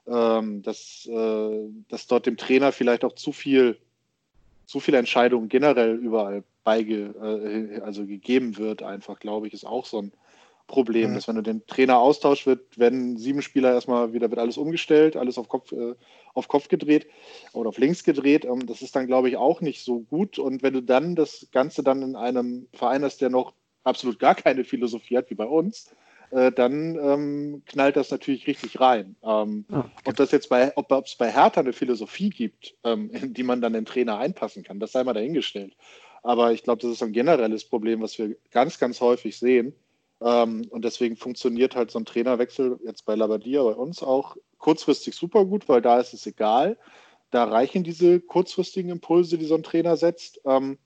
[0.07, 3.77] ähm, dass, äh, dass dort dem Trainer vielleicht auch zu viel,
[4.65, 9.85] zu viele Entscheidungen generell überall beige, äh, also gegeben wird, einfach, glaube ich, ist auch
[9.85, 10.11] so ein
[10.67, 11.15] Problem, mhm.
[11.15, 15.15] dass wenn du den Trainer austauschst, wird, werden sieben Spieler erstmal wieder wird alles umgestellt,
[15.15, 15.93] alles auf Kopf, äh,
[16.33, 17.07] auf Kopf gedreht
[17.53, 18.45] oder auf links gedreht.
[18.45, 20.39] Ähm, das ist dann, glaube ich, auch nicht so gut.
[20.39, 24.35] Und wenn du dann das Ganze dann in einem Verein hast, der noch absolut gar
[24.35, 25.93] keine Philosophie hat, wie bei uns,
[26.31, 29.15] äh, dann ähm, knallt das natürlich richtig rein.
[29.23, 29.89] Ähm, ja.
[30.05, 33.61] Ob das jetzt bei, ob es bei Hertha eine Philosophie gibt, ähm, in die man
[33.61, 35.75] dann den Trainer einpassen kann, das sei mal dahingestellt.
[36.23, 39.75] Aber ich glaube, das ist ein generelles Problem, was wir ganz, ganz häufig sehen.
[40.25, 45.15] Ähm, und deswegen funktioniert halt so ein Trainerwechsel jetzt bei Labadia bei uns auch kurzfristig
[45.15, 46.77] super gut, weil da ist es egal.
[47.29, 50.41] Da reichen diese kurzfristigen Impulse, die so ein Trainer setzt.
[50.45, 50.79] Ähm,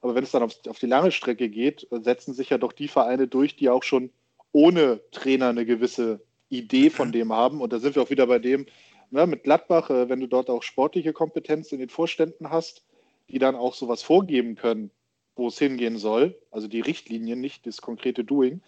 [0.00, 2.88] aber wenn es dann auf, auf die lange Strecke geht, setzen sich ja doch die
[2.88, 4.10] Vereine durch, die auch schon
[4.50, 7.60] ohne Trainer eine gewisse Idee von dem haben.
[7.60, 8.66] Und da sind wir auch wieder bei dem,
[9.10, 12.84] ne, mit Gladbach, äh, wenn du dort auch sportliche Kompetenz in den Vorständen hast,
[13.28, 14.90] die dann auch sowas vorgeben können,
[15.36, 18.60] wo es hingehen soll, also die Richtlinien, nicht das konkrete Doing,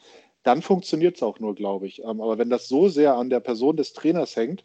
[0.42, 2.02] dann funktioniert es auch nur, glaube ich.
[2.02, 4.64] Ähm, aber wenn das so sehr an der Person des Trainers hängt,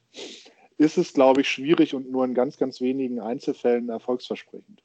[0.77, 4.81] ist es, glaube ich, schwierig und nur in ganz, ganz wenigen Einzelfällen erfolgsversprechend.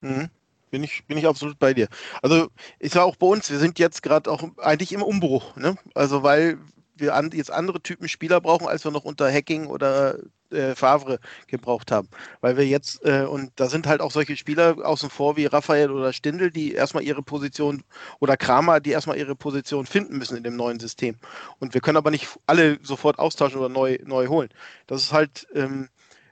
[0.00, 0.28] Mhm.
[0.70, 1.88] Bin ich, bin ich absolut bei dir.
[2.20, 2.48] Also
[2.78, 5.56] ist ja auch bei uns, wir sind jetzt gerade auch eigentlich im Umbruch.
[5.56, 5.76] Ne?
[5.94, 6.58] Also weil
[6.96, 10.18] wir an, jetzt andere Typen Spieler brauchen, als wir noch unter Hacking oder
[10.50, 12.08] äh, Favre gebraucht haben.
[12.40, 15.90] Weil wir jetzt, äh, und da sind halt auch solche Spieler außen vor wie Raphael
[15.90, 17.82] oder Stindl, die erstmal ihre Position
[18.20, 21.16] oder Kramer, die erstmal ihre Position finden müssen in dem neuen System.
[21.58, 24.48] Und wir können aber nicht alle sofort austauschen oder neu, neu holen.
[24.86, 25.88] Das ist halt, ähm,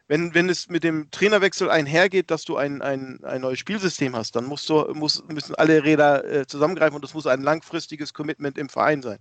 [0.09, 4.37] wenn, wenn es mit dem Trainerwechsel einhergeht, dass du ein, ein, ein neues Spielsystem hast,
[4.37, 8.59] dann musst du, muss, müssen alle Räder äh, zusammengreifen und es muss ein langfristiges Commitment
[8.59, 9.19] im Verein sein.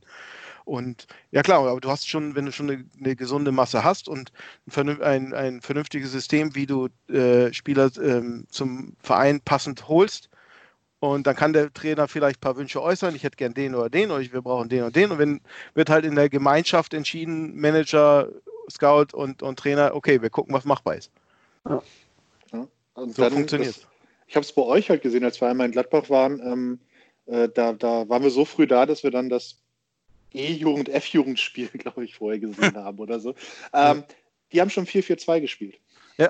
[0.66, 4.08] Und ja klar, aber du hast schon, wenn du schon eine, eine gesunde Masse hast
[4.08, 4.32] und
[4.76, 10.30] ein, ein, ein vernünftiges System, wie du äh, Spieler ähm, zum Verein passend holst,
[11.02, 13.90] und dann kann der Trainer vielleicht ein paar Wünsche äußern, ich hätte gern den oder
[13.90, 15.10] den oder wir brauchen den oder den.
[15.10, 15.42] Und wenn
[15.74, 18.28] wird halt in der Gemeinschaft entschieden, Manager
[18.70, 21.12] Scout und, und Trainer, okay, wir gucken, was machbar ist.
[21.68, 21.82] Ja.
[22.54, 22.68] ja.
[22.96, 23.88] so funktioniert es.
[24.28, 26.40] Ich habe es bei euch halt gesehen, als wir einmal in Gladbach waren.
[26.40, 26.80] Ähm,
[27.26, 29.61] äh, da, da waren wir so früh da, dass wir dann das
[30.34, 33.36] E-Jugend, F-Jugendspiel, glaube ich, vorher gesehen haben oder so.
[33.74, 34.04] Ähm.
[34.52, 35.80] Die haben schon 4-4-2 gespielt.
[36.18, 36.30] Ja.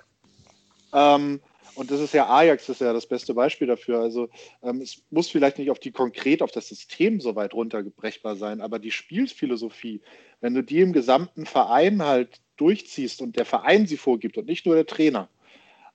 [0.94, 1.41] Ähm,
[1.76, 3.99] und das ist ja Ajax, das ist ja das beste Beispiel dafür.
[3.99, 4.30] Also
[4.61, 8.61] ähm, es muss vielleicht nicht auf die konkret auf das System so weit runtergebrechbar sein,
[8.61, 10.02] aber die Spielphilosophie,
[10.41, 14.65] wenn du die im gesamten Verein halt durchziehst und der Verein sie vorgibt und nicht
[14.65, 15.30] nur der Trainer,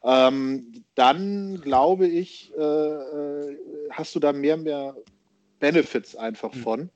[0.03, 3.57] ähm, dann glaube ich, äh, äh
[3.91, 4.97] hast du da mehr und mehr
[5.61, 6.59] Benefits einfach mhm.
[6.59, 6.91] von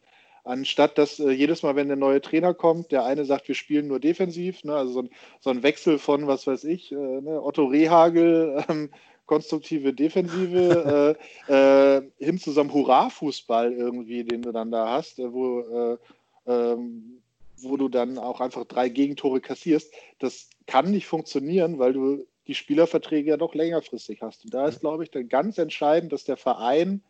[0.50, 3.88] anstatt dass äh, jedes Mal, wenn der neue Trainer kommt, der eine sagt, wir spielen
[3.88, 5.10] nur defensiv, ne, also so ein,
[5.40, 8.90] so ein, Wechsel von, was weiß ich, äh, ne, Otto Rehagel, ähm,
[9.26, 11.16] konstruktive Defensive,
[11.48, 15.60] äh, äh, hin zu so einem Hurra-Fußball irgendwie, den du dann da hast, äh, wo,
[15.60, 15.98] äh,
[16.46, 17.20] ähm,
[17.58, 19.92] wo du dann auch einfach drei Gegentore kassierst.
[20.18, 24.44] Das kann nicht funktionieren, weil du die Spielerverträge ja doch längerfristig hast.
[24.44, 27.00] Und da ist, glaube ich, dann ganz entscheidend, dass der Verein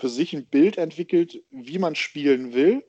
[0.00, 2.82] für sich ein Bild entwickelt, wie man spielen will,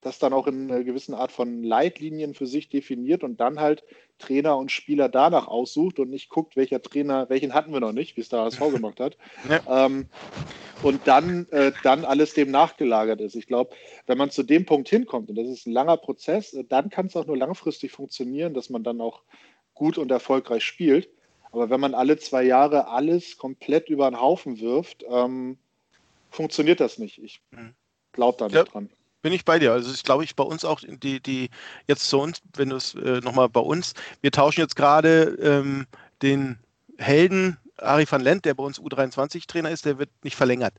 [0.00, 3.84] das dann auch in einer gewissen Art von Leitlinien für sich definiert und dann halt
[4.18, 8.16] Trainer und Spieler danach aussucht und nicht guckt, welcher Trainer, welchen hatten wir noch nicht,
[8.16, 9.16] wie es der HSV gemacht hat.
[9.48, 9.86] Ja.
[9.86, 10.06] Ähm,
[10.82, 13.34] und dann, äh, dann alles dem nachgelagert ist.
[13.34, 13.74] Ich glaube,
[14.06, 17.06] wenn man zu dem Punkt hinkommt, und das ist ein langer Prozess, äh, dann kann
[17.06, 19.22] es auch nur langfristig funktionieren, dass man dann auch
[19.72, 21.08] gut und erfolgreich spielt.
[21.52, 25.58] Aber wenn man alle zwei Jahre alles komplett über den Haufen wirft, ähm,
[26.30, 27.18] funktioniert das nicht.
[27.22, 27.74] Ich mhm.
[28.12, 28.90] glaube da nicht ja, dran.
[29.22, 29.72] Bin ich bei dir.
[29.72, 31.50] Also ich glaube ich bei uns auch die, die
[31.86, 35.86] jetzt zu uns, wenn du es äh, nochmal bei uns, wir tauschen jetzt gerade ähm,
[36.22, 36.58] den
[36.98, 40.74] Helden Ari van Lent, der bei uns U23-Trainer ist, der wird nicht verlängert.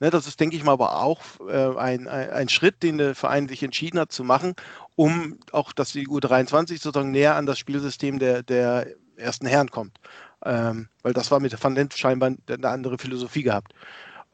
[0.00, 3.14] Ne, das ist, denke ich mal, aber auch äh, ein, ein, ein, Schritt, den der
[3.14, 4.54] Verein sich entschieden hat zu machen,
[4.94, 9.98] um auch, dass die U23 sozusagen näher an das Spielsystem der, der ersten Herren kommt.
[10.44, 13.72] Ähm, weil das war mit Van Lent scheinbar eine andere Philosophie gehabt.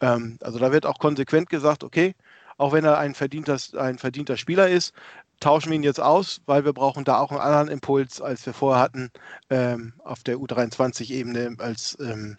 [0.01, 2.15] Ähm, also da wird auch konsequent gesagt, okay,
[2.59, 4.93] auch wenn er ein verdienter, ein verdienter Spieler ist,
[5.41, 8.53] tauschen wir ihn jetzt aus, weil wir brauchen da auch einen anderen Impuls, als wir
[8.53, 9.11] vorher hatten
[9.49, 12.37] ähm, auf der U23-Ebene als ähm,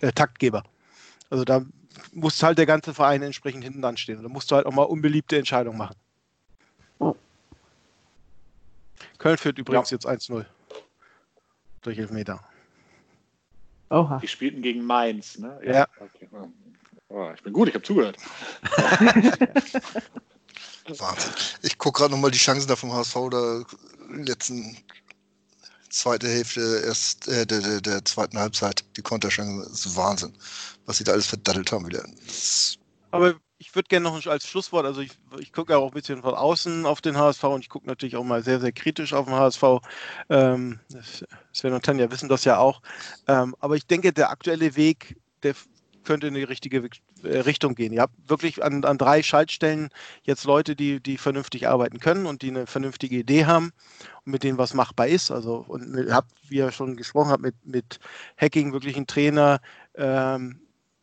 [0.00, 0.64] äh, Taktgeber.
[1.30, 1.62] Also da
[2.12, 4.22] muss halt der ganze Verein entsprechend hinten dran stehen.
[4.22, 5.96] Da musst du halt auch mal unbeliebte Entscheidungen machen.
[9.18, 9.96] Köln führt übrigens ja.
[9.96, 10.44] jetzt 1-0
[11.82, 12.40] durch Elfmeter.
[13.92, 14.18] Oha.
[14.18, 15.60] Die spielten gegen Mainz, ne?
[15.64, 15.72] Ja.
[15.72, 15.86] ja.
[16.00, 16.28] Okay.
[17.08, 18.16] Oh, ich bin gut, ich habe zugehört.
[20.88, 21.32] Wahnsinn.
[21.60, 23.64] Ich gucke gerade nochmal die Chancen da vom HSV der
[24.08, 24.78] letzten
[25.90, 28.82] zweite Hälfte erst äh, der, der, der, zweiten Halbzeit.
[28.96, 30.32] Die Konterchancen, das ist Wahnsinn,
[30.86, 32.02] was sie da alles verdattelt haben wieder.
[32.26, 32.78] Das
[33.12, 36.34] Aber ich würde gerne noch als Schlusswort, also ich, ich gucke auch ein bisschen von
[36.34, 39.34] außen auf den HSV und ich gucke natürlich auch mal sehr, sehr kritisch auf den
[39.34, 39.62] HSV.
[40.28, 40.80] Ähm,
[41.52, 42.82] Sven und Tanja wissen das ja auch.
[43.28, 45.54] Ähm, aber ich denke, der aktuelle Weg, der
[46.04, 46.88] könnte in die richtige
[47.22, 47.92] äh, Richtung gehen.
[47.92, 49.90] Ihr habt wirklich an, an drei Schaltstellen
[50.22, 53.72] jetzt Leute, die, die vernünftig arbeiten können und die eine vernünftige Idee haben
[54.24, 55.30] und mit denen was machbar ist.
[55.30, 58.00] Also und habt, wie ihr schon gesprochen habt, mit, mit
[58.36, 59.60] Hacking wirklich einen Trainer,
[59.94, 60.60] ähm,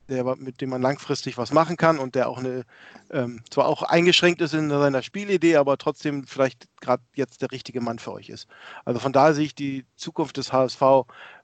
[0.10, 2.66] der, mit dem man langfristig was machen kann und der auch eine,
[3.12, 7.82] ähm, zwar auch eingeschränkt ist in seiner Spielidee, aber trotzdem vielleicht gerade jetzt der richtige
[7.82, 8.48] Mann für euch ist.
[8.86, 10.82] Also von daher sehe ich die Zukunft des HSV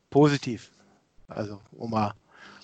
[0.10, 0.72] positiv.
[1.28, 2.14] Also um mal,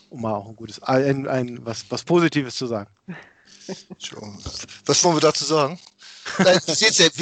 [0.09, 2.89] um mal auch ein gutes, ein, ein, was, was Positives zu sagen.
[4.85, 5.79] Was wollen wir dazu sagen?
[6.37, 6.59] Wir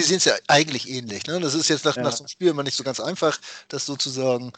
[0.04, 1.26] sehen es ja, ja, eigentlich ähnlich.
[1.28, 1.40] Ne?
[1.40, 2.04] Das ist jetzt nach, ja.
[2.04, 3.40] nach so einem Spiel immer nicht so ganz einfach,
[3.70, 4.54] das sozusagen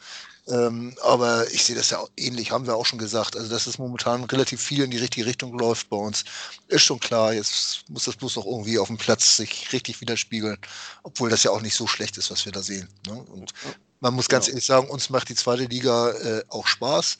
[0.48, 3.36] ähm, aber ich sehe das ja auch ähnlich, haben wir auch schon gesagt.
[3.36, 6.24] Also, dass es momentan relativ viel in die richtige Richtung läuft bei uns,
[6.66, 7.32] ist schon klar.
[7.32, 10.58] Jetzt muss das bloß noch irgendwie auf dem Platz sich richtig widerspiegeln,
[11.04, 12.88] obwohl das ja auch nicht so schlecht ist, was wir da sehen.
[13.06, 13.14] Ne?
[13.14, 13.52] Und
[14.00, 14.54] man muss ganz genau.
[14.54, 17.18] ehrlich sagen, uns macht die zweite Liga äh, auch Spaß.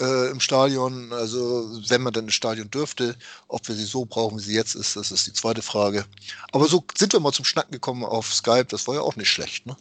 [0.00, 3.16] Äh, im Stadion, also wenn man dann ins Stadion dürfte,
[3.46, 6.04] ob wir sie so brauchen, wie sie jetzt ist, das ist die zweite Frage.
[6.50, 9.30] Aber so sind wir mal zum Schnacken gekommen auf Skype, das war ja auch nicht
[9.30, 9.76] schlecht, ne?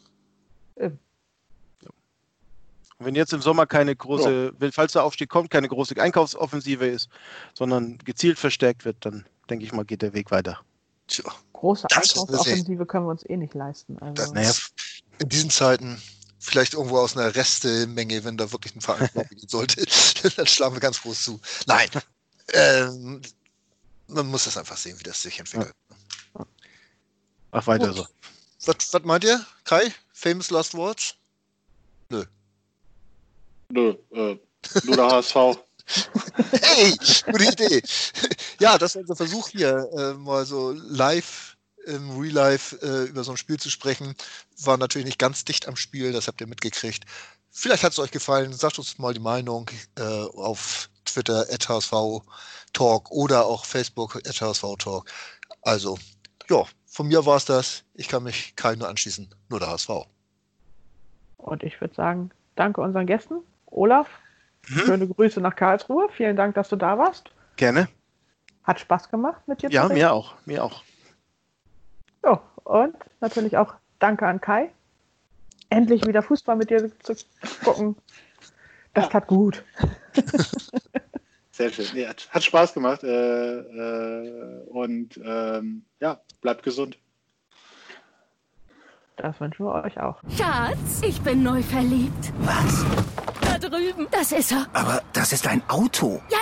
[2.99, 4.69] wenn jetzt im Sommer keine große, ja.
[4.71, 7.09] falls der Aufstieg kommt, keine große Einkaufsoffensive ist,
[7.53, 10.59] sondern gezielt verstärkt wird, dann denke ich mal, geht der Weg weiter.
[11.07, 13.97] Tja, große Einkaufsoffensive können wir uns eh nicht leisten.
[13.99, 14.13] Also.
[14.13, 14.51] Das, naja,
[15.19, 16.01] in diesen Zeiten
[16.43, 19.85] vielleicht irgendwo aus einer Restemenge, wenn da wirklich ein Verein gehen sollte,
[20.35, 21.39] dann schlagen wir ganz groß zu.
[21.65, 21.89] Nein,
[22.51, 23.21] ähm,
[24.07, 25.73] man muss das einfach sehen, wie das sich entwickelt.
[26.37, 26.45] Ja.
[27.51, 27.95] Ach, weiter Gut.
[27.95, 28.07] so.
[28.65, 29.93] Was, was meint ihr, Kai?
[30.11, 31.15] Famous Last Words?
[32.09, 32.25] Nö.
[33.69, 34.37] Nö, äh,
[34.83, 35.35] nur der HSV.
[36.61, 36.95] hey,
[37.25, 37.81] gute Idee.
[38.59, 41.52] Ja, das ist unser Versuch hier, äh, mal so live
[41.85, 44.15] im Real Life äh, über so ein Spiel zu sprechen.
[44.63, 47.05] War natürlich nicht ganz dicht am Spiel, das habt ihr mitgekriegt.
[47.49, 48.51] Vielleicht hat es euch gefallen.
[48.51, 51.93] Sagt uns mal die Meinung äh, auf Twitter HSV
[52.73, 55.11] Talk oder auch Facebook HSV Talk.
[55.61, 55.97] Also,
[56.49, 57.83] ja, von mir war es das.
[57.93, 59.89] Ich kann mich keinem anschließen, nur der HSV.
[61.37, 63.35] Und ich würde sagen, danke unseren Gästen.
[63.67, 64.07] Olaf,
[64.67, 64.79] mhm.
[64.79, 66.07] schöne Grüße nach Karlsruhe.
[66.15, 67.29] Vielen Dank, dass du da warst.
[67.55, 67.87] Gerne.
[68.63, 69.69] Hat Spaß gemacht mit dir.
[69.69, 70.35] Ja, mir auch.
[70.45, 70.83] Mir auch.
[72.23, 74.71] So, und natürlich auch danke an Kai.
[75.69, 77.15] Endlich wieder Fußball mit dir zu
[77.63, 77.95] gucken.
[78.93, 79.63] Das tat gut.
[81.51, 81.85] Sehr schön.
[81.93, 83.03] Nee, hat, hat, Spaß gemacht.
[83.03, 86.97] Äh, äh, und ähm, ja, bleibt gesund.
[89.17, 90.19] Das wünschen wir euch auch.
[90.35, 92.33] Schatz, ich bin neu verliebt.
[92.39, 92.85] Was?
[93.41, 94.07] Da drüben.
[94.09, 94.65] Das ist er.
[94.73, 96.21] Aber das ist ein Auto.
[96.29, 96.39] Ja,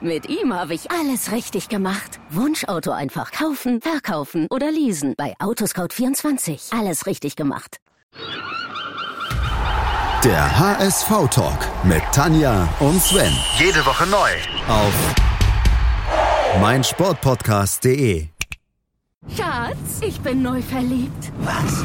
[0.00, 2.20] Mit ihm habe ich alles richtig gemacht.
[2.30, 5.14] Wunschauto einfach kaufen, verkaufen oder leasen.
[5.16, 6.78] Bei Autoscout24.
[6.78, 7.78] Alles richtig gemacht.
[10.24, 13.32] Der HSV-Talk mit Tanja und Sven.
[13.58, 14.30] Jede Woche neu.
[14.68, 14.94] Auf
[16.60, 18.28] meinsportpodcast.de.
[19.36, 21.32] Schatz, ich bin neu verliebt.
[21.40, 21.84] Was?